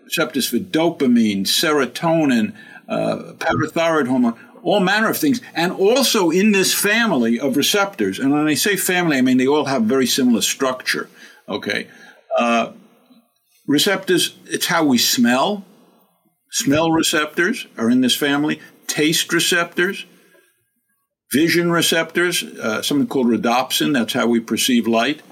receptors 0.04 0.48
for 0.48 0.58
dopamine, 0.58 1.40
serotonin, 1.40 2.54
uh, 2.88 3.32
parathyroid 3.38 4.06
hormone, 4.06 4.38
all 4.62 4.80
manner 4.80 5.08
of 5.08 5.16
things, 5.16 5.40
and 5.54 5.72
also 5.72 6.30
in 6.30 6.52
this 6.52 6.72
family 6.72 7.38
of 7.38 7.56
receptors. 7.56 8.18
And 8.18 8.32
when 8.32 8.46
I 8.46 8.54
say 8.54 8.76
family, 8.76 9.18
I 9.18 9.20
mean 9.20 9.36
they 9.36 9.46
all 9.46 9.66
have 9.66 9.82
very 9.82 10.06
similar 10.06 10.40
structure. 10.40 11.08
Okay, 11.48 11.88
uh, 12.38 12.72
receptors. 13.66 14.36
It's 14.46 14.66
how 14.66 14.84
we 14.84 14.98
smell. 14.98 15.64
Smell 16.50 16.92
receptors 16.92 17.66
are 17.78 17.90
in 17.90 18.02
this 18.02 18.16
family. 18.16 18.60
Taste 18.86 19.32
receptors, 19.32 20.04
vision 21.32 21.72
receptors, 21.72 22.42
uh, 22.42 22.82
something 22.82 23.06
called 23.06 23.28
rhodopsin. 23.28 23.94
That's 23.94 24.12
how 24.12 24.26
we 24.26 24.38
perceive 24.38 24.86
light. 24.86 25.22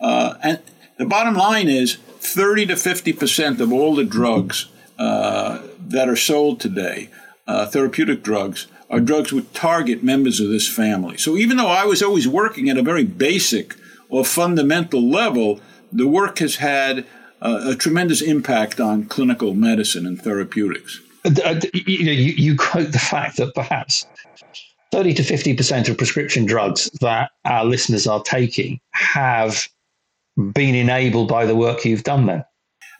Uh, 0.00 0.34
and 0.42 0.60
the 0.96 1.06
bottom 1.06 1.34
line 1.34 1.68
is 1.68 1.96
30 1.96 2.66
to 2.66 2.76
50 2.76 3.12
percent 3.14 3.60
of 3.60 3.72
all 3.72 3.94
the 3.94 4.04
drugs 4.04 4.68
uh, 4.98 5.60
that 5.78 6.08
are 6.08 6.16
sold 6.16 6.60
today 6.60 7.10
uh, 7.50 7.66
therapeutic 7.66 8.22
drugs 8.22 8.68
are 8.88 9.00
drugs 9.00 9.32
which 9.32 9.52
target 9.52 10.02
members 10.02 10.38
of 10.40 10.48
this 10.48 10.68
family. 10.68 11.16
So 11.16 11.36
even 11.36 11.56
though 11.56 11.68
I 11.68 11.84
was 11.84 12.02
always 12.02 12.28
working 12.28 12.68
at 12.68 12.78
a 12.78 12.82
very 12.82 13.04
basic 13.04 13.74
or 14.08 14.24
fundamental 14.24 15.02
level, 15.02 15.60
the 15.92 16.06
work 16.06 16.38
has 16.38 16.56
had 16.56 17.06
uh, 17.42 17.72
a 17.72 17.74
tremendous 17.74 18.20
impact 18.20 18.80
on 18.80 19.04
clinical 19.04 19.54
medicine 19.54 20.06
and 20.06 20.20
therapeutics. 20.20 21.00
Uh, 21.24 21.60
you, 21.74 22.04
know, 22.04 22.12
you, 22.12 22.32
you 22.32 22.56
quote 22.56 22.92
the 22.92 22.98
fact 22.98 23.36
that 23.38 23.54
perhaps 23.54 24.06
30 24.92 25.14
to 25.14 25.22
50% 25.22 25.88
of 25.88 25.98
prescription 25.98 26.46
drugs 26.46 26.90
that 27.00 27.30
our 27.44 27.64
listeners 27.64 28.06
are 28.06 28.22
taking 28.22 28.80
have 28.92 29.68
been 30.52 30.74
enabled 30.74 31.28
by 31.28 31.46
the 31.46 31.56
work 31.56 31.84
you've 31.84 32.04
done 32.04 32.26
there. 32.26 32.46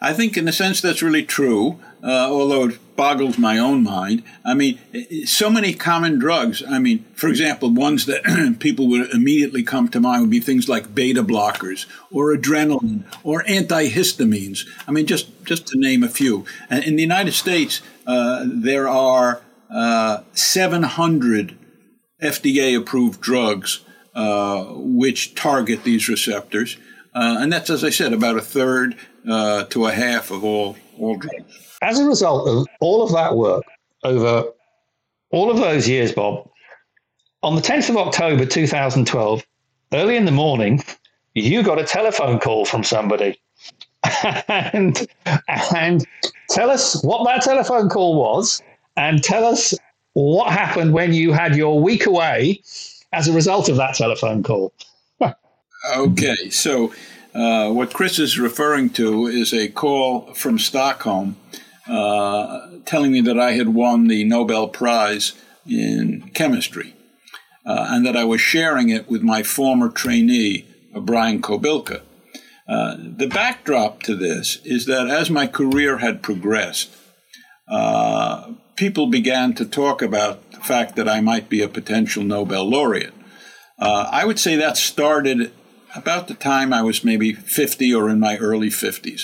I 0.01 0.15
think, 0.15 0.37
in 0.37 0.49
a 0.49 0.53
sense, 0.53 0.81
that's 0.81 1.03
really 1.03 1.25
true, 1.25 1.79
uh, 2.03 2.31
although 2.31 2.69
it 2.69 2.90
boggles 3.01 3.39
my 3.39 3.57
own 3.57 3.83
mind. 3.83 4.23
I 4.45 4.53
mean, 4.53 4.79
so 5.25 5.49
many 5.49 5.73
common 5.73 6.19
drugs. 6.19 6.63
I 6.69 6.79
mean, 6.79 7.07
for 7.15 7.29
example, 7.29 7.71
ones 7.71 8.05
that 8.05 8.57
people 8.61 8.89
would 8.89 9.09
immediately 9.15 9.63
come 9.63 9.89
to 9.89 10.01
mind 10.01 10.21
would 10.21 10.31
be 10.31 10.39
things 10.39 10.69
like 10.69 10.95
beta 10.95 11.23
blockers 11.23 11.87
or 12.13 12.37
adrenaline 12.37 13.05
or 13.25 13.43
antihistamines. 13.45 14.67
I 14.87 14.91
mean, 14.91 15.07
just, 15.07 15.47
just 15.47 15.67
to 15.69 15.79
name 15.79 16.03
a 16.03 16.11
few. 16.11 16.45
In 16.71 16.97
the 16.97 17.03
United 17.03 17.33
States, 17.33 17.81
uh, 18.07 18.45
there 18.47 18.87
are 18.87 19.41
uh, 19.75 20.19
700 20.35 21.57
FDA 22.23 22.77
approved 22.77 23.23
drugs 23.23 23.81
uh, 24.15 24.65
which 24.75 25.35
target 25.35 25.85
these 25.85 26.07
receptors. 26.07 26.77
Uh, 27.15 27.39
and 27.41 27.51
that's, 27.51 27.71
as 27.71 27.83
I 27.83 27.89
said, 27.89 28.13
about 28.13 28.37
a 28.37 28.43
third 28.43 28.95
uh, 29.27 29.65
to 29.65 29.87
a 29.87 29.93
half 29.93 30.31
of 30.31 30.45
all, 30.45 30.77
all 30.99 31.17
drugs. 31.17 31.70
As 31.83 31.99
a 31.99 32.05
result 32.05 32.49
of 32.49 32.67
all 32.81 33.03
of 33.03 33.13
that 33.13 33.37
work 33.37 33.65
over 34.05 34.45
all 35.31 35.51
of 35.51 35.57
those 35.59 35.89
years, 35.89 36.13
Bob, 36.13 36.49
on 37.43 37.55
the 37.55 37.63
10th 37.63 37.89
of 37.89 37.97
October 37.97 38.45
2012, 38.45 39.43
early 39.95 40.17
in 40.17 40.25
the 40.25 40.31
morning, 40.31 40.83
you 41.35 41.63
got 41.63 41.79
a 41.79 41.85
telephone 41.85 42.39
call 42.39 42.65
from 42.65 42.85
somebody. 42.85 43.41
and, 44.49 45.07
and 45.75 46.07
tell 46.49 46.71
us 46.71 47.03
what 47.03 47.25
that 47.25 47.43
telephone 47.43 47.89
call 47.89 48.17
was 48.17 48.63
and 48.97 49.23
tell 49.23 49.45
us 49.45 49.75
what 50.15 50.53
happened 50.53 50.93
when 50.93 51.13
you 51.13 51.33
had 51.33 51.55
your 51.55 51.81
week 51.81 52.07
away 52.07 52.61
as 53.13 53.29
a 53.29 53.33
result 53.33 53.69
of 53.69 53.77
that 53.77 53.95
telephone 53.95 54.43
call. 54.43 54.73
okay, 55.97 56.51
so 56.51 56.93
uh, 57.35 57.71
what 57.71 57.93
Chris 57.93 58.19
is 58.19 58.39
referring 58.39 58.91
to 58.91 59.27
is 59.27 59.53
a 59.53 59.69
call 59.69 60.33
from 60.35 60.59
Stockholm 60.59 61.37
telling 61.87 63.13
me 63.13 63.21
that 63.21 63.39
I 63.39 63.53
had 63.53 63.69
won 63.75 64.09
the 64.09 64.25
Nobel 64.25 64.69
Prize 64.69 65.33
in 65.67 66.31
chemistry 66.35 66.95
uh, 67.65 67.87
and 67.91 68.07
that 68.07 68.17
I 68.17 68.25
was 68.25 68.41
sharing 68.41 68.89
it 68.89 69.09
with 69.09 69.23
my 69.23 69.43
former 69.43 69.89
trainee, 69.89 70.67
uh, 70.95 71.01
Brian 71.01 71.43
Kobilka. 71.43 72.03
Uh, 72.69 72.97
the 72.99 73.27
backdrop 73.27 74.03
to 74.05 74.15
this 74.15 74.59
is 74.65 74.87
that 74.87 75.09
as 75.09 75.31
my 75.31 75.47
career 75.47 75.99
had 75.99 76.23
progressed, 76.23 76.91
uh, 77.69 78.53
people 78.77 79.09
began 79.09 79.55
to 79.55 79.65
talk 79.65 80.03
about 80.03 80.51
the 80.53 80.61
fact 80.61 80.97
that 80.97 81.09
I 81.09 81.21
might 81.21 81.49
be 81.49 81.63
a 81.63 81.69
potential 81.69 82.23
Nobel 82.23 82.69
laureate. 82.69 83.15
Uh, 83.79 84.09
I 84.11 84.25
would 84.25 84.39
say 84.39 84.57
that 84.57 84.77
started 84.77 85.53
about 85.95 86.29
the 86.29 86.35
time 86.35 86.73
I 86.73 86.83
was 86.83 87.03
maybe 87.03 87.33
50 87.33 87.93
or 87.95 88.09
in 88.09 88.21
my 88.21 88.37
early 88.37 88.69
50s. 88.69 89.23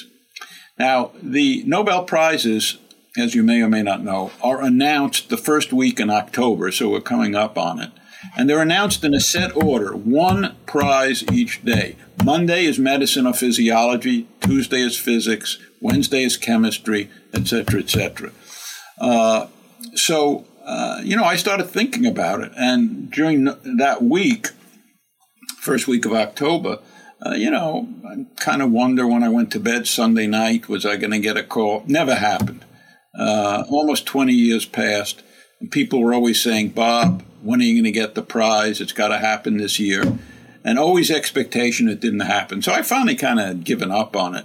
Now, 0.79 1.12
the 1.22 1.62
Nobel 1.64 2.05
Prizes, 2.05 2.79
as 3.16 3.35
you 3.35 3.43
may 3.43 3.62
or 3.62 3.68
may 3.68 3.83
not 3.83 4.05
know, 4.05 4.31
are 4.43 4.62
announced 4.62 5.31
the 5.31 5.39
first 5.39 5.72
week 5.72 5.99
in 5.99 6.11
October, 6.11 6.70
so 6.70 6.91
we're 6.91 7.01
coming 7.01 7.35
up 7.35 7.57
on 7.57 7.81
it. 7.81 7.91
And 8.37 8.49
they're 8.49 8.61
announced 8.61 9.05
in 9.05 9.14
a 9.14 9.20
set 9.20 9.57
order, 9.57 9.97
one 9.97 10.57
prize 10.66 11.24
each 11.33 11.64
day. 11.64 11.97
Monday 12.22 12.64
is 12.64 12.79
medicine 12.79 13.27
or 13.27 13.33
physiology, 13.33 14.27
Tuesday 14.41 14.81
is 14.81 14.99
physics, 14.99 15.59
Wednesday 15.81 16.24
is 16.24 16.37
chemistry, 16.37 17.11
etc., 17.33 17.81
etc. 17.81 18.33
Uh, 18.99 19.47
so, 19.95 20.47
uh, 20.64 21.01
you 21.03 21.16
know, 21.16 21.24
I 21.24 21.37
started 21.37 21.70
thinking 21.70 22.05
about 22.05 22.41
it, 22.41 22.53
and 22.57 23.11
during 23.11 23.45
that 23.45 24.03
week, 24.03 24.49
first 25.59 25.87
week 25.87 26.05
of 26.05 26.12
October, 26.12 26.81
uh, 27.25 27.35
you 27.35 27.51
know, 27.51 27.89
I 28.07 28.27
kind 28.37 28.61
of 28.62 28.71
wonder 28.71 29.07
when 29.07 29.23
I 29.23 29.29
went 29.29 29.51
to 29.53 29.61
bed 29.61 29.87
Sunday 29.87 30.27
night, 30.27 30.69
was 30.69 30.85
I 30.85 30.97
going 30.97 31.12
to 31.12 31.19
get 31.19 31.37
a 31.37 31.43
call? 31.43 31.83
Never 31.87 32.14
happened. 32.14 32.64
Uh, 33.19 33.64
almost 33.69 34.07
20 34.07 34.33
years 34.33 34.67
passed. 34.67 35.23
And 35.61 35.71
people 35.71 36.03
were 36.03 36.12
always 36.12 36.43
saying, 36.43 36.71
Bob, 36.71 37.23
when 37.43 37.61
are 37.61 37.64
you 37.64 37.75
going 37.75 37.85
to 37.85 37.91
get 37.91 38.14
the 38.14 38.23
prize? 38.23 38.81
It's 38.81 38.93
got 38.93 39.09
to 39.09 39.19
happen 39.19 39.57
this 39.57 39.79
year. 39.79 40.19
And 40.62 40.79
always 40.79 41.11
expectation 41.11 41.89
it 41.89 42.01
didn't 42.01 42.21
happen. 42.21 42.61
So 42.61 42.73
I 42.73 42.83
finally 42.83 43.14
kind 43.14 43.41
of 43.41 43.64
given 43.64 43.91
up 43.91 44.14
on 44.14 44.35
it. 44.35 44.45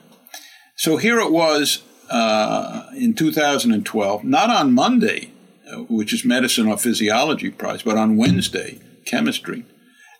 So 0.77 0.97
here 0.97 1.19
it 1.19 1.31
was 1.31 1.83
uh, 2.09 2.85
in 2.95 3.13
2012, 3.13 4.23
not 4.23 4.49
on 4.49 4.73
Monday, 4.73 5.31
uh, 5.71 5.77
which 5.83 6.13
is 6.13 6.23
medicine 6.23 6.67
or 6.67 6.77
physiology 6.77 7.49
prize, 7.49 7.83
but 7.83 7.97
on 7.97 8.17
Wednesday, 8.17 8.79
chemistry. 9.05 9.65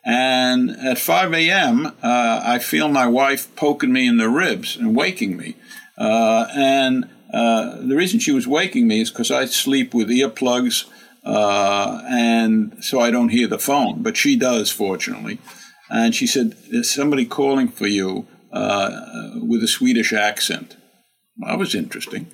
And 0.03 0.71
at 0.71 0.97
5 0.97 1.33
a.m., 1.33 1.87
uh, 2.01 2.41
I 2.43 2.59
feel 2.59 2.87
my 2.87 3.05
wife 3.05 3.55
poking 3.55 3.93
me 3.93 4.07
in 4.07 4.17
the 4.17 4.29
ribs 4.29 4.75
and 4.75 4.95
waking 4.95 5.37
me. 5.37 5.55
Uh, 5.97 6.47
and 6.55 7.07
uh, 7.33 7.75
the 7.77 7.95
reason 7.95 8.19
she 8.19 8.31
was 8.31 8.47
waking 8.47 8.87
me 8.87 9.01
is 9.01 9.11
because 9.11 9.31
I 9.31 9.45
sleep 9.45 9.93
with 9.93 10.09
earplugs, 10.09 10.85
uh, 11.23 12.01
and 12.09 12.83
so 12.83 12.99
I 12.99 13.11
don't 13.11 13.29
hear 13.29 13.47
the 13.47 13.59
phone. 13.59 14.01
But 14.01 14.17
she 14.17 14.35
does, 14.35 14.71
fortunately. 14.71 15.37
And 15.89 16.15
she 16.15 16.25
said, 16.25 16.55
"There's 16.71 16.93
somebody 16.93 17.25
calling 17.25 17.67
for 17.67 17.87
you 17.87 18.27
uh, 18.51 19.31
with 19.35 19.63
a 19.63 19.67
Swedish 19.67 20.13
accent." 20.13 20.75
Well, 21.37 21.51
that 21.51 21.59
was 21.59 21.75
interesting. 21.75 22.27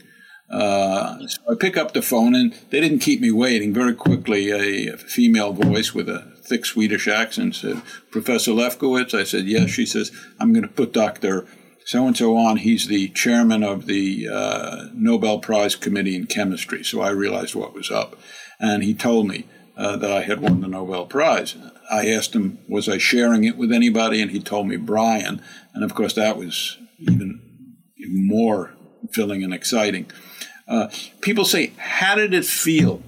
Uh, 0.50 1.28
so 1.28 1.38
I 1.52 1.56
pick 1.56 1.76
up 1.76 1.94
the 1.94 2.02
phone, 2.02 2.34
and 2.34 2.54
they 2.70 2.80
didn't 2.80 3.00
keep 3.00 3.20
me 3.20 3.32
waiting. 3.32 3.74
Very 3.74 3.94
quickly, 3.94 4.52
a, 4.52 4.98
female 4.98 5.54
voice 5.54 5.94
with 5.94 6.08
a 6.08 6.34
thick 6.42 6.66
Swedish 6.66 7.08
accent 7.08 7.56
said, 7.56 7.82
Professor 8.12 8.52
Lefkowitz? 8.52 9.14
I 9.14 9.24
said, 9.24 9.46
yes. 9.46 9.70
She 9.70 9.86
says, 9.86 10.12
I'm 10.40 10.54
going 10.54 10.64
to 10.64 10.70
put 10.70 10.94
Dr. 10.94 11.46
So 11.86 12.08
and 12.08 12.18
so 12.18 12.38
on. 12.38 12.58
He's 12.58 12.88
the 12.88 13.10
chairman 13.10 13.64
of 13.64 13.86
the 13.86 14.28
uh, 14.30 14.86
Nobel 14.94 15.40
Prize 15.40 15.76
Committee 15.76 16.16
in 16.16 16.28
Chemistry. 16.28 16.84
So 16.84 17.02
I 17.02 17.10
realized 17.10 17.56
what 17.56 17.74
was 17.74 17.92
up. 17.92 18.18
And 18.60 18.84
he 18.84 18.94
told 18.94 19.28
me 19.28 19.46
uh, 19.78 19.96
that 19.98 20.12
I 20.12 20.22
had 20.24 20.42
won 20.42 20.62
the 20.62 20.68
Nobel 20.68 21.06
Prize. 21.06 21.56
I 21.90 22.10
asked 22.10 22.36
him, 22.36 22.60
was 22.68 22.90
I 22.90 22.98
sharing 22.98 23.44
it 23.44 23.58
with 23.58 23.72
anybody? 23.72 24.22
And 24.22 24.32
he 24.32 24.42
told 24.42 24.68
me 24.68 24.76
Brian. 24.76 25.42
And 25.74 25.84
of 25.84 25.94
course, 25.94 26.14
that 26.14 26.38
was 26.38 26.78
even, 26.98 27.42
even 27.98 28.28
more 28.28 28.74
filling 29.12 29.44
and 29.44 29.54
exciting. 29.54 30.12
Uh, 30.68 30.90
people 31.22 31.46
say, 31.46 31.74
How 31.78 32.16
did 32.16 32.34
it 32.34 32.46
feel? 32.46 33.02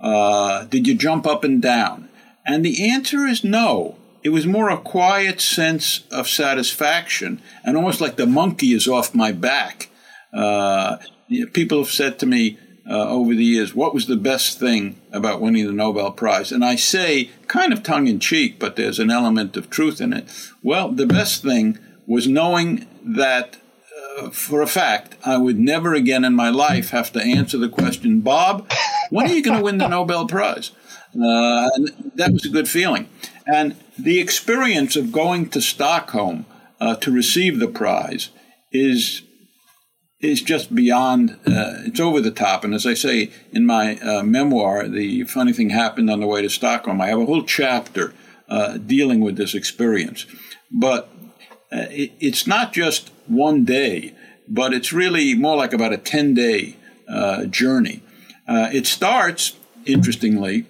Uh, 0.00 0.64
did 0.64 0.86
you 0.86 0.94
jump 0.94 1.26
up 1.26 1.44
and 1.44 1.60
down? 1.60 2.08
And 2.46 2.64
the 2.64 2.90
answer 2.90 3.26
is 3.26 3.44
no. 3.44 3.96
It 4.22 4.30
was 4.30 4.46
more 4.46 4.68
a 4.68 4.78
quiet 4.78 5.40
sense 5.40 6.04
of 6.10 6.28
satisfaction 6.28 7.40
and 7.64 7.76
almost 7.76 8.00
like 8.00 8.16
the 8.16 8.26
monkey 8.26 8.72
is 8.72 8.88
off 8.88 9.14
my 9.14 9.32
back. 9.32 9.88
Uh, 10.32 10.98
people 11.52 11.78
have 11.78 11.92
said 11.92 12.18
to 12.18 12.26
me 12.26 12.58
uh, 12.88 13.08
over 13.08 13.34
the 13.34 13.44
years, 13.44 13.74
what 13.74 13.94
was 13.94 14.06
the 14.06 14.16
best 14.16 14.58
thing 14.58 15.00
about 15.12 15.40
winning 15.40 15.66
the 15.66 15.72
Nobel 15.72 16.10
Prize? 16.10 16.50
And 16.50 16.64
I 16.64 16.76
say, 16.76 17.30
kind 17.46 17.72
of 17.72 17.82
tongue 17.82 18.06
in 18.06 18.18
cheek, 18.18 18.58
but 18.58 18.76
there's 18.76 18.98
an 18.98 19.10
element 19.10 19.56
of 19.56 19.70
truth 19.70 20.00
in 20.00 20.12
it. 20.12 20.26
Well, 20.62 20.90
the 20.90 21.06
best 21.06 21.42
thing 21.42 21.78
was 22.06 22.26
knowing 22.26 22.86
that 23.04 23.58
for 24.30 24.62
a 24.62 24.66
fact, 24.66 25.16
I 25.24 25.36
would 25.36 25.58
never 25.58 25.94
again 25.94 26.24
in 26.24 26.34
my 26.34 26.50
life 26.50 26.90
have 26.90 27.12
to 27.12 27.22
answer 27.22 27.58
the 27.58 27.68
question, 27.68 28.20
Bob, 28.20 28.70
when 29.10 29.26
are 29.26 29.32
you 29.32 29.42
going 29.42 29.58
to 29.58 29.64
win 29.64 29.78
the 29.78 29.88
Nobel 29.96 30.26
Prize? 30.26 30.72
Uh, 31.14 31.70
and 31.74 32.12
that 32.16 32.32
was 32.32 32.44
a 32.44 32.50
good 32.50 32.68
feeling. 32.68 33.08
And 33.46 33.76
the 33.98 34.20
experience 34.20 34.94
of 34.94 35.10
going 35.10 35.48
to 35.50 35.60
Stockholm 35.60 36.44
uh, 36.80 36.96
to 36.96 37.10
receive 37.10 37.58
the 37.58 37.68
prize 37.68 38.28
is 38.72 39.22
is 40.20 40.42
just 40.42 40.74
beyond. 40.74 41.30
Uh, 41.46 41.86
it's 41.86 42.00
over 42.00 42.20
the 42.20 42.30
top. 42.30 42.64
And 42.64 42.74
as 42.74 42.86
I 42.86 42.94
say 42.94 43.30
in 43.52 43.64
my 43.64 43.98
uh, 43.98 44.22
memoir, 44.22 44.86
the 44.88 45.24
funny 45.24 45.52
thing 45.52 45.70
happened 45.70 46.10
on 46.10 46.20
the 46.20 46.26
way 46.26 46.42
to 46.42 46.50
Stockholm. 46.50 47.00
I 47.00 47.08
have 47.08 47.20
a 47.20 47.26
whole 47.26 47.44
chapter 47.44 48.12
uh, 48.48 48.78
dealing 48.78 49.20
with 49.20 49.36
this 49.36 49.54
experience, 49.54 50.26
but 50.70 51.10
uh, 51.72 51.86
it, 51.90 52.12
it's 52.20 52.46
not 52.46 52.72
just 52.72 53.10
one 53.26 53.64
day, 53.64 54.14
but 54.48 54.72
it's 54.72 54.92
really 54.92 55.34
more 55.34 55.56
like 55.56 55.72
about 55.72 55.92
a 55.92 55.98
ten 55.98 56.34
day 56.34 56.76
journey. 57.50 58.02
it 58.46 58.86
starts, 58.86 59.56
interestingly, 59.86 60.66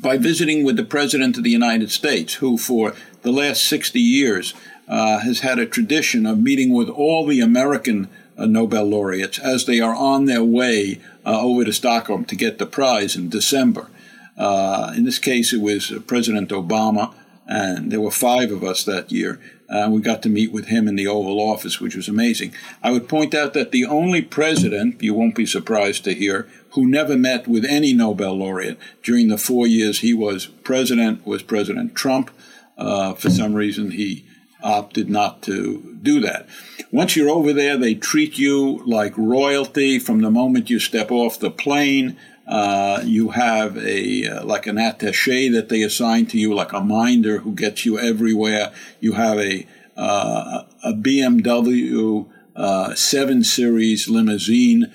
by 0.00 0.16
visiting 0.16 0.64
with 0.64 0.76
the 0.76 0.84
President 0.84 1.36
of 1.36 1.44
the 1.44 1.50
United 1.50 1.90
States, 1.90 2.34
who 2.34 2.58
for 2.58 2.94
the 3.22 3.32
last 3.32 3.64
60 3.64 4.00
years 4.00 4.54
uh, 4.86 5.18
has 5.20 5.40
had 5.40 5.58
a 5.58 5.66
tradition 5.66 6.26
of 6.26 6.38
meeting 6.38 6.72
with 6.72 6.88
all 6.88 7.26
the 7.26 7.40
American 7.40 8.08
uh, 8.36 8.46
Nobel 8.46 8.84
laureates 8.84 9.38
as 9.38 9.64
they 9.64 9.80
are 9.80 9.94
on 9.94 10.26
their 10.26 10.44
way 10.44 11.00
uh, 11.24 11.40
over 11.40 11.64
to 11.64 11.72
Stockholm 11.72 12.24
to 12.26 12.36
get 12.36 12.58
the 12.58 12.66
prize 12.66 13.16
in 13.16 13.28
December. 13.28 13.88
Uh, 14.36 14.92
in 14.96 15.04
this 15.04 15.18
case, 15.18 15.52
it 15.52 15.60
was 15.60 15.90
uh, 15.90 16.00
President 16.00 16.50
Obama, 16.50 17.14
and 17.46 17.90
there 17.90 18.00
were 18.00 18.10
five 18.10 18.50
of 18.50 18.64
us 18.64 18.84
that 18.84 19.12
year. 19.12 19.40
Uh, 19.68 19.88
we 19.90 20.00
got 20.00 20.22
to 20.22 20.28
meet 20.28 20.52
with 20.52 20.66
him 20.66 20.86
in 20.86 20.96
the 20.96 21.06
Oval 21.06 21.40
Office, 21.40 21.80
which 21.80 21.96
was 21.96 22.08
amazing. 22.08 22.52
I 22.82 22.90
would 22.90 23.08
point 23.08 23.34
out 23.34 23.54
that 23.54 23.70
the 23.72 23.86
only 23.86 24.20
president, 24.20 25.02
you 25.02 25.14
won't 25.14 25.34
be 25.34 25.46
surprised 25.46 26.04
to 26.04 26.14
hear, 26.14 26.48
who 26.70 26.86
never 26.86 27.16
met 27.16 27.48
with 27.48 27.64
any 27.64 27.94
Nobel 27.94 28.34
laureate 28.34 28.78
during 29.02 29.28
the 29.28 29.38
four 29.38 29.66
years 29.66 30.00
he 30.00 30.12
was 30.12 30.46
president 30.46 31.26
was 31.26 31.42
President 31.42 31.94
Trump. 31.94 32.30
Uh, 32.76 33.14
for 33.14 33.30
some 33.30 33.54
reason, 33.54 33.92
he 33.92 34.26
opted 34.62 35.08
not 35.08 35.42
to 35.42 35.96
do 36.02 36.20
that. 36.20 36.48
Once 36.90 37.14
you're 37.14 37.30
over 37.30 37.52
there, 37.52 37.76
they 37.76 37.94
treat 37.94 38.38
you 38.38 38.82
like 38.84 39.16
royalty 39.16 39.98
from 39.98 40.20
the 40.20 40.30
moment 40.30 40.70
you 40.70 40.78
step 40.78 41.10
off 41.10 41.38
the 41.38 41.50
plane. 41.50 42.16
Uh, 42.46 43.00
you 43.04 43.30
have 43.30 43.76
a 43.78 44.26
uh, 44.26 44.44
like 44.44 44.66
an 44.66 44.76
attaché 44.76 45.50
that 45.52 45.70
they 45.70 45.82
assign 45.82 46.26
to 46.26 46.38
you, 46.38 46.54
like 46.54 46.72
a 46.72 46.80
minder 46.80 47.38
who 47.38 47.52
gets 47.52 47.86
you 47.86 47.98
everywhere. 47.98 48.72
You 49.00 49.12
have 49.12 49.38
a 49.38 49.66
uh, 49.96 50.64
a 50.82 50.92
BMW 50.92 52.26
uh, 52.56 52.94
seven 52.94 53.42
series 53.44 54.08
limousine 54.08 54.92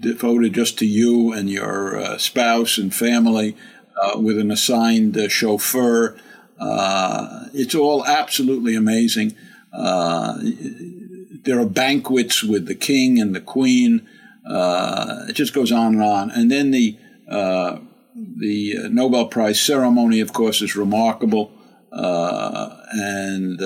devoted 0.00 0.52
just 0.52 0.78
to 0.78 0.86
you 0.86 1.32
and 1.32 1.48
your 1.48 1.96
uh, 1.96 2.18
spouse 2.18 2.76
and 2.76 2.94
family 2.94 3.56
uh, 4.00 4.18
with 4.18 4.38
an 4.38 4.50
assigned 4.50 5.18
chauffeur. 5.30 6.16
It's 7.54 7.74
all 7.74 8.04
absolutely 8.04 8.74
amazing. 8.74 9.34
There 9.72 11.58
are 11.58 11.66
banquets 11.66 12.44
with 12.44 12.66
the 12.66 12.74
king 12.74 13.18
and 13.18 13.34
the 13.34 13.40
queen. 13.40 14.06
Uh, 14.48 15.26
it 15.28 15.34
just 15.34 15.54
goes 15.54 15.70
on 15.72 15.94
and 15.94 16.02
on. 16.02 16.30
And 16.30 16.50
then 16.50 16.70
the 16.70 16.96
the 17.28 18.88
Nobel 18.90 19.26
Prize 19.26 19.60
ceremony, 19.60 20.20
of 20.20 20.32
course, 20.32 20.62
is 20.62 20.76
remarkable. 20.76 21.52
and 21.92 23.60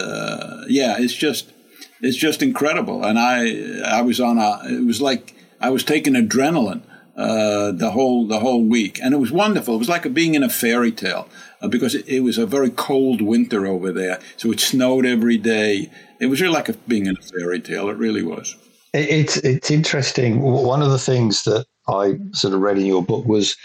yeah, 0.68 0.96
it's 0.98 1.14
just 1.14 1.52
it's 2.00 2.16
just 2.16 2.42
incredible. 2.42 3.04
And 3.04 3.18
I 3.18 3.80
I 3.84 4.02
was 4.02 4.20
on 4.20 4.38
a 4.38 4.60
it 4.68 4.84
was 4.84 5.00
like 5.00 5.34
I 5.60 5.70
was 5.70 5.84
taking 5.84 6.14
adrenaline 6.14 6.82
uh, 7.16 7.72
the 7.72 7.92
whole 7.92 8.26
the 8.26 8.40
whole 8.40 8.62
week, 8.62 9.00
and 9.02 9.14
it 9.14 9.18
was 9.18 9.32
wonderful. 9.32 9.74
It 9.74 9.78
was 9.78 9.88
like 9.88 10.12
being 10.12 10.34
in 10.34 10.42
a 10.42 10.50
fairy 10.50 10.92
tale 10.92 11.28
uh, 11.62 11.68
because 11.68 11.94
it, 11.94 12.06
it, 12.06 12.20
was 12.20 12.36
a 12.36 12.44
very 12.44 12.68
cold 12.70 13.22
winter 13.22 13.66
over 13.66 13.90
there, 13.90 14.20
so 14.36 14.52
it 14.52 14.60
snowed 14.60 15.06
every 15.06 15.38
day. 15.38 15.90
It 16.20 16.26
was 16.26 16.42
really 16.42 16.52
like 16.52 16.86
being 16.86 17.06
in 17.06 17.16
a 17.16 17.22
fairy 17.22 17.60
tale. 17.60 17.88
It 17.88 17.96
really 17.96 18.22
was. 18.22 18.56
It's 18.96 19.36
it's 19.38 19.70
interesting. 19.70 20.40
One 20.40 20.82
of 20.82 20.90
the 20.90 20.98
things 20.98 21.44
that 21.44 21.66
I 21.88 22.18
sort 22.32 22.54
of 22.54 22.60
read 22.60 22.78
in 22.78 22.86
your 22.86 23.02
book 23.02 23.26
was 23.26 23.56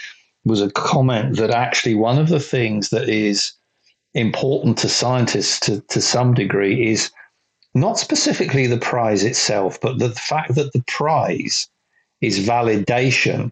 was 0.44 0.60
a 0.60 0.70
comment 0.70 1.36
that 1.36 1.50
actually 1.50 1.94
one 1.94 2.18
of 2.18 2.28
the 2.28 2.40
things 2.40 2.90
that 2.90 3.08
is 3.08 3.52
important 4.14 4.78
to 4.78 4.88
scientists 4.88 5.60
to, 5.60 5.80
to 5.88 6.00
some 6.00 6.34
degree 6.34 6.90
is 6.90 7.10
not 7.74 7.98
specifically 7.98 8.66
the 8.66 8.78
prize 8.78 9.24
itself, 9.24 9.80
but 9.80 9.98
the 9.98 10.10
fact 10.10 10.54
that 10.56 10.72
the 10.72 10.84
prize 10.86 11.68
is 12.20 12.46
validation 12.46 13.50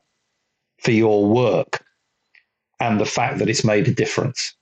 for 0.78 0.90
your 0.90 1.24
work 1.26 1.84
and 2.80 3.00
the 3.00 3.06
fact 3.06 3.38
that 3.38 3.48
it's 3.48 3.64
made 3.64 3.88
a 3.88 3.94
difference. 3.94 4.54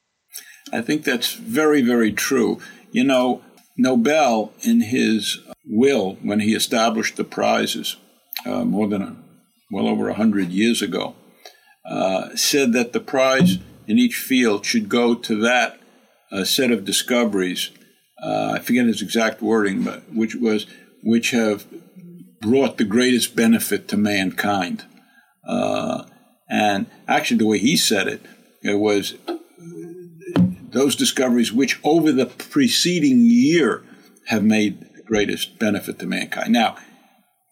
I 0.72 0.82
think 0.82 1.04
that's 1.04 1.32
very, 1.32 1.82
very 1.82 2.12
true. 2.12 2.60
You 2.92 3.04
know, 3.04 3.42
Nobel, 3.79 4.53
in 4.62 4.81
his 4.81 5.39
will, 5.64 6.18
when 6.22 6.41
he 6.41 6.55
established 6.55 7.16
the 7.16 7.24
prizes 7.24 7.97
uh, 8.45 8.64
more 8.64 8.89
than 8.89 9.03
a, 9.03 9.16
well 9.70 9.87
over 9.87 10.09
a 10.09 10.14
hundred 10.14 10.51
years 10.51 10.83
ago, 10.83 11.14
uh, 11.89 12.35
said 12.35 12.72
that 12.72 12.93
the 12.93 13.01
prize 13.01 13.59
in 13.87 13.99
each 13.99 14.16
field 14.16 14.66
should 14.66 14.89
go 14.89 15.14
to 15.14 15.41
that 15.41 15.81
uh, 16.33 16.45
set 16.45 16.72
of 16.72 16.85
discoveries. 16.85 17.70
Uh, 18.22 18.53
I 18.57 18.59
forget 18.59 18.87
his 18.87 19.01
exact 19.01 19.41
wording, 19.41 19.85
but 19.85 20.03
which 20.12 20.35
was 20.35 20.66
which 21.05 21.31
have 21.31 21.64
brought 22.41 22.76
the 22.76 22.85
greatest 22.85 23.37
benefit 23.37 23.87
to 23.89 23.97
mankind. 23.97 24.85
Uh, 25.47 26.05
and 26.51 26.87
actually, 27.07 27.39
the 27.39 27.47
way 27.47 27.59
he 27.59 27.76
said 27.76 28.09
it, 28.09 28.22
it 28.62 28.81
was 28.81 29.14
those 30.70 30.96
discoveries 30.96 31.52
which 31.52 31.80
over 31.84 32.12
the 32.12 32.26
preceding 32.26 33.20
year 33.20 33.84
have 34.26 34.44
made 34.44 34.80
the 34.80 35.02
greatest 35.02 35.58
benefit 35.58 35.98
to 35.98 36.06
mankind. 36.06 36.52
Now, 36.52 36.76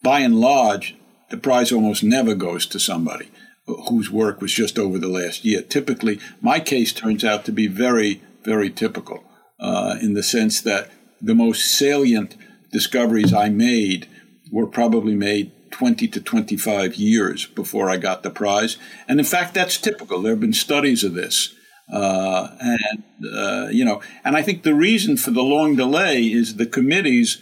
by 0.02 0.20
and 0.20 0.40
large, 0.40 0.94
the 1.30 1.36
prize 1.36 1.72
almost 1.72 2.04
never 2.04 2.34
goes 2.34 2.66
to 2.66 2.78
somebody 2.78 3.30
whose 3.66 4.10
work 4.10 4.40
was 4.40 4.52
just 4.52 4.78
over 4.78 4.98
the 4.98 5.08
last 5.08 5.44
year. 5.44 5.62
Typically, 5.62 6.20
my 6.40 6.60
case 6.60 6.92
turns 6.92 7.24
out 7.24 7.44
to 7.44 7.52
be 7.52 7.66
very, 7.66 8.22
very 8.44 8.70
typical 8.70 9.24
uh, 9.58 9.96
in 10.00 10.14
the 10.14 10.22
sense 10.22 10.60
that 10.60 10.90
the 11.20 11.34
most 11.34 11.64
salient 11.64 12.36
discoveries 12.70 13.32
I 13.32 13.48
made 13.48 14.08
were 14.52 14.66
probably 14.66 15.14
made 15.14 15.52
20 15.72 16.06
to 16.08 16.20
25 16.20 16.94
years 16.94 17.46
before 17.46 17.90
I 17.90 17.96
got 17.96 18.22
the 18.22 18.30
prize. 18.30 18.76
And 19.08 19.18
in 19.18 19.26
fact, 19.26 19.54
that's 19.54 19.78
typical. 19.78 20.22
There 20.22 20.32
have 20.32 20.40
been 20.40 20.52
studies 20.52 21.02
of 21.02 21.14
this. 21.14 21.54
Uh, 21.92 22.48
and, 22.60 23.04
uh, 23.32 23.68
you 23.70 23.84
know, 23.84 24.02
and 24.24 24.36
I 24.36 24.42
think 24.42 24.62
the 24.62 24.74
reason 24.74 25.16
for 25.16 25.30
the 25.30 25.42
long 25.42 25.76
delay 25.76 26.24
is 26.24 26.56
the 26.56 26.66
committees, 26.66 27.40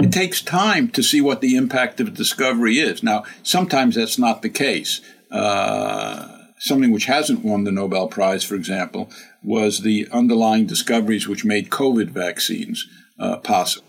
it 0.00 0.10
takes 0.10 0.42
time 0.42 0.88
to 0.90 1.02
see 1.02 1.20
what 1.20 1.40
the 1.40 1.54
impact 1.54 2.00
of 2.00 2.14
discovery 2.14 2.78
is. 2.78 3.02
Now, 3.02 3.24
sometimes 3.42 3.94
that's 3.94 4.18
not 4.18 4.42
the 4.42 4.48
case. 4.48 5.00
Uh, 5.30 6.38
something 6.58 6.90
which 6.90 7.04
hasn't 7.04 7.44
won 7.44 7.62
the 7.62 7.70
Nobel 7.70 8.08
Prize, 8.08 8.42
for 8.42 8.56
example, 8.56 9.08
was 9.44 9.82
the 9.82 10.08
underlying 10.10 10.66
discoveries 10.66 11.28
which 11.28 11.44
made 11.44 11.70
COVID 11.70 12.10
vaccines 12.10 12.86
uh, 13.18 13.36
possible. 13.38 13.86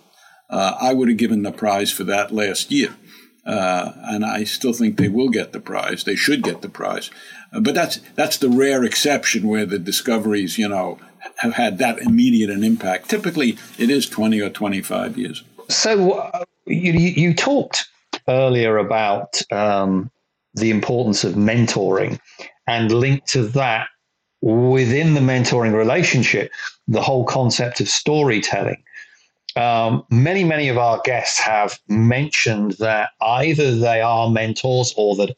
Uh, 0.49 0.77
I 0.79 0.93
would 0.93 1.07
have 1.07 1.17
given 1.17 1.41
the 1.41 1.51
prize 1.51 1.91
for 1.91 2.03
that 2.03 2.31
last 2.31 2.71
year. 2.71 2.95
And 3.45 4.23
I 4.23 4.43
still 4.43 4.73
think 4.73 4.97
they 4.97 5.09
will 5.09 5.29
get 5.29 5.51
the 5.51 5.59
prize. 5.59 6.03
They 6.03 6.15
should 6.15 6.43
get 6.43 6.61
the 6.61 6.69
prize. 6.69 7.09
But 7.59 7.75
that's 7.75 7.97
that's 8.15 8.37
the 8.37 8.49
rare 8.49 8.83
exception 8.83 9.47
where 9.47 9.65
the 9.65 9.79
discoveries, 9.79 10.57
you 10.57 10.67
know, 10.67 10.99
have 11.37 11.53
had 11.53 11.77
that 11.77 11.99
immediate 11.99 12.49
an 12.49 12.63
impact. 12.63 13.09
Typically, 13.09 13.57
it 13.77 13.89
is 13.89 14.09
20 14.09 14.41
or 14.41 14.49
25 14.49 15.17
years. 15.17 15.43
So 15.69 16.11
uh, 16.11 16.43
you, 16.65 16.93
you 16.93 17.33
talked 17.33 17.89
earlier 18.27 18.77
about 18.77 19.41
um, 19.51 20.11
the 20.55 20.69
importance 20.69 21.23
of 21.23 21.33
mentoring 21.33 22.19
and 22.67 22.91
linked 22.91 23.27
to 23.29 23.43
that 23.49 23.87
within 24.41 25.13
the 25.13 25.21
mentoring 25.21 25.73
relationship, 25.73 26.51
the 26.87 27.01
whole 27.01 27.25
concept 27.25 27.79
of 27.79 27.87
storytelling 27.87 28.83
um, 29.55 30.03
many, 30.09 30.43
many 30.43 30.69
of 30.69 30.77
our 30.77 30.99
guests 31.03 31.39
have 31.39 31.79
mentioned 31.87 32.73
that 32.79 33.11
either 33.21 33.75
they 33.75 34.01
are 34.01 34.29
mentors 34.29 34.93
or 34.97 35.15
that, 35.17 35.35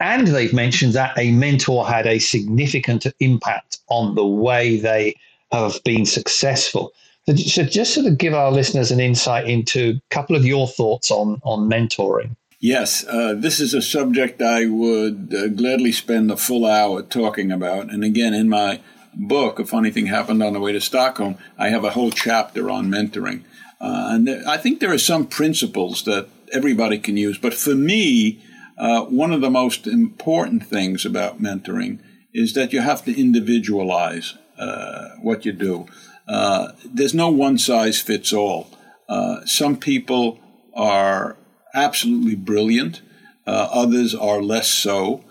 and 0.00 0.26
they've 0.26 0.52
mentioned 0.52 0.94
that 0.94 1.16
a 1.18 1.32
mentor 1.32 1.86
had 1.86 2.06
a 2.06 2.18
significant 2.18 3.06
impact 3.20 3.78
on 3.88 4.14
the 4.14 4.26
way 4.26 4.78
they 4.78 5.14
have 5.52 5.82
been 5.84 6.04
successful. 6.04 6.92
So, 7.26 7.62
just 7.62 7.94
sort 7.94 8.06
of 8.06 8.18
give 8.18 8.34
our 8.34 8.52
listeners 8.52 8.90
an 8.90 9.00
insight 9.00 9.48
into 9.48 9.94
a 9.96 10.14
couple 10.14 10.36
of 10.36 10.44
your 10.44 10.68
thoughts 10.68 11.10
on 11.10 11.40
on 11.42 11.70
mentoring. 11.70 12.36
Yes, 12.60 13.06
uh, 13.06 13.34
this 13.36 13.60
is 13.60 13.74
a 13.74 13.82
subject 13.82 14.40
I 14.40 14.66
would 14.66 15.34
uh, 15.34 15.48
gladly 15.48 15.92
spend 15.92 16.30
a 16.30 16.36
full 16.36 16.64
hour 16.66 17.02
talking 17.02 17.52
about. 17.52 17.92
And 17.92 18.02
again, 18.02 18.32
in 18.32 18.48
my 18.48 18.80
book, 19.14 19.58
A 19.58 19.66
Funny 19.66 19.90
Thing 19.90 20.06
Happened 20.06 20.42
on 20.42 20.54
the 20.54 20.60
Way 20.60 20.72
to 20.72 20.80
Stockholm, 20.80 21.36
I 21.58 21.68
have 21.68 21.84
a 21.84 21.90
whole 21.90 22.10
chapter 22.10 22.70
on 22.70 22.90
mentoring. 22.90 23.42
Uh, 23.80 24.08
and 24.12 24.26
th- 24.26 24.46
I 24.46 24.56
think 24.56 24.80
there 24.80 24.92
are 24.92 24.98
some 24.98 25.26
principles 25.26 26.04
that 26.04 26.28
everybody 26.52 26.98
can 26.98 27.16
use. 27.16 27.36
But 27.36 27.52
for 27.52 27.74
me, 27.74 28.40
uh, 28.78 29.04
one 29.04 29.32
of 29.32 29.40
the 29.40 29.50
most 29.50 29.86
important 29.86 30.66
things 30.66 31.04
about 31.04 31.40
mentoring 31.40 31.98
is 32.32 32.54
that 32.54 32.72
you 32.72 32.80
have 32.80 33.04
to 33.04 33.18
individualize 33.18 34.34
uh, 34.58 35.10
what 35.22 35.44
you 35.44 35.52
do. 35.52 35.86
Uh, 36.26 36.72
there's 36.84 37.14
no 37.14 37.28
one 37.28 37.58
size 37.58 38.00
fits 38.00 38.32
all. 38.32 38.68
Uh, 39.08 39.44
some 39.44 39.76
people 39.76 40.40
are 40.74 41.36
absolutely 41.74 42.34
brilliant, 42.34 43.02
uh, 43.46 43.68
others 43.70 44.14
are 44.14 44.42
less 44.42 44.68
so 44.68 45.24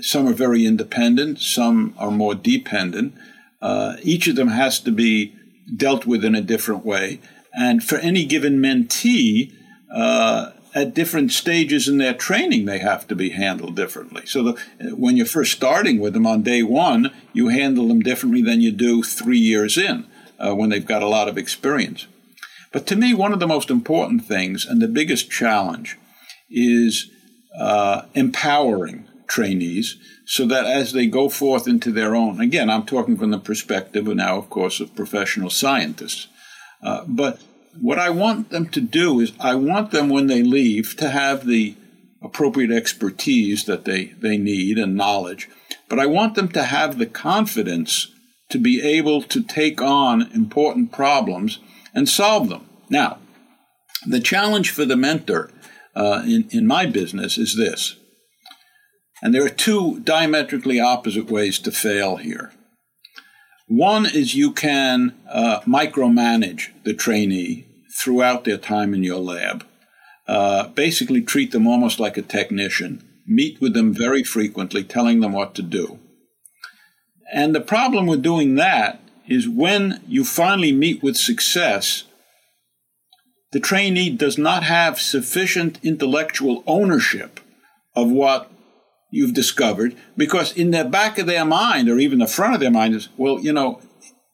some 0.00 0.28
are 0.28 0.32
very 0.34 0.66
independent, 0.66 1.40
some 1.40 1.94
are 1.98 2.10
more 2.10 2.34
dependent. 2.34 3.14
Uh, 3.60 3.96
each 4.02 4.28
of 4.28 4.36
them 4.36 4.48
has 4.48 4.78
to 4.80 4.90
be 4.90 5.34
dealt 5.74 6.06
with 6.06 6.24
in 6.24 6.34
a 6.34 6.40
different 6.40 6.84
way. 6.84 7.20
And 7.52 7.82
for 7.82 7.96
any 7.96 8.24
given 8.24 8.60
mentee, 8.60 9.52
uh, 9.92 10.52
at 10.74 10.94
different 10.94 11.32
stages 11.32 11.88
in 11.88 11.98
their 11.98 12.14
training, 12.14 12.64
they 12.64 12.78
have 12.78 13.06
to 13.08 13.14
be 13.14 13.30
handled 13.30 13.76
differently. 13.76 14.26
So 14.26 14.42
the, 14.42 14.94
when 14.94 15.16
you're 15.16 15.26
first 15.26 15.52
starting 15.52 15.98
with 15.98 16.14
them 16.14 16.26
on 16.26 16.42
day 16.42 16.62
one, 16.62 17.12
you 17.32 17.48
handle 17.48 17.88
them 17.88 18.00
differently 18.00 18.42
than 18.42 18.60
you 18.60 18.72
do 18.72 19.02
three 19.02 19.38
years 19.38 19.78
in 19.78 20.06
uh, 20.38 20.54
when 20.54 20.70
they've 20.70 20.84
got 20.84 21.02
a 21.02 21.08
lot 21.08 21.28
of 21.28 21.38
experience. 21.38 22.06
But 22.72 22.86
to 22.88 22.96
me, 22.96 23.14
one 23.14 23.32
of 23.32 23.40
the 23.40 23.46
most 23.46 23.70
important 23.70 24.24
things 24.24 24.66
and 24.66 24.80
the 24.80 24.88
biggest 24.88 25.30
challenge 25.30 25.96
is 26.50 27.10
uh, 27.58 28.02
empowering 28.14 29.08
trainees 29.26 29.96
so 30.26 30.46
that 30.46 30.66
as 30.66 30.92
they 30.92 31.06
go 31.06 31.28
forth 31.28 31.66
into 31.66 31.90
their 31.90 32.14
own, 32.14 32.40
again, 32.40 32.68
I'm 32.68 32.84
talking 32.84 33.16
from 33.16 33.30
the 33.30 33.38
perspective 33.38 34.06
of 34.06 34.16
now, 34.16 34.36
of 34.36 34.50
course, 34.50 34.80
of 34.80 34.94
professional 34.94 35.50
scientists. 35.50 36.28
Uh, 36.82 37.04
but 37.06 37.40
what 37.80 37.98
I 37.98 38.10
want 38.10 38.50
them 38.50 38.68
to 38.70 38.80
do 38.80 39.20
is 39.20 39.32
I 39.40 39.54
want 39.54 39.90
them 39.90 40.08
when 40.08 40.26
they 40.26 40.42
leave 40.42 40.96
to 40.96 41.10
have 41.10 41.46
the 41.46 41.76
appropriate 42.22 42.70
expertise 42.70 43.64
that 43.64 43.84
they, 43.84 44.06
they 44.18 44.36
need 44.36 44.78
and 44.78 44.96
knowledge, 44.96 45.48
but 45.88 45.98
I 45.98 46.06
want 46.06 46.34
them 46.34 46.48
to 46.48 46.64
have 46.64 46.98
the 46.98 47.06
confidence 47.06 48.12
to 48.50 48.58
be 48.58 48.80
able 48.80 49.22
to 49.22 49.42
take 49.42 49.80
on 49.80 50.22
important 50.32 50.92
problems 50.92 51.58
and 51.94 52.08
solve 52.08 52.48
them. 52.48 52.68
Now, 52.88 53.18
the 54.06 54.20
challenge 54.20 54.70
for 54.70 54.84
the 54.84 54.96
mentor 54.96 55.50
uh, 55.94 56.22
in, 56.24 56.48
in 56.50 56.66
my 56.66 56.86
business 56.86 57.38
is 57.38 57.56
this 57.56 57.96
and 59.22 59.34
there 59.34 59.44
are 59.44 59.50
two 59.50 60.00
diametrically 60.00 60.80
opposite 60.80 61.30
ways 61.30 61.58
to 61.60 61.72
fail 61.72 62.16
here. 62.16 62.52
One 63.68 64.06
is 64.06 64.34
you 64.34 64.52
can 64.52 65.14
uh, 65.30 65.60
micromanage 65.60 66.70
the 66.84 66.94
trainee 66.94 67.66
throughout 68.00 68.44
their 68.44 68.56
time 68.56 68.94
in 68.94 69.04
your 69.04 69.18
lab. 69.18 69.66
Uh, 70.26 70.68
basically, 70.68 71.20
treat 71.20 71.52
them 71.52 71.66
almost 71.66 72.00
like 72.00 72.16
a 72.16 72.22
technician, 72.22 73.06
meet 73.26 73.60
with 73.60 73.74
them 73.74 73.92
very 73.92 74.24
frequently, 74.24 74.84
telling 74.84 75.20
them 75.20 75.32
what 75.32 75.54
to 75.54 75.62
do. 75.62 75.98
And 77.32 77.54
the 77.54 77.60
problem 77.60 78.06
with 78.06 78.22
doing 78.22 78.54
that 78.54 79.00
is 79.26 79.46
when 79.48 80.02
you 80.08 80.24
finally 80.24 80.72
meet 80.72 81.02
with 81.02 81.16
success, 81.16 82.04
the 83.52 83.60
trainee 83.60 84.10
does 84.10 84.38
not 84.38 84.62
have 84.62 84.98
sufficient 84.98 85.78
intellectual 85.82 86.62
ownership 86.66 87.40
of 87.94 88.10
what 88.10 88.50
you've 89.10 89.34
discovered 89.34 89.96
because 90.16 90.52
in 90.52 90.70
the 90.70 90.84
back 90.84 91.18
of 91.18 91.26
their 91.26 91.44
mind 91.44 91.88
or 91.88 91.98
even 91.98 92.18
the 92.18 92.26
front 92.26 92.54
of 92.54 92.60
their 92.60 92.70
mind 92.70 92.94
is, 92.94 93.08
well, 93.16 93.40
you 93.40 93.52
know, 93.52 93.80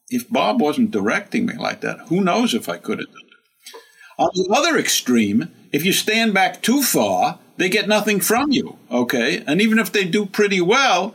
if 0.09 0.29
Bob 0.29 0.61
wasn't 0.61 0.91
directing 0.91 1.45
me 1.45 1.55
like 1.57 1.81
that, 1.81 1.99
who 2.07 2.21
knows 2.21 2.53
if 2.53 2.69
I 2.69 2.77
could 2.77 2.99
have 2.99 3.07
done 3.07 3.17
it. 3.17 3.81
On 4.17 4.29
the 4.33 4.53
other 4.55 4.77
extreme, 4.77 5.51
If 5.75 5.83
you 5.83 5.91
stand 5.91 6.33
back 6.33 6.61
too 6.61 6.81
far, 6.81 7.37
they 7.57 7.67
get 7.67 7.89
nothing 7.89 8.21
from 8.21 8.53
you. 8.53 8.77
Okay. 8.89 9.43
And 9.45 9.61
even 9.61 9.77
if 9.77 9.91
they 9.91 10.05
do 10.05 10.25
pretty 10.25 10.61
well, 10.61 11.13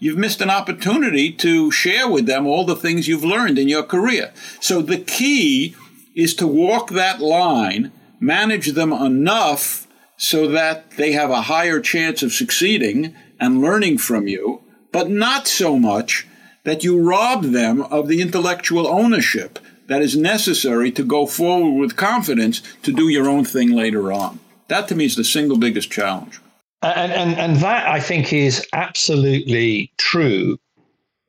you've 0.00 0.18
missed 0.18 0.40
an 0.40 0.50
opportunity 0.50 1.30
to 1.34 1.70
share 1.70 2.10
with 2.10 2.26
them 2.26 2.44
all 2.44 2.64
the 2.64 2.74
things 2.74 3.06
you've 3.06 3.22
learned 3.22 3.56
in 3.56 3.68
your 3.68 3.84
career. 3.84 4.32
So 4.58 4.82
the 4.82 4.98
key 4.98 5.76
is 6.16 6.34
to 6.34 6.46
walk 6.48 6.90
that 6.90 7.20
line, 7.20 7.92
manage 8.18 8.72
them 8.72 8.92
enough 8.92 9.86
so 10.20 10.46
that 10.48 10.90
they 10.98 11.12
have 11.12 11.30
a 11.30 11.40
higher 11.40 11.80
chance 11.80 12.22
of 12.22 12.30
succeeding 12.30 13.14
and 13.40 13.62
learning 13.62 13.96
from 13.96 14.28
you, 14.28 14.60
but 14.92 15.08
not 15.08 15.48
so 15.48 15.78
much 15.78 16.26
that 16.64 16.84
you 16.84 17.00
rob 17.00 17.42
them 17.42 17.80
of 17.80 18.06
the 18.06 18.20
intellectual 18.20 18.86
ownership 18.86 19.58
that 19.86 20.02
is 20.02 20.18
necessary 20.18 20.92
to 20.92 21.02
go 21.02 21.24
forward 21.24 21.80
with 21.80 21.96
confidence 21.96 22.60
to 22.82 22.92
do 22.92 23.08
your 23.08 23.30
own 23.30 23.46
thing 23.46 23.70
later 23.70 24.12
on. 24.12 24.38
That 24.68 24.88
to 24.88 24.94
me 24.94 25.06
is 25.06 25.16
the 25.16 25.24
single 25.24 25.56
biggest 25.56 25.90
challenge. 25.90 26.38
And, 26.82 27.12
and, 27.12 27.38
and 27.38 27.56
that 27.56 27.88
I 27.88 27.98
think 27.98 28.30
is 28.30 28.66
absolutely 28.74 29.90
true 29.96 30.58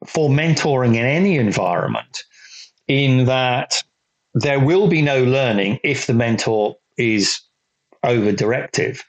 for 0.06 0.30
mentoring 0.30 0.98
in 0.98 1.06
any 1.06 1.38
environment, 1.38 2.26
in 2.89 3.26
that 3.28 3.84
there 4.34 4.60
will 4.60 4.89
be 4.89 5.02
no 5.02 5.24
learning 5.24 5.80
if 5.82 6.08
the 6.08 6.14
mentor 6.14 6.76
is 6.98 7.39
over 8.04 8.32
directive. 8.32 9.04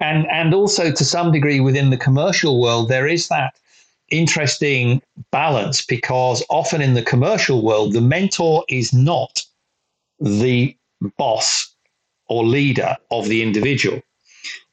And, 0.00 0.26
and 0.30 0.54
also 0.54 0.92
to 0.92 1.04
some 1.04 1.32
degree 1.32 1.60
within 1.60 1.90
the 1.90 1.96
commercial 1.96 2.60
world, 2.60 2.88
there 2.88 3.06
is 3.06 3.28
that 3.28 3.58
interesting 4.10 5.02
balance 5.30 5.84
because 5.84 6.44
often 6.48 6.80
in 6.80 6.94
the 6.94 7.02
commercial 7.02 7.62
world, 7.62 7.92
the 7.92 8.00
mentor 8.00 8.64
is 8.68 8.92
not 8.92 9.44
the 10.20 10.76
boss 11.16 11.74
or 12.28 12.44
leader 12.44 12.96
of 13.10 13.28
the 13.28 13.42
individual. 13.42 14.00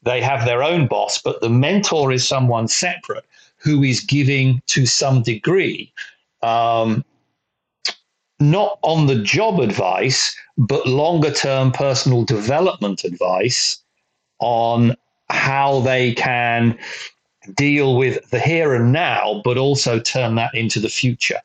They 0.04 0.22
have 0.22 0.46
their 0.46 0.64
own 0.64 0.88
boss, 0.88 1.22
but 1.22 1.42
the 1.42 1.50
mentor 1.50 2.12
is 2.12 2.28
someone 2.28 2.68
separate 2.68 3.26
who 3.58 3.84
is 3.84 4.00
giving 4.00 4.62
to 4.68 4.86
some 4.86 5.24
degree 5.24 5.92
um, 6.44 7.04
not 8.40 8.80
on 8.82 9.08
the 9.08 9.16
job 9.16 9.60
advice, 9.60 10.36
but 10.58 10.88
longer 10.88 11.32
term 11.32 11.72
personal 11.72 12.24
development 12.24 13.04
advice 13.04 13.78
on 14.40 14.96
how 15.30 15.80
they 15.82 16.14
can 16.14 16.78
deal 17.56 17.98
with 17.98 18.30
the 18.30 18.40
here 18.40 18.74
and 18.74 18.92
now, 18.92 19.42
but 19.44 19.58
also 19.58 20.00
turn 20.00 20.36
that 20.36 20.54
into 20.54 20.80
the 20.80 20.90
future. 20.90 21.40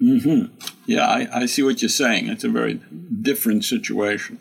Mm-hmm. 0.00 0.54
Yeah, 0.86 1.06
I, 1.06 1.42
I, 1.42 1.46
see 1.46 1.62
what 1.62 1.82
you're 1.82 1.88
saying. 1.90 2.28
It's 2.28 2.44
a 2.44 2.48
very 2.48 2.80
different 3.20 3.64
situation. 3.64 4.40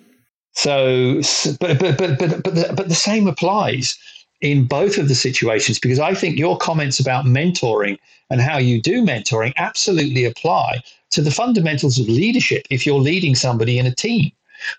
So, 0.54 1.22
but 1.60 1.80
but 1.80 1.98
but 1.98 2.20
but 2.20 2.44
but 2.44 2.56
the, 2.56 2.74
but 2.76 2.88
the 2.88 2.96
same 2.96 3.28
applies 3.28 3.98
in 4.42 4.66
both 4.66 4.98
of 4.98 5.08
the 5.08 5.16
situations 5.16 5.80
because 5.80 6.00
I 6.00 6.14
think 6.14 6.38
your 6.38 6.58
comments 6.58 7.00
about 7.00 7.26
mentoring 7.26 7.98
and 8.30 8.42
how 8.42 8.58
you 8.58 8.82
do 8.82 9.04
mentoring 9.04 9.54
absolutely 9.58 10.24
apply 10.26 10.82
to 11.12 11.22
the 11.22 11.32
fundamentals 11.32 12.00
of 12.00 12.08
leadership 12.08 12.66
if 12.70 12.86
you're 12.86 13.00
leading 13.00 13.36
somebody 13.36 13.80
in 13.80 13.86
a 13.86 13.96
team. 13.96 14.32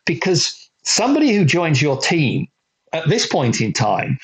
Because 0.07 0.71
somebody 0.83 1.35
who 1.35 1.45
joins 1.45 1.83
your 1.83 1.99
team 1.99 2.49
at 2.93 3.09
this 3.09 3.27
point 3.27 3.61
in 3.61 3.73
time 3.73 4.19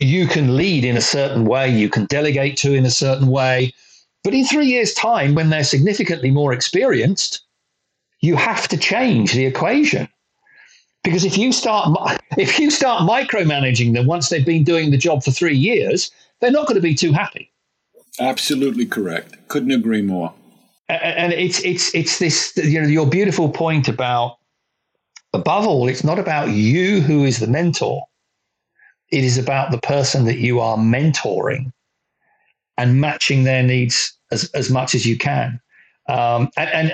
you 0.00 0.26
can 0.26 0.56
lead 0.56 0.84
in 0.84 0.96
a 0.96 1.00
certain 1.00 1.44
way, 1.44 1.68
you 1.68 1.88
can 1.88 2.04
delegate 2.06 2.56
to 2.58 2.74
in 2.74 2.86
a 2.86 2.90
certain 2.90 3.28
way. 3.28 3.72
But 4.22 4.34
in 4.34 4.44
three 4.44 4.66
years' 4.66 4.94
time, 4.94 5.34
when 5.34 5.50
they're 5.50 5.64
significantly 5.64 6.30
more 6.30 6.52
experienced, 6.52 7.42
you 8.20 8.36
have 8.36 8.68
to 8.68 8.76
change 8.76 9.32
the 9.32 9.46
equation. 9.46 10.08
Because 11.04 11.24
if 11.24 11.38
you 11.38 11.52
start 11.52 11.88
if 12.36 12.58
you 12.58 12.70
start 12.70 13.02
micromanaging 13.02 13.94
them 13.94 14.06
once 14.06 14.28
they've 14.28 14.44
been 14.44 14.64
doing 14.64 14.90
the 14.90 14.96
job 14.96 15.22
for 15.22 15.30
three 15.30 15.56
years, 15.56 16.10
they're 16.40 16.50
not 16.50 16.66
going 16.66 16.76
to 16.76 16.82
be 16.82 16.94
too 16.94 17.12
happy. 17.12 17.52
Absolutely 18.20 18.86
correct. 18.86 19.36
Couldn't 19.48 19.70
agree 19.70 20.02
more. 20.02 20.32
And 20.88 21.32
it's 21.32 21.60
it's 21.64 21.94
it's 21.94 22.18
this 22.18 22.56
you 22.56 22.80
know 22.80 22.88
your 22.88 23.06
beautiful 23.06 23.48
point 23.50 23.88
about 23.88 24.38
above 25.32 25.66
all, 25.66 25.88
it's 25.88 26.04
not 26.04 26.18
about 26.18 26.50
you 26.50 27.00
who 27.00 27.24
is 27.24 27.38
the 27.38 27.46
mentor. 27.46 28.04
It 29.10 29.24
is 29.24 29.38
about 29.38 29.70
the 29.70 29.78
person 29.78 30.24
that 30.24 30.38
you 30.38 30.60
are 30.60 30.76
mentoring 30.76 31.72
and 32.76 33.00
matching 33.00 33.44
their 33.44 33.62
needs 33.62 34.16
as, 34.30 34.50
as 34.52 34.70
much 34.70 34.94
as 34.94 35.06
you 35.06 35.16
can. 35.16 35.60
Um, 36.08 36.50
and, 36.56 36.70
and 36.70 36.92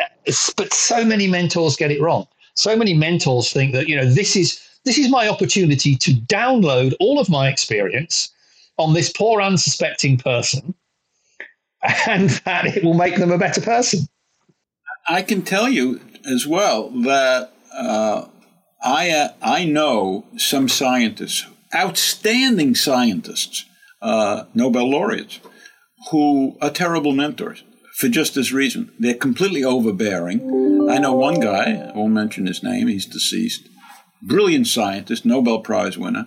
but 0.57 0.73
so 0.73 1.05
many 1.05 1.29
mentors 1.29 1.77
get 1.77 1.91
it 1.91 2.01
wrong. 2.01 2.27
So 2.55 2.77
many 2.77 2.95
mentors 2.95 3.53
think 3.53 3.73
that 3.73 3.89
you 3.89 3.97
know 3.97 4.07
this 4.07 4.37
is 4.37 4.61
this 4.85 4.99
is 4.99 5.11
my 5.11 5.29
opportunity 5.29 5.97
to 5.97 6.13
download 6.13 6.95
all 7.01 7.19
of 7.19 7.29
my 7.29 7.49
experience 7.49 8.31
on 8.79 8.95
this 8.95 9.11
poor 9.11 9.41
unsuspecting 9.41 10.19
person, 10.19 10.75
and 12.07 12.31
that 12.45 12.67
it 12.67 12.85
will 12.85 12.95
make 12.95 13.17
them 13.17 13.33
a 13.33 13.39
better 13.39 13.61
person. 13.61 14.07
I 15.09 15.23
can 15.23 15.43
tell 15.43 15.69
you 15.69 16.01
as 16.25 16.47
well 16.47 16.91
that 17.03 17.53
uh, 17.73 18.27
I 18.83 19.11
uh, 19.11 19.29
I 19.43 19.65
know 19.65 20.25
some 20.37 20.69
scientists 20.69 21.47
outstanding 21.75 22.75
scientists, 22.75 23.65
uh, 24.01 24.45
Nobel 24.55 24.89
laureates, 24.89 25.41
who 26.11 26.57
are 26.61 26.71
terrible 26.71 27.13
mentors 27.13 27.65
for 27.97 28.09
just 28.09 28.35
this 28.35 28.53
reason. 28.53 28.93
They're 28.99 29.15
completely 29.15 29.65
overbearing. 29.65 30.41
I 30.89 30.99
know 30.99 31.15
one 31.15 31.41
guy, 31.41 31.91
I 31.93 31.97
won't 31.97 32.13
mention 32.13 32.47
his 32.47 32.63
name, 32.63 32.89
he's 32.89 33.07
deceased, 33.07 33.69
brilliant 34.23 34.67
scientist, 34.67 35.25
Nobel 35.25 35.61
Prize 35.61 35.99
winner. 35.99 36.27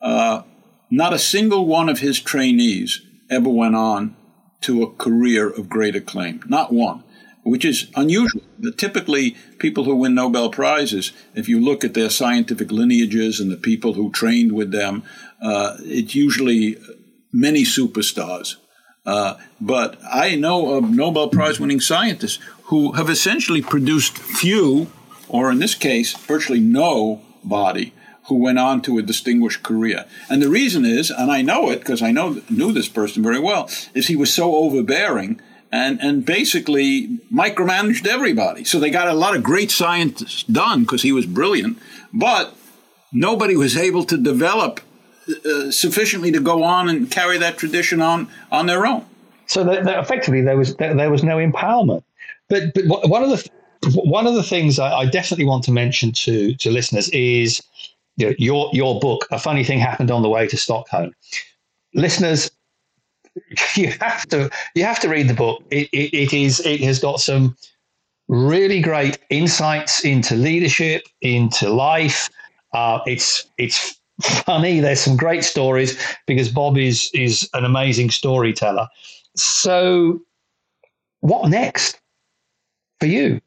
Uh, 0.00 0.42
not 0.90 1.12
a 1.12 1.18
single 1.18 1.66
one 1.66 1.88
of 1.88 2.00
his 2.00 2.20
trainees 2.20 3.00
ever 3.30 3.48
went 3.48 3.74
on 3.74 4.16
to 4.62 4.82
a 4.82 4.92
career 4.92 5.48
of 5.48 5.68
great 5.68 5.96
acclaim. 5.96 6.42
Not 6.46 6.72
one 6.72 7.02
which 7.46 7.64
is 7.64 7.86
unusual. 7.94 8.42
Typically, 8.76 9.36
people 9.60 9.84
who 9.84 9.94
win 9.94 10.16
Nobel 10.16 10.50
Prizes, 10.50 11.12
if 11.32 11.48
you 11.48 11.60
look 11.60 11.84
at 11.84 11.94
their 11.94 12.10
scientific 12.10 12.72
lineages 12.72 13.38
and 13.38 13.52
the 13.52 13.56
people 13.56 13.92
who 13.92 14.10
trained 14.10 14.50
with 14.50 14.72
them, 14.72 15.04
uh, 15.40 15.76
it's 15.78 16.16
usually 16.16 16.76
many 17.32 17.62
superstars. 17.62 18.56
Uh, 19.04 19.36
but 19.60 19.96
I 20.12 20.34
know 20.34 20.74
of 20.74 20.90
Nobel 20.90 21.28
Prize 21.28 21.60
winning 21.60 21.78
scientists 21.78 22.40
who 22.66 22.92
have 22.92 23.08
essentially 23.08 23.62
produced 23.62 24.18
few, 24.18 24.90
or 25.28 25.50
in 25.50 25.58
this 25.58 25.74
case, 25.74 26.14
virtually 26.16 26.60
no 26.60 27.22
body 27.44 27.92
who 28.28 28.34
went 28.34 28.58
on 28.58 28.82
to 28.82 28.98
a 28.98 29.02
distinguished 29.02 29.62
career. 29.62 30.04
And 30.28 30.42
the 30.42 30.48
reason 30.48 30.84
is, 30.84 31.10
and 31.10 31.30
I 31.30 31.42
know 31.42 31.70
it 31.70 31.78
because 31.78 32.02
I 32.02 32.10
know 32.10 32.42
knew 32.50 32.72
this 32.72 32.88
person 32.88 33.22
very 33.22 33.38
well, 33.38 33.70
is 33.94 34.08
he 34.08 34.16
was 34.16 34.32
so 34.32 34.56
overbearing 34.56 35.40
and, 35.70 36.00
and 36.00 36.24
basically 36.24 37.20
micromanaged 37.32 38.06
everybody. 38.06 38.64
So 38.64 38.80
they 38.80 38.90
got 38.90 39.08
a 39.08 39.14
lot 39.14 39.36
of 39.36 39.42
great 39.42 39.70
science 39.70 40.42
done 40.44 40.82
because 40.82 41.02
he 41.02 41.12
was 41.12 41.26
brilliant, 41.26 41.78
but 42.12 42.56
nobody 43.12 43.56
was 43.56 43.76
able 43.76 44.04
to 44.04 44.16
develop 44.16 44.80
uh, 45.28 45.70
sufficiently 45.70 46.32
to 46.32 46.40
go 46.40 46.64
on 46.64 46.88
and 46.88 47.10
carry 47.10 47.38
that 47.38 47.58
tradition 47.58 48.00
on 48.00 48.28
on 48.50 48.66
their 48.66 48.86
own. 48.86 49.04
So 49.46 49.68
effectively, 49.70 50.42
there 50.42 50.56
was 50.56 50.74
there 50.76 51.10
was 51.10 51.22
no 51.22 51.36
empowerment. 51.36 52.02
But 52.48 52.74
but 52.74 53.08
one 53.08 53.22
of 53.22 53.30
the 53.30 53.50
one 53.94 54.26
of 54.26 54.34
the 54.34 54.42
things 54.42 54.78
I, 54.78 54.92
I 54.92 55.06
definitely 55.06 55.44
want 55.44 55.64
to 55.64 55.72
mention 55.72 56.12
to 56.12 56.54
to 56.54 56.70
listeners 56.70 57.08
is 57.10 57.62
you 58.16 58.28
know, 58.28 58.34
your 58.38 58.70
your 58.72 59.00
book. 59.00 59.26
A 59.30 59.38
funny 59.38 59.64
thing 59.64 59.78
happened 59.78 60.10
on 60.10 60.22
the 60.22 60.28
way 60.28 60.46
to 60.46 60.56
Stockholm. 60.56 61.14
Listeners, 61.94 62.50
you 63.76 63.92
have 64.00 64.26
to 64.28 64.50
you 64.74 64.84
have 64.84 65.00
to 65.00 65.08
read 65.08 65.28
the 65.28 65.34
book. 65.34 65.62
It, 65.70 65.88
it, 65.92 66.14
it 66.14 66.32
is 66.32 66.60
it 66.60 66.80
has 66.80 66.98
got 66.98 67.20
some 67.20 67.56
really 68.28 68.80
great 68.80 69.18
insights 69.30 70.04
into 70.04 70.34
leadership, 70.34 71.02
into 71.20 71.68
life. 71.68 72.28
Uh, 72.72 73.00
it's 73.06 73.48
it's 73.58 73.98
funny. 74.22 74.80
There's 74.80 75.00
some 75.00 75.16
great 75.16 75.44
stories 75.44 75.98
because 76.26 76.48
Bob 76.48 76.78
is 76.78 77.10
is 77.12 77.48
an 77.54 77.64
amazing 77.64 78.10
storyteller. 78.10 78.88
So, 79.36 80.20
what 81.20 81.48
next 81.50 82.00
for 83.00 83.06
you? 83.06 83.40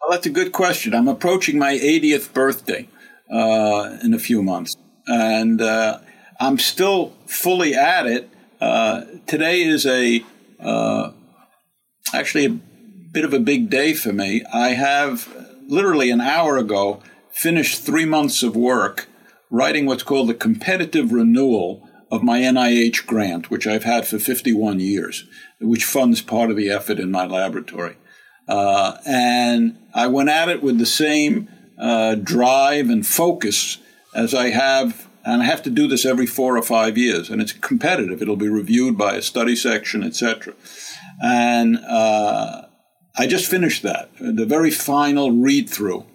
Well, 0.00 0.10
that's 0.10 0.26
a 0.26 0.30
good 0.30 0.52
question. 0.52 0.94
I'm 0.94 1.08
approaching 1.08 1.58
my 1.58 1.74
80th 1.74 2.32
birthday 2.32 2.88
uh, 3.30 3.98
in 4.02 4.14
a 4.14 4.18
few 4.18 4.42
months, 4.42 4.74
and 5.06 5.60
uh, 5.60 5.98
I'm 6.40 6.58
still 6.58 7.12
fully 7.26 7.74
at 7.74 8.06
it. 8.06 8.30
Uh, 8.60 9.02
today 9.26 9.62
is 9.62 9.86
a 9.86 10.24
uh, 10.58 11.12
actually 12.12 12.46
a 12.46 12.50
bit 13.12 13.24
of 13.24 13.32
a 13.32 13.40
big 13.40 13.70
day 13.70 13.94
for 13.94 14.12
me. 14.12 14.42
I 14.52 14.70
have 14.70 15.28
literally 15.66 16.10
an 16.10 16.20
hour 16.20 16.56
ago 16.56 17.02
finished 17.30 17.82
three 17.82 18.04
months 18.04 18.42
of 18.42 18.56
work 18.56 19.06
writing 19.50 19.86
what's 19.86 20.02
called 20.02 20.28
the 20.28 20.34
competitive 20.34 21.12
renewal 21.12 21.88
of 22.10 22.22
my 22.22 22.40
NIH 22.40 23.06
grant, 23.06 23.50
which 23.50 23.66
I've 23.66 23.84
had 23.84 24.06
for 24.06 24.18
51 24.18 24.80
years, 24.80 25.24
which 25.60 25.84
funds 25.84 26.22
part 26.22 26.50
of 26.50 26.56
the 26.56 26.70
effort 26.70 26.98
in 26.98 27.10
my 27.10 27.26
laboratory. 27.26 27.96
Uh, 28.50 28.98
and 29.06 29.78
I 29.94 30.08
went 30.08 30.28
at 30.28 30.48
it 30.48 30.60
with 30.60 30.78
the 30.78 30.86
same 30.86 31.48
uh, 31.78 32.16
drive 32.16 32.90
and 32.90 33.06
focus 33.06 33.78
as 34.12 34.34
I 34.34 34.50
have, 34.50 35.08
and 35.24 35.42
I 35.42 35.44
have 35.44 35.62
to 35.62 35.70
do 35.70 35.86
this 35.86 36.04
every 36.04 36.26
four 36.26 36.58
or 36.58 36.62
five 36.62 36.98
years, 36.98 37.30
and 37.30 37.40
it's 37.40 37.52
competitive. 37.52 38.20
It'll 38.20 38.34
be 38.34 38.48
reviewed 38.48 38.98
by 38.98 39.14
a 39.14 39.22
study 39.22 39.54
section, 39.54 40.02
etc. 40.02 40.54
And 41.22 41.78
uh, 41.78 42.62
I 43.16 43.26
just 43.28 43.48
finished 43.48 43.84
that, 43.84 44.10
the 44.18 44.46
very 44.46 44.72
final 44.72 45.30
read 45.30 45.70
through. 45.70 46.06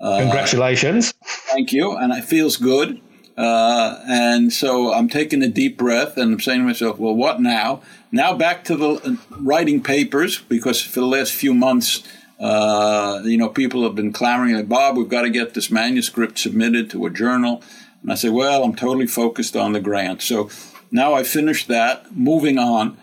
Uh, 0.00 0.18
Congratulations. 0.20 1.12
Thank 1.24 1.72
you. 1.72 1.96
And 1.96 2.12
it 2.12 2.24
feels 2.24 2.56
good. 2.56 3.00
Uh, 3.36 4.00
and 4.08 4.52
so 4.52 4.92
I'm 4.92 5.08
taking 5.08 5.42
a 5.42 5.48
deep 5.48 5.76
breath 5.76 6.16
and 6.16 6.34
I'm 6.34 6.40
saying 6.40 6.60
to 6.60 6.66
myself, 6.66 6.98
well, 6.98 7.14
what 7.14 7.40
now? 7.40 7.82
Now 8.14 8.32
back 8.32 8.62
to 8.66 8.76
the 8.76 8.90
uh, 8.90 9.16
writing 9.40 9.82
papers 9.82 10.38
because 10.38 10.80
for 10.80 11.00
the 11.00 11.06
last 11.06 11.32
few 11.32 11.52
months, 11.52 12.04
uh, 12.38 13.20
you 13.24 13.36
know, 13.36 13.48
people 13.48 13.82
have 13.82 13.96
been 13.96 14.12
clamoring 14.12 14.54
like, 14.54 14.68
Bob, 14.68 14.96
we've 14.96 15.08
got 15.08 15.22
to 15.22 15.30
get 15.30 15.54
this 15.54 15.68
manuscript 15.68 16.38
submitted 16.38 16.88
to 16.90 17.06
a 17.06 17.10
journal. 17.10 17.60
And 18.02 18.12
I 18.12 18.14
said, 18.14 18.30
well, 18.30 18.62
I'm 18.62 18.76
totally 18.76 19.08
focused 19.08 19.56
on 19.56 19.72
the 19.72 19.80
grant. 19.80 20.22
So 20.22 20.48
now 20.92 21.14
I 21.14 21.24
finished 21.24 21.66
that, 21.66 22.16
moving 22.16 22.56
on. 22.56 22.96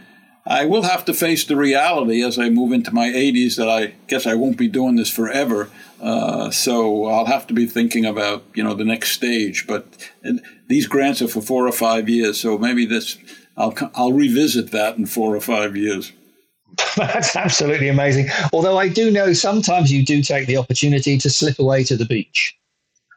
I 0.46 0.64
will 0.64 0.84
have 0.84 1.04
to 1.04 1.14
face 1.14 1.44
the 1.44 1.58
reality 1.58 2.24
as 2.24 2.40
I 2.40 2.50
move 2.50 2.72
into 2.72 2.94
my 2.94 3.10
80s 3.10 3.58
that 3.58 3.68
I 3.68 3.96
guess 4.08 4.26
I 4.26 4.36
won't 4.36 4.58
be 4.58 4.70
doing 4.70 4.96
this 4.96 5.10
forever. 5.10 5.70
Uh, 6.02 6.52
so 6.52 7.08
I'll 7.08 7.26
have 7.26 7.48
to 7.48 7.54
be 7.54 7.66
thinking 7.66 8.06
about 8.06 8.44
you 8.56 8.64
know 8.64 8.74
the 8.74 8.86
next 8.86 9.12
stage. 9.12 9.68
But 9.68 10.10
these 10.68 10.88
grants 10.88 11.22
are 11.22 11.28
for 11.28 11.42
four 11.42 11.68
or 11.68 11.72
five 11.72 12.10
years, 12.10 12.40
so 12.40 12.58
maybe 12.58 12.88
this 12.88 13.18
I'll 13.58 13.76
I'll 13.96 14.14
revisit 14.14 14.72
that 14.72 14.98
in 14.98 15.06
four 15.06 15.36
or 15.36 15.42
five 15.42 15.76
years. 15.76 16.12
That's 16.98 17.36
absolutely 17.36 17.90
amazing. 17.90 18.30
Although 18.54 18.78
I 18.78 18.88
do 18.88 19.12
know 19.12 19.34
sometimes 19.34 19.92
you 19.92 20.06
do 20.06 20.22
take 20.22 20.48
the 20.48 20.58
opportunity 20.58 21.18
to 21.18 21.30
slip 21.30 21.60
away 21.60 21.84
to 21.84 21.98
the 21.98 22.06
beach. 22.06 22.58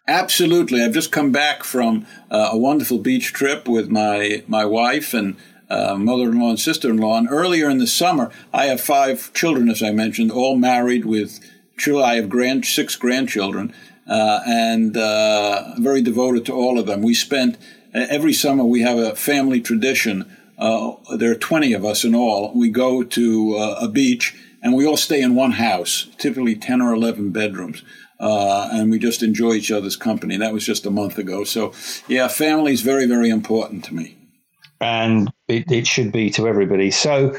Absolutely. 0.06 0.82
I've 0.82 0.92
just 0.92 1.12
come 1.12 1.32
back 1.32 1.64
from 1.64 2.06
uh, 2.30 2.50
a 2.52 2.58
wonderful 2.58 2.98
beach 2.98 3.32
trip 3.32 3.68
with 3.68 3.88
my 3.88 4.42
my 4.46 4.64
wife 4.64 5.14
and 5.14 5.36
uh, 5.70 5.96
mother-in-law 5.96 6.50
and 6.50 6.60
sister-in-law. 6.60 7.18
And 7.18 7.28
earlier 7.30 7.70
in 7.70 7.78
the 7.78 7.86
summer, 7.86 8.30
I 8.52 8.66
have 8.66 8.80
five 8.80 9.32
children, 9.32 9.68
as 9.70 9.82
I 9.82 9.92
mentioned, 9.92 10.30
all 10.30 10.56
married 10.56 11.04
with 11.06 11.40
children. 11.78 12.04
I 12.04 12.16
have 12.16 12.28
grand 12.28 12.66
six 12.66 12.96
grandchildren, 12.96 13.74
uh, 14.06 14.40
and 14.46 14.96
uh, 14.96 15.74
very 15.78 16.02
devoted 16.02 16.44
to 16.46 16.52
all 16.52 16.78
of 16.78 16.86
them. 16.86 17.00
We 17.00 17.14
spent 17.14 17.56
every 17.94 18.32
summer. 18.32 18.64
We 18.64 18.82
have 18.82 18.98
a 18.98 19.14
family 19.14 19.60
tradition. 19.60 20.36
Uh, 20.58 20.94
there 21.16 21.30
are 21.30 21.36
twenty 21.36 21.72
of 21.72 21.84
us 21.84 22.04
in 22.04 22.14
all. 22.14 22.52
We 22.54 22.70
go 22.70 23.02
to 23.02 23.56
uh, 23.56 23.78
a 23.80 23.88
beach, 23.88 24.34
and 24.62 24.74
we 24.74 24.86
all 24.86 24.96
stay 24.96 25.22
in 25.22 25.34
one 25.34 25.52
house, 25.52 26.08
typically 26.18 26.54
ten 26.56 26.80
or 26.80 26.92
eleven 26.92 27.30
bedrooms. 27.30 27.82
Uh, 28.20 28.68
and 28.72 28.90
we 28.90 28.98
just 28.98 29.22
enjoy 29.22 29.52
each 29.52 29.72
other's 29.72 29.96
company. 29.96 30.36
That 30.36 30.52
was 30.52 30.64
just 30.64 30.86
a 30.86 30.90
month 30.90 31.18
ago. 31.18 31.42
So, 31.44 31.72
yeah, 32.06 32.28
family 32.28 32.72
is 32.72 32.80
very, 32.80 33.06
very 33.06 33.28
important 33.28 33.84
to 33.86 33.94
me 33.94 34.16
and 34.84 35.32
it, 35.48 35.70
it 35.70 35.86
should 35.86 36.12
be 36.12 36.30
to 36.30 36.46
everybody. 36.46 36.90
So, 36.90 37.36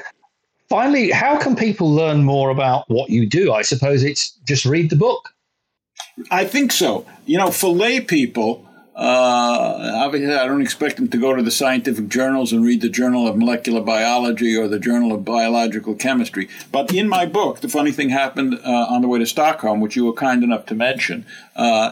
finally, 0.70 1.12
how 1.12 1.38
can 1.38 1.56
people 1.56 1.90
learn 1.92 2.24
more 2.24 2.50
about 2.50 2.86
what 2.88 3.10
you 3.10 3.28
do? 3.28 3.54
I 3.54 3.62
suppose 3.62 4.04
it's 4.04 4.32
just 4.46 4.66
read 4.66 4.90
the 4.90 4.96
book. 4.96 5.30
I 6.32 6.46
think 6.46 6.72
so. 6.72 7.06
You 7.26 7.38
know, 7.38 7.52
for 7.52 7.72
lay 7.72 8.02
people, 8.02 8.68
uh, 8.96 9.92
obviously, 9.96 10.34
I 10.34 10.48
don't 10.48 10.62
expect 10.62 10.96
them 10.96 11.10
to 11.10 11.18
go 11.18 11.36
to 11.36 11.44
the 11.44 11.52
scientific 11.52 12.08
journals 12.08 12.54
and 12.54 12.64
read 12.64 12.80
the 12.80 12.88
Journal 12.88 13.28
of 13.28 13.36
Molecular 13.36 13.82
Biology 13.82 14.56
or 14.56 14.70
the 14.70 14.80
Journal 14.80 15.12
of 15.12 15.26
Biological 15.26 15.96
Chemistry. 15.96 16.48
But 16.72 16.94
in 16.94 17.10
my 17.10 17.26
book, 17.26 17.60
the 17.60 17.68
funny 17.68 17.92
thing 17.92 18.10
happened 18.10 18.58
uh, 18.64 18.88
on 18.90 19.02
the 19.02 19.10
way 19.10 19.20
to 19.20 19.26
Stockholm, 19.26 19.82
which 19.82 19.98
you 19.98 20.06
were 20.06 20.14
kind 20.14 20.46
enough 20.46 20.66
to 20.68 20.76
mention. 20.76 21.26
Uh, 21.58 21.92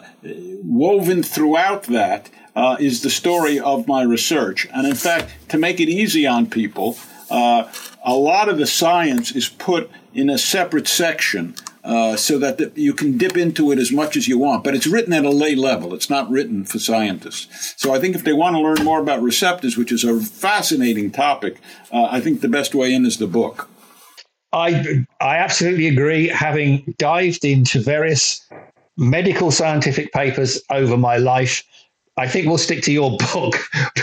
woven 0.64 1.24
throughout 1.24 1.84
that 1.84 2.30
uh, 2.56 2.78
is 2.80 3.02
the 3.02 3.10
story 3.10 3.60
of 3.60 3.86
my 3.86 4.02
research. 4.02 4.66
And 4.74 4.88
in 4.88 4.96
fact, 4.96 5.30
to 5.50 5.58
make 5.58 5.82
it 5.82 5.90
easy 5.90 6.26
on 6.26 6.50
people, 6.50 6.98
uh, 7.30 7.70
a 8.06 8.16
lot 8.16 8.48
of 8.48 8.58
the 8.58 8.68
science 8.68 9.32
is 9.32 9.50
put 9.50 9.92
in 10.14 10.30
a 10.30 10.38
separate 10.38 10.88
section 10.88 11.56
uh, 11.84 12.16
so 12.16 12.40
that 12.40 12.58
the, 12.58 12.72
you 12.76 12.94
can 12.94 13.18
dip 13.18 13.36
into 13.36 13.72
it 13.72 13.80
as 13.80 13.92
much 13.92 14.16
as 14.16 14.28
you 14.28 14.38
want. 14.38 14.64
But 14.64 14.76
it's 14.76 14.88
written 14.88 15.14
at 15.14 15.26
a 15.26 15.30
lay 15.30 15.56
level, 15.56 15.94
it's 15.94 16.10
not 16.10 16.30
written 16.30 16.64
for 16.66 16.80
scientists. 16.80 17.74
So 17.78 17.94
I 17.94 18.00
think 18.00 18.16
if 18.16 18.24
they 18.24 18.34
want 18.34 18.56
to 18.56 18.62
learn 18.62 18.84
more 18.84 19.00
about 19.00 19.22
receptors, 19.22 19.78
which 19.78 19.92
is 19.92 20.04
a 20.04 20.20
fascinating 20.20 21.12
topic, 21.12 21.58
uh, 21.92 22.08
I 22.10 22.22
think 22.22 22.42
the 22.42 22.48
best 22.48 22.74
way 22.74 22.94
in 22.94 23.06
is 23.06 23.18
the 23.18 23.28
book. 23.28 23.70
I, 24.54 25.06
I 25.20 25.38
absolutely 25.38 25.88
agree. 25.88 26.28
Having 26.28 26.96
dived 27.00 27.44
into 27.44 27.82
various 27.82 28.48
medical 28.98 29.50
scientific 29.50 30.14
papers 30.14 30.62
over 30.70 30.96
my 30.96 31.18
life, 31.18 31.64
I 32.18 32.28
think 32.28 32.46
we'll 32.46 32.60
stick 32.60 32.84
to 32.84 32.92
your 32.92 33.18
book 33.34 33.56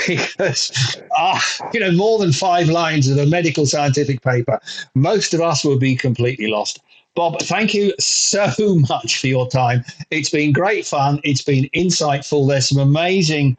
because, 0.06 0.96
uh, 1.16 1.40
you 1.72 1.78
know, 1.78 1.92
more 1.92 2.18
than 2.18 2.32
five 2.32 2.68
lines 2.68 3.08
of 3.08 3.16
a 3.18 3.26
medical 3.26 3.66
scientific 3.66 4.22
paper, 4.22 4.60
most 4.94 5.32
of 5.32 5.40
us 5.40 5.64
will 5.64 5.78
be 5.78 5.94
completely 5.94 6.48
lost. 6.48 6.80
Bob, 7.14 7.40
thank 7.42 7.74
you 7.74 7.92
so 7.98 8.50
much 8.88 9.20
for 9.20 9.26
your 9.26 9.48
time. 9.48 9.84
It's 10.10 10.30
been 10.30 10.52
great 10.52 10.86
fun. 10.86 11.20
It's 11.24 11.42
been 11.42 11.68
insightful. 11.74 12.48
There's 12.48 12.68
some 12.68 12.80
amazing 12.80 13.56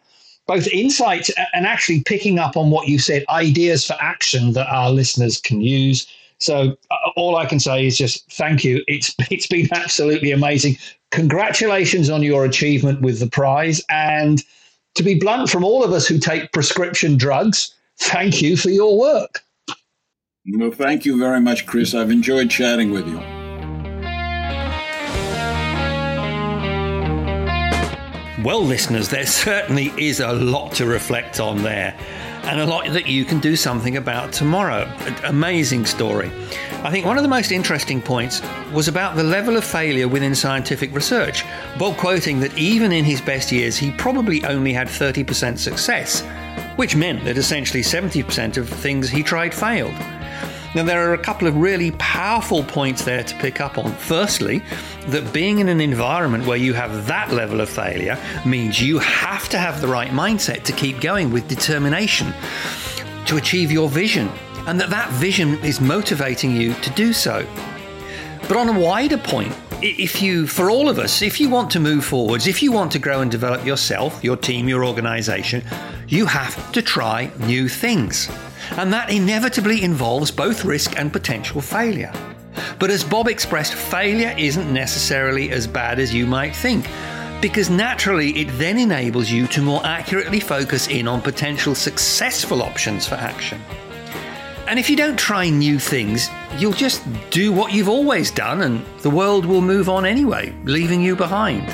both 0.47 0.67
insights 0.67 1.31
and 1.53 1.65
actually 1.65 2.01
picking 2.01 2.39
up 2.39 2.57
on 2.57 2.71
what 2.71 2.87
you 2.87 2.99
said, 2.99 3.23
ideas 3.29 3.85
for 3.85 3.95
action 4.01 4.53
that 4.53 4.67
our 4.67 4.89
listeners 4.89 5.39
can 5.39 5.61
use. 5.61 6.07
So 6.39 6.75
uh, 6.89 6.95
all 7.15 7.37
I 7.37 7.45
can 7.45 7.59
say 7.59 7.85
is 7.85 7.97
just 7.97 8.29
thank 8.31 8.63
you. 8.63 8.83
It's 8.87 9.15
it's 9.31 9.47
been 9.47 9.69
absolutely 9.71 10.31
amazing 10.31 10.77
congratulations 11.11 12.09
on 12.09 12.23
your 12.23 12.45
achievement 12.45 13.01
with 13.01 13.19
the 13.19 13.27
prize. 13.27 13.81
And 13.89 14.43
to 14.95 15.03
be 15.03 15.19
blunt, 15.19 15.49
from 15.49 15.63
all 15.63 15.83
of 15.83 15.91
us 15.91 16.07
who 16.07 16.19
take 16.19 16.51
prescription 16.51 17.17
drugs, 17.17 17.75
thank 17.99 18.41
you 18.41 18.57
for 18.57 18.69
your 18.69 18.97
work. 18.97 19.43
Well, 20.45 20.71
thank 20.71 21.05
you 21.05 21.19
very 21.19 21.39
much, 21.39 21.65
Chris. 21.67 21.93
I've 21.93 22.09
enjoyed 22.09 22.49
chatting 22.49 22.91
with 22.91 23.07
you. 23.07 23.40
Well, 28.43 28.63
listeners, 28.65 29.07
there 29.07 29.27
certainly 29.27 29.93
is 29.97 30.19
a 30.19 30.33
lot 30.33 30.73
to 30.73 30.87
reflect 30.87 31.39
on 31.39 31.61
there 31.61 31.95
and 32.43 32.59
a 32.59 32.65
lot 32.65 32.87
that 32.87 33.05
you 33.05 33.23
can 33.23 33.39
do 33.39 33.55
something 33.55 33.97
about 33.97 34.33
tomorrow. 34.33 34.91
Amazing 35.25 35.85
story. 35.85 36.31
I 36.83 36.89
think 36.89 37.05
one 37.05 37.17
of 37.17 37.23
the 37.23 37.29
most 37.29 37.51
interesting 37.51 38.01
points 38.01 38.41
was 38.73 38.87
about 38.87 39.15
the 39.15 39.23
level 39.23 39.57
of 39.57 39.63
failure 39.63 40.07
within 40.07 40.33
scientific 40.33 40.91
research. 40.95 41.45
Bob 41.77 41.97
quoting 41.97 42.39
that 42.39 42.57
even 42.57 42.91
in 42.91 43.05
his 43.05 43.21
best 43.21 43.51
years, 43.51 43.77
he 43.77 43.91
probably 43.91 44.43
only 44.45 44.73
had 44.73 44.87
30% 44.87 45.59
success, 45.59 46.21
which 46.77 46.95
meant 46.95 47.23
that 47.25 47.37
essentially 47.37 47.83
70% 47.83 48.57
of 48.57 48.67
things 48.67 49.07
he 49.07 49.21
tried 49.21 49.53
failed. 49.53 49.93
Now, 50.73 50.83
there 50.83 51.09
are 51.09 51.13
a 51.13 51.17
couple 51.17 51.49
of 51.49 51.57
really 51.57 51.91
powerful 51.91 52.63
points 52.63 53.03
there 53.03 53.23
to 53.23 53.35
pick 53.39 53.59
up 53.59 53.77
on. 53.77 53.91
Firstly, 53.95 54.63
that 55.07 55.33
being 55.33 55.59
in 55.59 55.67
an 55.67 55.81
environment 55.81 56.45
where 56.45 56.57
you 56.57 56.73
have 56.73 57.07
that 57.07 57.33
level 57.33 57.59
of 57.59 57.69
failure 57.69 58.17
means 58.45 58.81
you 58.81 58.97
have 58.99 59.49
to 59.49 59.57
have 59.57 59.81
the 59.81 59.87
right 59.87 60.11
mindset 60.11 60.63
to 60.63 60.71
keep 60.71 61.01
going 61.01 61.29
with 61.29 61.49
determination 61.49 62.33
to 63.25 63.35
achieve 63.35 63.69
your 63.69 63.89
vision, 63.89 64.29
and 64.65 64.79
that 64.79 64.89
that 64.89 65.09
vision 65.11 65.59
is 65.59 65.81
motivating 65.81 66.55
you 66.55 66.73
to 66.75 66.89
do 66.91 67.11
so. 67.11 67.45
But 68.47 68.55
on 68.55 68.69
a 68.69 68.79
wider 68.79 69.17
point, 69.17 69.53
if 69.81 70.21
you, 70.21 70.47
for 70.47 70.71
all 70.71 70.87
of 70.87 70.99
us, 70.99 71.21
if 71.21 71.41
you 71.41 71.49
want 71.49 71.69
to 71.71 71.81
move 71.81 72.05
forwards, 72.05 72.47
if 72.47 72.63
you 72.63 72.71
want 72.71 72.93
to 72.93 72.99
grow 72.99 73.19
and 73.19 73.29
develop 73.29 73.65
yourself, 73.65 74.23
your 74.23 74.37
team, 74.37 74.69
your 74.69 74.85
organization, 74.85 75.63
you 76.07 76.25
have 76.27 76.71
to 76.71 76.81
try 76.81 77.29
new 77.39 77.67
things 77.67 78.29
and 78.77 78.91
that 78.93 79.09
inevitably 79.09 79.83
involves 79.83 80.31
both 80.31 80.65
risk 80.65 80.97
and 80.97 81.11
potential 81.11 81.61
failure. 81.61 82.13
But 82.79 82.89
as 82.89 83.03
Bob 83.03 83.27
expressed, 83.27 83.73
failure 83.73 84.33
isn't 84.37 84.71
necessarily 84.71 85.51
as 85.51 85.67
bad 85.67 85.99
as 85.99 86.13
you 86.13 86.25
might 86.25 86.55
think, 86.55 86.87
because 87.41 87.69
naturally 87.69 88.31
it 88.31 88.47
then 88.57 88.77
enables 88.77 89.29
you 89.29 89.47
to 89.47 89.61
more 89.61 89.85
accurately 89.85 90.39
focus 90.39 90.87
in 90.87 91.07
on 91.07 91.21
potential 91.21 91.75
successful 91.75 92.61
options 92.61 93.07
for 93.07 93.15
action. 93.15 93.61
And 94.67 94.79
if 94.79 94.89
you 94.89 94.95
don't 94.95 95.17
try 95.17 95.49
new 95.49 95.79
things, 95.79 96.29
you'll 96.57 96.71
just 96.71 97.03
do 97.29 97.51
what 97.51 97.73
you've 97.73 97.89
always 97.89 98.31
done 98.31 98.61
and 98.61 98.85
the 98.99 99.09
world 99.09 99.45
will 99.45 99.61
move 99.61 99.89
on 99.89 100.05
anyway, 100.05 100.55
leaving 100.63 101.01
you 101.01 101.15
behind. 101.15 101.67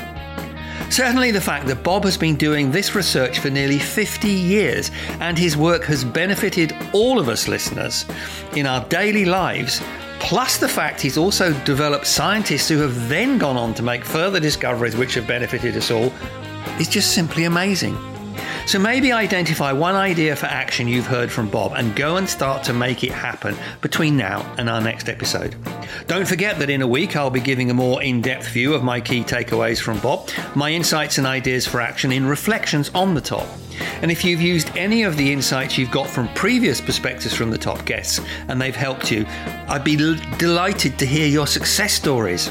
Certainly, 0.90 1.32
the 1.32 1.40
fact 1.40 1.66
that 1.66 1.84
Bob 1.84 2.04
has 2.04 2.16
been 2.16 2.36
doing 2.36 2.70
this 2.70 2.94
research 2.94 3.38
for 3.38 3.50
nearly 3.50 3.78
50 3.78 4.28
years 4.28 4.90
and 5.20 5.38
his 5.38 5.56
work 5.56 5.84
has 5.84 6.02
benefited 6.04 6.74
all 6.92 7.18
of 7.18 7.28
us 7.28 7.46
listeners 7.46 8.04
in 8.56 8.66
our 8.66 8.84
daily 8.86 9.24
lives, 9.24 9.82
plus 10.18 10.56
the 10.56 10.68
fact 10.68 11.00
he's 11.00 11.18
also 11.18 11.52
developed 11.64 12.06
scientists 12.06 12.68
who 12.68 12.78
have 12.78 13.08
then 13.08 13.38
gone 13.38 13.56
on 13.56 13.74
to 13.74 13.82
make 13.82 14.04
further 14.04 14.40
discoveries 14.40 14.96
which 14.96 15.14
have 15.14 15.26
benefited 15.26 15.76
us 15.76 15.90
all, 15.90 16.12
is 16.80 16.88
just 16.88 17.12
simply 17.12 17.44
amazing. 17.44 17.96
So 18.68 18.78
maybe 18.78 19.12
identify 19.12 19.72
one 19.72 19.94
idea 19.94 20.36
for 20.36 20.44
action 20.44 20.88
you've 20.88 21.06
heard 21.06 21.32
from 21.32 21.48
Bob 21.48 21.72
and 21.74 21.96
go 21.96 22.18
and 22.18 22.28
start 22.28 22.62
to 22.64 22.74
make 22.74 23.02
it 23.02 23.12
happen 23.12 23.56
between 23.80 24.14
now 24.14 24.44
and 24.58 24.68
our 24.68 24.82
next 24.82 25.08
episode. 25.08 25.56
Don't 26.06 26.28
forget 26.28 26.58
that 26.58 26.68
in 26.68 26.82
a 26.82 26.86
week 26.86 27.16
I'll 27.16 27.30
be 27.30 27.40
giving 27.40 27.70
a 27.70 27.74
more 27.74 28.02
in 28.02 28.20
depth 28.20 28.48
view 28.48 28.74
of 28.74 28.84
my 28.84 29.00
key 29.00 29.22
takeaways 29.22 29.80
from 29.80 29.98
Bob, 30.00 30.28
my 30.54 30.70
insights 30.70 31.16
and 31.16 31.26
ideas 31.26 31.66
for 31.66 31.80
action 31.80 32.12
in 32.12 32.26
reflections 32.26 32.90
on 32.94 33.14
the 33.14 33.22
top. 33.22 33.46
And 34.02 34.10
if 34.10 34.22
you've 34.22 34.42
used 34.42 34.76
any 34.76 35.02
of 35.04 35.16
the 35.16 35.32
insights 35.32 35.78
you've 35.78 35.90
got 35.90 36.06
from 36.06 36.28
previous 36.34 36.78
perspectives 36.78 37.34
from 37.34 37.50
the 37.50 37.56
top 37.56 37.86
guests 37.86 38.20
and 38.48 38.60
they've 38.60 38.76
helped 38.76 39.10
you, 39.10 39.24
I'd 39.70 39.82
be 39.82 39.96
l- 39.98 40.20
delighted 40.36 40.98
to 40.98 41.06
hear 41.06 41.26
your 41.26 41.46
success 41.46 41.94
stories. 41.94 42.50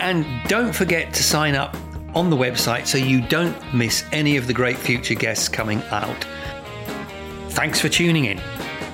And 0.00 0.26
don't 0.48 0.74
forget 0.74 1.14
to 1.14 1.22
sign 1.22 1.54
up 1.54 1.76
on 2.18 2.30
the 2.30 2.36
website 2.36 2.86
so 2.86 2.98
you 2.98 3.20
don't 3.20 3.56
miss 3.72 4.04
any 4.12 4.36
of 4.36 4.46
the 4.46 4.52
great 4.52 4.76
future 4.76 5.14
guests 5.14 5.48
coming 5.48 5.80
out. 5.90 6.26
Thanks 7.50 7.80
for 7.80 7.88
tuning 7.88 8.26
in. 8.26 8.40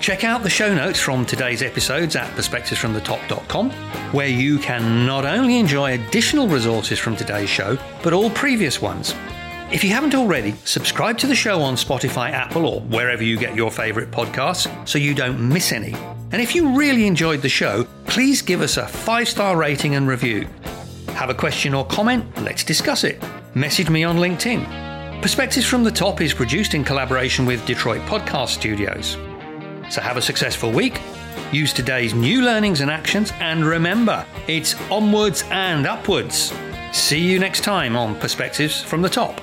Check 0.01 0.23
out 0.23 0.43
the 0.43 0.51
show 0.51 0.75
notes 0.75 1.01
from 1.01 1.25
today's 1.25 1.63
episodes 1.63 2.15
at 2.15 2.31
perspectivesfromthetop.com, 2.37 3.71
where 4.13 4.29
you 4.29 4.59
can 4.59 5.07
not 5.07 5.25
only 5.25 5.59
enjoy 5.59 5.95
additional 5.95 6.47
resources 6.47 6.99
from 6.99 7.17
today's 7.17 7.49
show, 7.49 7.79
but 8.03 8.13
all 8.13 8.29
previous 8.31 8.83
ones. 8.83 9.15
If 9.73 9.83
you 9.83 9.91
haven't 9.91 10.15
already, 10.15 10.53
subscribe 10.65 11.17
to 11.19 11.27
the 11.27 11.35
show 11.35 11.63
on 11.63 11.75
Spotify, 11.77 12.31
Apple, 12.31 12.67
or 12.67 12.81
wherever 12.83 13.25
you 13.25 13.39
get 13.39 13.57
your 13.57 13.71
favourite 13.71 14.11
podcasts 14.11 14.69
so 14.87 14.99
you 14.99 15.15
don't 15.15 15.41
miss 15.41 15.73
any. 15.73 15.95
And 16.33 16.43
if 16.43 16.55
you 16.55 16.77
really 16.77 17.07
enjoyed 17.07 17.41
the 17.41 17.49
show, 17.49 17.85
please 18.07 18.43
give 18.43 18.61
us 18.61 18.77
a 18.77 18.87
five 18.87 19.29
star 19.29 19.57
rating 19.57 19.95
and 19.95 20.07
review. 20.07 20.47
Have 21.15 21.31
a 21.31 21.35
question 21.35 21.75
or 21.75 21.87
comment? 21.87 22.25
Let's 22.43 22.65
discuss 22.65 23.05
it. 23.05 23.23
Message 23.55 23.89
me 23.89 24.03
on 24.03 24.17
LinkedIn. 24.17 25.23
Perspectives 25.23 25.65
from 25.65 25.85
the 25.85 25.91
Top 25.91 26.21
is 26.21 26.35
produced 26.35 26.75
in 26.75 26.83
collaboration 26.83 27.47
with 27.47 27.65
Detroit 27.67 28.01
Podcast 28.03 28.49
Studios. 28.49 29.17
So 29.91 30.01
have 30.01 30.17
a 30.17 30.23
successful 30.23 30.73
week. 30.73 31.01
Use 31.53 31.73
today's 31.73 32.15
new 32.15 32.43
learnings 32.43 32.81
and 32.81 32.91
actions, 32.91 33.33
and 33.39 33.65
remember, 33.65 34.27
it's 34.49 34.75
onwards 34.91 35.45
and 35.51 35.87
upwards. 35.87 36.53
See 36.93 37.21
you 37.21 37.39
next 37.39 37.63
time 37.63 37.97
on 37.97 38.17
Perspectives 38.17 38.83
from 38.83 39.01
the 39.01 39.09
Top. 39.09 39.41